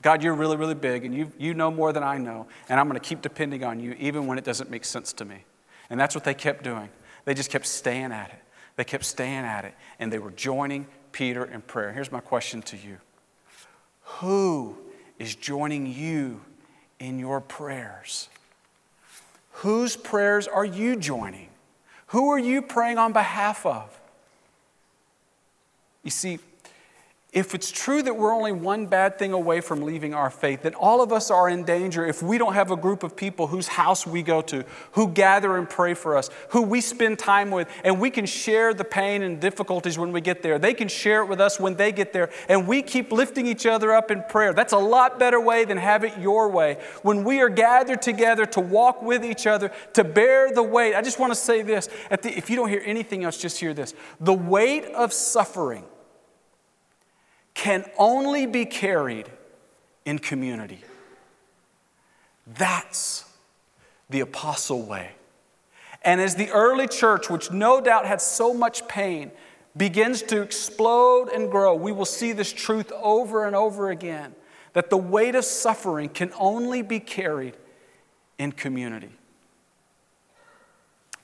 God, 0.03 0.23
you're 0.23 0.35
really, 0.35 0.57
really 0.57 0.77
big 0.77 1.05
and 1.05 1.13
you, 1.13 1.33
you 1.37 1.53
know 1.53 1.73
more 1.73 1.93
than 1.93 2.05
I 2.05 2.17
know, 2.17 2.47
and 2.69 2.79
I'm 2.79 2.87
going 2.87 2.99
to 2.99 3.05
keep 3.05 3.23
depending 3.23 3.65
on 3.65 3.81
you 3.81 3.97
even 3.99 4.29
when 4.29 4.39
it 4.39 4.45
doesn't 4.45 4.71
make 4.71 4.85
sense 4.85 5.13
to 5.15 5.25
me. 5.25 5.45
And 5.91 5.99
that's 5.99 6.15
what 6.15 6.23
they 6.23 6.33
kept 6.33 6.63
doing. 6.63 6.89
They 7.25 7.35
just 7.35 7.51
kept 7.51 7.67
staying 7.67 8.13
at 8.13 8.31
it. 8.31 8.39
They 8.77 8.85
kept 8.85 9.05
staying 9.05 9.45
at 9.45 9.65
it, 9.65 9.75
and 9.99 10.13
they 10.13 10.21
were 10.21 10.31
joining 10.31 10.87
Peter 11.11 11.45
in 11.45 11.61
prayer. 11.63 11.93
Here's 11.93 12.13
my 12.13 12.21
question 12.21 12.63
to 12.63 12.77
you 12.77 12.99
Who 14.21 14.77
is 15.19 15.35
joining 15.35 15.87
you 15.87 16.43
in 17.01 17.19
your 17.19 17.41
prayers? 17.41 18.29
Whose 19.61 19.97
prayers 19.97 20.47
are 20.47 20.65
you 20.65 20.97
joining? 20.97 21.49
Who 22.09 22.31
are 22.31 22.39
you 22.39 22.61
praying 22.61 22.99
on 22.99 23.13
behalf 23.13 23.65
of? 23.65 23.99
You 26.03 26.11
see, 26.11 26.39
if 27.37 27.55
it's 27.55 27.71
true 27.71 28.03
that 28.03 28.17
we're 28.17 28.33
only 28.33 28.53
one 28.53 28.87
bad 28.87 29.19
thing 29.19 29.35
away 29.35 29.61
from 29.61 29.83
leaving 29.83 30.15
our 30.15 30.31
faith, 30.31 30.63
then 30.63 30.75
all 30.75 31.03
of 31.03 31.13
us 31.13 31.31
are 31.31 31.51
in 31.51 31.65
danger 31.65 32.07
if 32.07 32.23
we 32.23 32.39
don't 32.39 32.55
have 32.55 32.71
a 32.71 32.77
group 32.77 33.03
of 33.03 33.15
people 33.15 33.49
whose 33.49 33.69
house 33.69 34.07
we 34.07 34.23
go 34.23 34.41
to, 34.41 34.65
who 34.93 35.09
gather 35.09 35.59
and 35.59 35.69
pray 35.69 35.93
for 35.93 36.17
us, 36.17 36.31
who 36.53 36.63
we 36.63 36.81
spend 36.81 37.19
time 37.19 37.51
with, 37.51 37.69
and 37.85 38.01
we 38.01 38.09
can 38.09 38.25
share 38.25 38.73
the 38.73 38.85
pain 38.85 39.23
and 39.23 39.39
difficulties 39.39 39.99
when 39.99 40.13
we 40.13 40.23
get 40.23 40.43
there. 40.43 40.59
They 40.59 40.73
can 40.73 40.89
share 40.89 41.21
it 41.21 41.27
with 41.27 41.39
us 41.39 41.61
when 41.61 41.75
they 41.75 41.93
get 41.93 42.15
there, 42.15 42.31
and 42.49 42.67
we 42.67 42.81
keep 42.81 43.13
lifting 43.13 43.47
each 43.47 43.67
other 43.67 43.93
up 43.93 44.11
in 44.11 44.23
prayer. 44.23 44.55
That's 44.55 44.73
a 44.73 44.79
lot 44.79 45.19
better 45.19 45.39
way 45.39 45.67
than 45.67 45.77
have 45.77 46.05
it 46.05 46.17
your 46.19 46.49
way. 46.49 46.79
When 47.03 47.23
we 47.23 47.43
are 47.43 47.51
gathered 47.51 48.01
together 48.01 48.47
to 48.47 48.61
walk 48.61 49.03
with 49.03 49.23
each 49.23 49.47
other, 49.47 49.71
to 49.93 50.05
bear 50.05 50.55
the 50.55 50.63
weight, 50.63 50.95
I 50.95 51.03
just 51.03 51.19
want 51.19 51.33
to 51.33 51.39
say 51.39 51.61
this. 51.61 51.91
The, 52.09 52.35
if 52.35 52.49
you 52.49 52.57
don't 52.57 52.71
hear 52.71 52.83
anything 52.87 53.25
else, 53.25 53.37
just 53.37 53.61
hear 53.61 53.75
this. 53.75 53.93
The 54.21 54.33
weight 54.33 54.87
of 54.87 55.13
suffering 55.13 55.85
can 57.57 57.87
only 57.97 58.45
be 58.45 58.67
carried 58.67 59.27
in 60.05 60.19
community. 60.19 60.79
That's 62.47 63.25
the 64.11 64.21
apostle 64.21 64.83
way. 64.83 65.13
And 66.03 66.21
as 66.21 66.37
the 66.37 66.51
early 66.51 66.87
church, 66.87 67.31
which 67.31 67.51
no 67.51 67.81
doubt 67.81 68.07
had 68.07 68.21
so 68.21 68.53
much 68.53 68.87
pain, 68.87 69.33
begins 69.75 70.23
to 70.25 70.43
explode 70.43 71.31
and 71.31 71.51
grow, 71.51 71.75
we 71.75 71.93
will 71.93 72.05
see 72.05 72.33
this 72.33 72.53
truth 72.53 72.93
over 73.03 73.47
and 73.47 73.57
over 73.57 73.91
again 73.91 74.35
that 74.75 74.91
the 74.91 74.99
weight 74.99 75.35
of 75.35 75.45
suffering 75.45 76.11
can 76.11 76.31
only 76.39 76.83
be 76.83 77.01
carried 77.01 77.57
in 78.39 78.53
community. 78.53 79.11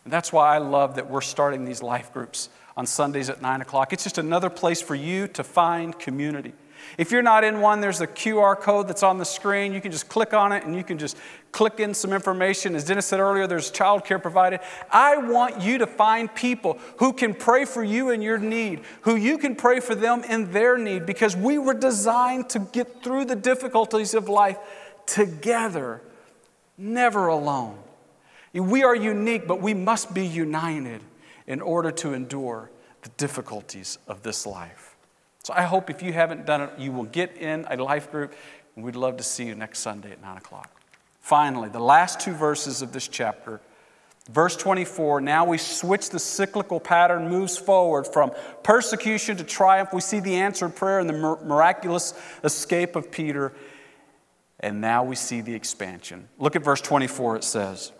And 0.04 0.12
that's 0.12 0.32
why 0.32 0.54
I 0.54 0.58
love 0.58 0.94
that 0.96 1.10
we're 1.10 1.20
starting 1.20 1.66
these 1.66 1.82
life 1.82 2.10
groups 2.10 2.48
on 2.76 2.86
Sundays 2.86 3.28
at 3.28 3.42
9 3.42 3.60
o'clock. 3.60 3.92
It's 3.92 4.04
just 4.04 4.18
another 4.18 4.50
place 4.50 4.80
for 4.80 4.94
you 4.94 5.28
to 5.28 5.44
find 5.44 5.98
community. 5.98 6.52
If 6.98 7.10
you're 7.10 7.22
not 7.22 7.44
in 7.44 7.60
one, 7.60 7.80
there's 7.80 8.00
a 8.00 8.06
QR 8.06 8.58
code 8.58 8.88
that's 8.88 9.02
on 9.02 9.18
the 9.18 9.24
screen. 9.24 9.72
You 9.72 9.80
can 9.80 9.92
just 9.92 10.08
click 10.08 10.34
on 10.34 10.52
it 10.52 10.64
and 10.64 10.74
you 10.74 10.84
can 10.84 10.98
just 10.98 11.16
click 11.50 11.80
in 11.80 11.94
some 11.94 12.12
information. 12.12 12.74
As 12.74 12.84
Dennis 12.84 13.06
said 13.06 13.20
earlier, 13.20 13.46
there's 13.46 13.70
childcare 13.70 14.20
provided. 14.20 14.60
I 14.90 15.16
want 15.16 15.60
you 15.62 15.78
to 15.78 15.86
find 15.86 16.34
people 16.34 16.78
who 16.98 17.12
can 17.12 17.34
pray 17.34 17.64
for 17.64 17.84
you 17.84 18.10
in 18.10 18.20
your 18.20 18.38
need, 18.38 18.80
who 19.02 19.14
you 19.14 19.38
can 19.38 19.54
pray 19.54 19.80
for 19.80 19.94
them 19.94 20.24
in 20.24 20.52
their 20.52 20.76
need, 20.76 21.06
because 21.06 21.36
we 21.36 21.58
were 21.58 21.74
designed 21.74 22.50
to 22.50 22.58
get 22.58 23.02
through 23.02 23.26
the 23.26 23.36
difficulties 23.36 24.14
of 24.14 24.28
life 24.28 24.58
together, 25.06 26.02
never 26.76 27.28
alone. 27.28 27.78
We 28.52 28.82
are 28.82 28.94
unique, 28.94 29.46
but 29.46 29.62
we 29.62 29.72
must 29.72 30.12
be 30.12 30.26
united 30.26 31.00
in 31.52 31.60
order 31.60 31.90
to 31.90 32.14
endure 32.14 32.70
the 33.02 33.10
difficulties 33.18 33.98
of 34.08 34.22
this 34.22 34.46
life. 34.46 34.96
So 35.44 35.52
I 35.52 35.62
hope 35.62 35.90
if 35.90 36.02
you 36.02 36.10
haven't 36.10 36.46
done 36.46 36.62
it, 36.62 36.70
you 36.78 36.92
will 36.92 37.04
get 37.04 37.36
in 37.36 37.66
a 37.68 37.76
life 37.76 38.10
group, 38.10 38.32
and 38.74 38.82
we'd 38.82 38.96
love 38.96 39.18
to 39.18 39.22
see 39.22 39.44
you 39.44 39.54
next 39.54 39.80
Sunday 39.80 40.12
at 40.12 40.22
9 40.22 40.38
o'clock. 40.38 40.70
Finally, 41.20 41.68
the 41.68 41.78
last 41.78 42.20
two 42.20 42.32
verses 42.32 42.80
of 42.80 42.92
this 42.94 43.06
chapter. 43.06 43.60
Verse 44.30 44.56
24, 44.56 45.20
now 45.20 45.44
we 45.44 45.58
switch 45.58 46.08
the 46.08 46.18
cyclical 46.18 46.80
pattern, 46.80 47.28
moves 47.28 47.58
forward 47.58 48.06
from 48.06 48.32
persecution 48.62 49.36
to 49.36 49.44
triumph. 49.44 49.92
We 49.92 50.00
see 50.00 50.20
the 50.20 50.36
answered 50.36 50.74
prayer 50.74 51.00
and 51.00 51.08
the 51.10 51.36
miraculous 51.44 52.14
escape 52.42 52.96
of 52.96 53.10
Peter. 53.10 53.52
And 54.60 54.80
now 54.80 55.04
we 55.04 55.16
see 55.16 55.42
the 55.42 55.54
expansion. 55.54 56.28
Look 56.38 56.56
at 56.56 56.64
verse 56.64 56.80
24, 56.80 57.36
it 57.36 57.44
says, 57.44 57.92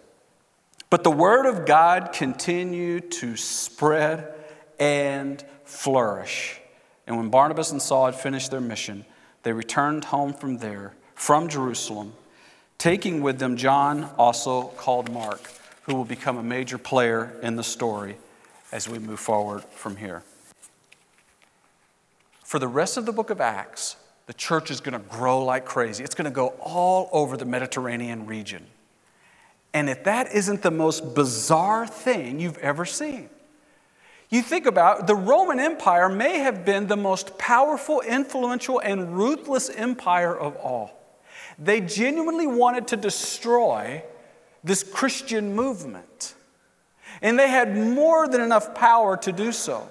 But 0.93 1.05
the 1.05 1.11
word 1.11 1.47
of 1.47 1.65
God 1.65 2.13
continued 2.13 3.13
to 3.13 3.35
spread 3.35 4.31
and 4.79 5.43
flourish. 5.65 6.61
And 7.07 7.17
when 7.17 7.31
Barnabas 7.31 7.73
and 7.73 7.81
Saul 7.81 8.05
had 8.05 8.15
finished 8.15 8.51
their 8.51 8.61
mission, 8.61 9.07
they 9.43 9.55
returned 9.55 10.05
home 10.05 10.35
from 10.35 10.59
there, 10.59 10.93
from 11.15 11.49
Jerusalem, 11.49 12.13
taking 12.77 13.23
with 13.23 13.39
them 13.39 13.57
John, 13.57 14.11
also 14.19 14.65
called 14.65 15.11
Mark 15.11 15.41
who 15.85 15.95
will 15.95 16.05
become 16.05 16.37
a 16.37 16.43
major 16.43 16.77
player 16.77 17.33
in 17.43 17.57
the 17.57 17.65
story 17.65 18.19
as 18.71 18.87
we 18.87 18.99
move 18.99 19.19
forward 19.19 19.65
from 19.71 19.97
here. 19.97 20.23
For 22.45 22.59
the 22.59 22.69
rest 22.69 22.99
of 22.99 23.07
the 23.07 23.13
book 23.13 23.31
of 23.31 23.41
Acts, 23.41 23.97
the 24.27 24.35
church 24.35 24.71
is 24.71 24.83
going 24.83 25.01
to 25.01 25.09
grow 25.09 25.43
like 25.43 25.65
crazy. 25.65 26.05
It's 26.05 26.15
going 26.15 26.27
to 26.27 26.31
go 26.31 26.49
all 26.61 27.09
over 27.13 27.39
the 27.39 27.47
Mediterranean 27.47 28.27
region. 28.27 28.67
And 29.75 29.89
if 29.89 30.05
that 30.05 30.33
isn't 30.33 30.63
the 30.63 30.71
most 30.71 31.15
bizarre 31.15 31.87
thing 31.87 32.41
you've 32.41 32.59
ever 32.59 32.85
seen, 32.85 33.31
you 34.29 34.43
think 34.43 34.67
about 34.67 35.07
the 35.07 35.15
Roman 35.15 35.61
Empire 35.61 36.09
may 36.09 36.39
have 36.39 36.65
been 36.65 36.87
the 36.87 36.97
most 36.97 37.37
powerful, 37.39 38.01
influential, 38.01 38.79
and 38.81 39.17
ruthless 39.17 39.69
empire 39.69 40.37
of 40.39 40.57
all. 40.57 40.99
They 41.59 41.81
genuinely 41.81 42.47
wanted 42.47 42.89
to 42.89 42.97
destroy 42.97 44.03
this 44.65 44.83
Christian 44.83 45.55
movement. 45.55 46.35
And 47.21 47.39
they 47.39 47.49
had 47.49 47.77
more 47.77 48.27
than 48.27 48.41
enough 48.41 48.75
power 48.75 49.17
to 49.19 49.33
do 49.33 49.53
so. 49.53 49.87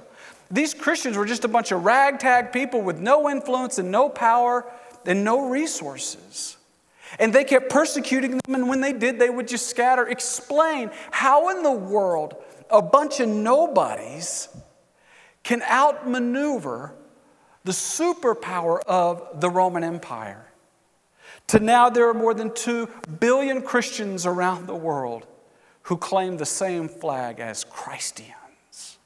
These 0.50 0.74
Christians 0.74 1.18
were 1.18 1.26
just 1.26 1.46
a 1.46 1.48
bunch 1.48 1.72
of 1.72 1.86
ragtag 1.86 2.52
people 2.52 2.82
with 2.82 3.00
no 3.00 3.30
influence 3.30 3.78
and 3.78 3.92
no 3.92 4.10
power 4.10 4.66
and 5.06 5.24
no 5.24 5.50
resources. 5.50 6.58
And 7.20 7.34
they 7.34 7.44
kept 7.44 7.70
persecuting 7.70 8.32
them, 8.32 8.56
and 8.56 8.70
when 8.70 8.82
they 8.82 8.94
did, 8.94 9.20
they 9.20 9.30
would 9.30 9.48
just 9.48 9.68
scatter. 9.68 10.08
Explain 10.08 10.92
how 11.12 11.50
in 11.50 11.64
the 11.64 11.72
world 11.72 12.36
a 12.70 12.82
bunch 12.82 13.20
of 13.20 13.28
nobodies 13.28 14.48
can 15.44 15.62
outmaneuver 15.64 16.94
the 17.64 17.72
superpower 17.72 18.80
of 18.84 19.42
the 19.42 19.50
Roman 19.50 19.84
Empire 19.84 20.52
to 21.48 21.60
now 21.60 21.90
there 21.90 22.08
are 22.08 22.14
more 22.14 22.34
than 22.34 22.54
2 22.54 22.88
billion 23.20 23.62
Christians 23.62 24.26
around 24.26 24.68
the 24.68 24.76
world 24.76 25.28
who 25.84 25.98
claim 25.98 26.38
the 26.38 26.46
same 26.46 26.88
flag 26.88 27.40
as 27.40 27.64
Christians. 27.66 28.98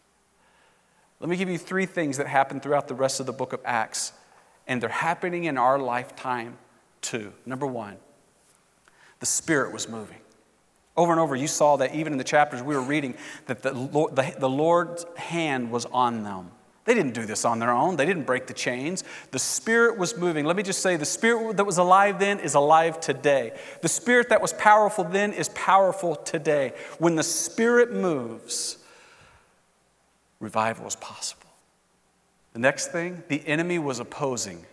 Let 1.19 1.29
me 1.29 1.37
give 1.37 1.49
you 1.49 1.57
three 1.57 1.85
things 1.85 2.17
that 2.17 2.27
happen 2.27 2.59
throughout 2.59 2.87
the 2.87 2.93
rest 2.93 3.19
of 3.19 3.25
the 3.25 3.33
book 3.33 3.53
of 3.53 3.61
Acts, 3.65 4.11
and 4.67 4.81
they're 4.81 4.89
happening 4.89 5.45
in 5.45 5.57
our 5.57 5.79
lifetime 5.79 6.57
too. 7.05 7.33
Number 7.45 7.65
one, 7.65 7.97
the 9.19 9.25
Spirit 9.25 9.71
was 9.71 9.87
moving. 9.87 10.19
Over 10.97 11.11
and 11.11 11.19
over, 11.19 11.35
you 11.35 11.47
saw 11.47 11.75
that 11.77 11.93
even 11.93 12.13
in 12.13 12.17
the 12.17 12.23
chapters 12.23 12.63
we 12.63 12.75
were 12.75 12.81
reading, 12.81 13.15
that 13.47 13.61
the, 13.61 13.73
Lord, 13.73 14.15
the, 14.15 14.33
the 14.37 14.49
Lord's 14.49 15.05
hand 15.17 15.71
was 15.71 15.85
on 15.85 16.23
them. 16.23 16.51
They 16.85 16.93
didn't 16.93 17.13
do 17.13 17.25
this 17.25 17.45
on 17.45 17.59
their 17.59 17.71
own. 17.71 17.95
They 17.95 18.05
didn't 18.05 18.23
break 18.23 18.45
the 18.45 18.53
chains. 18.53 19.03
The 19.31 19.39
Spirit 19.39 19.97
was 19.97 20.15
moving. 20.15 20.45
Let 20.45 20.55
me 20.55 20.63
just 20.63 20.81
say 20.81 20.95
the 20.97 21.05
Spirit 21.05 21.57
that 21.57 21.65
was 21.65 21.79
alive 21.79 22.19
then 22.19 22.39
is 22.39 22.53
alive 22.53 22.99
today. 22.99 23.53
The 23.81 23.87
Spirit 23.87 24.29
that 24.29 24.41
was 24.41 24.53
powerful 24.53 25.03
then 25.03 25.33
is 25.33 25.49
powerful 25.49 26.15
today. 26.15 26.73
When 26.99 27.15
the 27.15 27.23
Spirit 27.23 27.91
moves, 27.91 28.77
revival 30.39 30.85
is 30.85 30.95
possible. 30.95 31.49
The 32.53 32.59
next 32.59 32.91
thing, 32.91 33.23
the 33.27 33.45
enemy 33.47 33.79
was 33.79 33.99
opposing. 33.99 34.65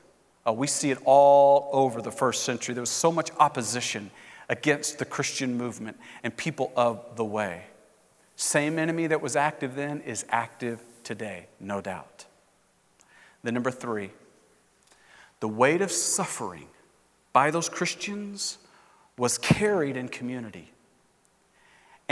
Uh, 0.47 0.53
we 0.53 0.67
see 0.67 0.91
it 0.91 0.99
all 1.05 1.69
over 1.73 2.03
the 2.03 2.11
first 2.11 2.45
century. 2.45 2.75
There 2.75 2.83
was 2.83 2.91
so 2.91 3.13
much 3.13 3.31
opposition 3.39 4.11
against 4.49 4.99
the 4.99 5.05
Christian 5.05 5.57
movement 5.57 5.97
and 6.23 6.37
people 6.37 6.73
of 6.77 7.17
the 7.17 7.25
way. 7.25 7.65
Same 8.37 8.79
enemy 8.79 9.07
that 9.07 9.23
was 9.23 9.37
active 9.37 9.77
then 9.77 10.01
is 10.01 10.25
active 10.29 10.83
today, 11.05 11.47
no 11.61 11.81
doubt. 11.81 12.27
The 13.45 13.53
number 13.53 13.71
three, 13.71 14.11
the 15.41 15.49
weight 15.49 15.81
of 15.81 15.93
suffering 15.93 16.67
by 17.33 17.51
those 17.51 17.69
Christians 17.69 18.59
was 19.17 19.39
carried 19.39 19.97
in 19.97 20.09
community. 20.09 20.72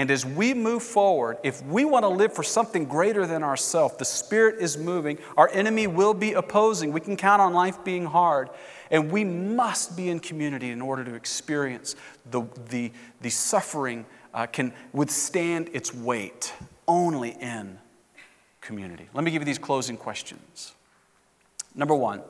And 0.00 0.10
as 0.10 0.24
we 0.24 0.54
move 0.54 0.82
forward, 0.82 1.36
if 1.42 1.62
we 1.66 1.84
want 1.84 2.04
to 2.04 2.08
live 2.08 2.32
for 2.32 2.42
something 2.42 2.86
greater 2.86 3.26
than 3.26 3.42
ourselves, 3.42 3.98
the 3.98 4.06
Spirit 4.06 4.58
is 4.58 4.78
moving, 4.78 5.18
our 5.36 5.50
enemy 5.52 5.86
will 5.86 6.14
be 6.14 6.32
opposing. 6.32 6.90
We 6.90 7.02
can 7.02 7.18
count 7.18 7.42
on 7.42 7.52
life 7.52 7.84
being 7.84 8.06
hard. 8.06 8.48
And 8.90 9.12
we 9.12 9.24
must 9.24 9.98
be 9.98 10.08
in 10.08 10.18
community 10.18 10.70
in 10.70 10.80
order 10.80 11.04
to 11.04 11.12
experience 11.12 11.96
the, 12.30 12.44
the, 12.70 12.92
the 13.20 13.28
suffering 13.28 14.06
uh, 14.32 14.46
can 14.46 14.72
withstand 14.94 15.68
its 15.74 15.92
weight 15.92 16.54
only 16.88 17.32
in 17.32 17.78
community. 18.62 19.06
Let 19.12 19.22
me 19.22 19.30
give 19.30 19.42
you 19.42 19.46
these 19.46 19.58
closing 19.58 19.98
questions. 19.98 20.72
Number 21.74 21.94
one, 21.94 22.22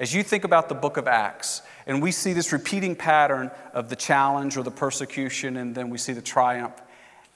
as 0.00 0.14
you 0.14 0.22
think 0.22 0.44
about 0.44 0.68
the 0.68 0.74
book 0.74 0.96
of 0.96 1.08
Acts, 1.08 1.62
and 1.86 2.00
we 2.00 2.12
see 2.12 2.32
this 2.32 2.52
repeating 2.52 2.94
pattern 2.94 3.50
of 3.72 3.88
the 3.88 3.96
challenge 3.96 4.56
or 4.56 4.62
the 4.62 4.70
persecution, 4.70 5.56
and 5.56 5.74
then 5.74 5.90
we 5.90 5.98
see 5.98 6.12
the 6.12 6.22
triumph, 6.22 6.80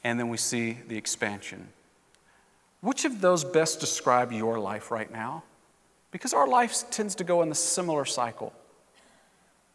and 0.04 0.18
then 0.18 0.28
we 0.28 0.36
see 0.36 0.78
the 0.86 0.96
expansion. 0.96 1.68
Which 2.80 3.04
of 3.04 3.20
those 3.20 3.44
best 3.44 3.80
describe 3.80 4.32
your 4.32 4.58
life 4.60 4.90
right 4.90 5.10
now? 5.10 5.44
Because 6.10 6.32
our 6.32 6.46
life 6.46 6.84
tends 6.90 7.14
to 7.16 7.24
go 7.24 7.42
in 7.42 7.50
a 7.50 7.54
similar 7.54 8.04
cycle. 8.04 8.52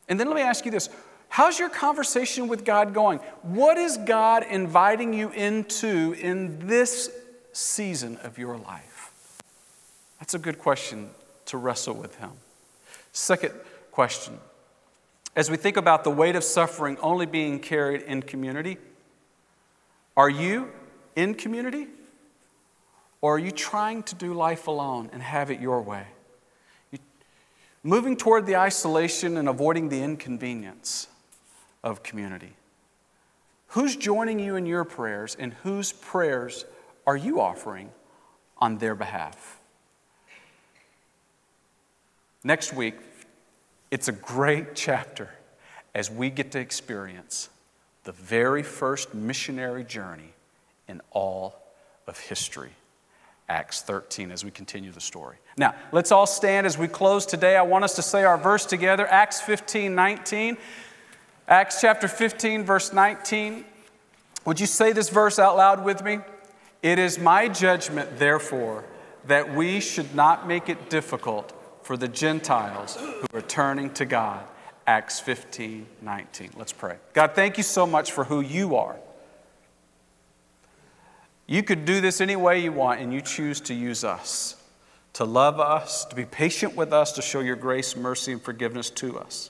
And 0.07 0.19
then 0.19 0.27
let 0.27 0.35
me 0.35 0.41
ask 0.41 0.65
you 0.65 0.71
this 0.71 0.89
How's 1.29 1.59
your 1.59 1.69
conversation 1.69 2.47
with 2.47 2.63
God 2.63 2.93
going? 2.93 3.19
What 3.41 3.77
is 3.77 3.97
God 3.97 4.45
inviting 4.49 5.13
you 5.13 5.29
into 5.31 6.15
in 6.19 6.67
this 6.67 7.11
season 7.51 8.17
of 8.23 8.37
your 8.37 8.57
life? 8.57 9.11
That's 10.19 10.33
a 10.33 10.39
good 10.39 10.57
question 10.57 11.09
to 11.47 11.57
wrestle 11.57 11.95
with 11.95 12.15
Him. 12.15 12.31
Second 13.17 13.55
question 13.91 14.37
as 15.35 15.49
we 15.49 15.57
think 15.57 15.75
about 15.75 16.03
the 16.03 16.11
weight 16.11 16.35
of 16.35 16.43
suffering 16.43 16.99
only 16.99 17.25
being 17.25 17.59
carried 17.59 18.03
in 18.03 18.21
community, 18.21 18.77
are 20.15 20.29
you 20.29 20.69
in 21.15 21.33
community? 21.33 21.87
Or 23.19 23.35
are 23.35 23.39
you 23.39 23.49
trying 23.49 24.03
to 24.03 24.15
do 24.15 24.35
life 24.35 24.67
alone 24.67 25.09
and 25.11 25.23
have 25.23 25.49
it 25.49 25.59
your 25.59 25.81
way? 25.81 26.05
You, 26.91 26.99
moving 27.81 28.17
toward 28.17 28.45
the 28.45 28.55
isolation 28.55 29.35
and 29.37 29.49
avoiding 29.49 29.89
the 29.89 30.03
inconvenience 30.03 31.07
of 31.83 32.03
community. 32.03 32.53
Who's 33.69 33.95
joining 33.95 34.37
you 34.37 34.55
in 34.55 34.67
your 34.67 34.85
prayers 34.85 35.35
and 35.37 35.53
whose 35.63 35.91
prayers 35.91 36.65
are 37.07 37.17
you 37.17 37.41
offering 37.41 37.89
on 38.59 38.77
their 38.77 38.93
behalf? 38.93 39.59
Next 42.43 42.71
week, 42.71 42.95
it's 43.91 44.07
a 44.07 44.13
great 44.13 44.75
chapter 44.75 45.29
as 45.95 46.11
we 46.11 46.29
get 46.29 46.51
to 46.51 46.59
experience 46.59 47.49
the 48.03 48.11
very 48.11 48.63
first 48.63 49.13
missionary 49.13 49.83
journey 49.83 50.33
in 50.87 51.01
all 51.11 51.61
of 52.07 52.19
history. 52.19 52.71
Acts 53.49 53.81
13 53.81 54.31
as 54.31 54.43
we 54.43 54.51
continue 54.51 54.91
the 54.91 55.01
story. 55.01 55.37
Now, 55.57 55.73
let's 55.91 56.11
all 56.11 56.27
stand 56.27 56.67
as 56.67 56.77
we 56.77 56.87
close 56.87 57.25
today. 57.25 57.55
I 57.55 57.61
want 57.61 57.85
us 57.85 57.95
to 57.95 58.01
say 58.01 58.25
our 58.25 58.37
verse 58.37 58.65
together 58.65 59.07
Acts 59.07 59.39
15 59.41 59.95
19. 59.95 60.57
Acts 61.47 61.79
chapter 61.79 62.09
15, 62.09 62.65
verse 62.65 62.91
19. 62.91 63.63
Would 64.43 64.59
you 64.59 64.65
say 64.65 64.91
this 64.91 65.09
verse 65.09 65.39
out 65.39 65.55
loud 65.55 65.83
with 65.83 66.03
me? 66.03 66.19
It 66.83 66.99
is 66.99 67.17
my 67.17 67.47
judgment, 67.47 68.19
therefore, 68.19 68.83
that 69.27 69.55
we 69.55 69.79
should 69.79 70.13
not 70.13 70.45
make 70.45 70.67
it 70.67 70.89
difficult 70.89 71.53
for 71.87 71.95
the 71.95 72.09
Gentiles 72.09 72.97
who 72.97 73.37
are 73.37 73.41
turning 73.41 73.93
to 73.93 74.03
God. 74.03 74.43
Acts 74.85 75.21
15, 75.21 75.87
19. 76.01 76.51
Let's 76.57 76.73
pray. 76.73 76.97
God, 77.13 77.31
thank 77.33 77.55
you 77.55 77.63
so 77.63 77.87
much 77.87 78.11
for 78.11 78.25
who 78.25 78.41
you 78.41 78.75
are. 78.75 78.97
You 81.45 81.63
could 81.63 81.85
do 81.85 82.01
this 82.01 82.19
any 82.19 82.35
way 82.35 82.59
you 82.59 82.73
want, 82.73 82.99
and 82.99 83.13
you 83.13 83.21
choose 83.21 83.61
to 83.61 83.73
use 83.73 84.03
us, 84.03 84.61
to 85.13 85.23
love 85.23 85.61
us, 85.61 86.03
to 86.03 86.15
be 86.15 86.25
patient 86.25 86.75
with 86.75 86.91
us, 86.91 87.13
to 87.13 87.21
show 87.21 87.39
your 87.39 87.55
grace, 87.55 87.95
mercy, 87.95 88.33
and 88.33 88.41
forgiveness 88.41 88.89
to 88.89 89.17
us. 89.17 89.49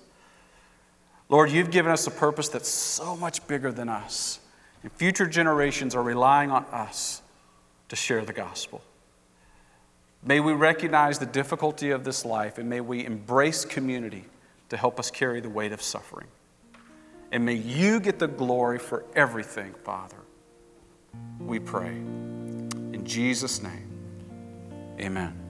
Lord, 1.29 1.49
you've 1.49 1.71
given 1.71 1.91
us 1.91 2.05
a 2.05 2.11
purpose 2.11 2.49
that's 2.49 2.69
so 2.69 3.15
much 3.15 3.47
bigger 3.47 3.71
than 3.71 3.89
us. 3.89 4.39
And 4.83 4.91
future 4.91 5.25
generations 5.25 5.95
are 5.95 6.03
relying 6.03 6.51
on 6.51 6.65
us 6.65 7.23
to 7.89 7.95
share 7.95 8.23
the 8.23 8.33
gospel. 8.33 8.83
May 10.23 10.39
we 10.39 10.53
recognize 10.53 11.19
the 11.19 11.25
difficulty 11.25 11.91
of 11.91 12.03
this 12.03 12.25
life 12.25 12.57
and 12.57 12.69
may 12.69 12.81
we 12.81 13.05
embrace 13.05 13.65
community 13.65 14.25
to 14.69 14.77
help 14.77 14.99
us 14.99 15.11
carry 15.11 15.39
the 15.39 15.49
weight 15.49 15.71
of 15.71 15.81
suffering. 15.81 16.27
And 17.31 17.45
may 17.45 17.55
you 17.55 17.99
get 17.99 18.19
the 18.19 18.27
glory 18.27 18.79
for 18.79 19.05
everything, 19.15 19.73
Father. 19.83 20.17
We 21.39 21.59
pray. 21.59 21.89
In 21.89 23.03
Jesus' 23.05 23.61
name, 23.61 23.89
amen. 24.99 25.47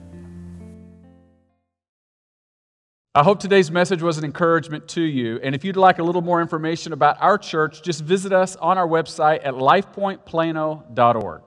I 3.14 3.24
hope 3.24 3.40
today's 3.40 3.70
message 3.70 4.02
was 4.02 4.18
an 4.18 4.24
encouragement 4.24 4.86
to 4.88 5.00
you. 5.00 5.40
And 5.42 5.54
if 5.54 5.64
you'd 5.64 5.76
like 5.76 5.98
a 5.98 6.04
little 6.04 6.22
more 6.22 6.40
information 6.40 6.92
about 6.92 7.20
our 7.20 7.36
church, 7.36 7.82
just 7.82 8.02
visit 8.04 8.32
us 8.32 8.54
on 8.56 8.78
our 8.78 8.86
website 8.86 9.40
at 9.44 9.54
lifepointplano.org. 9.54 11.42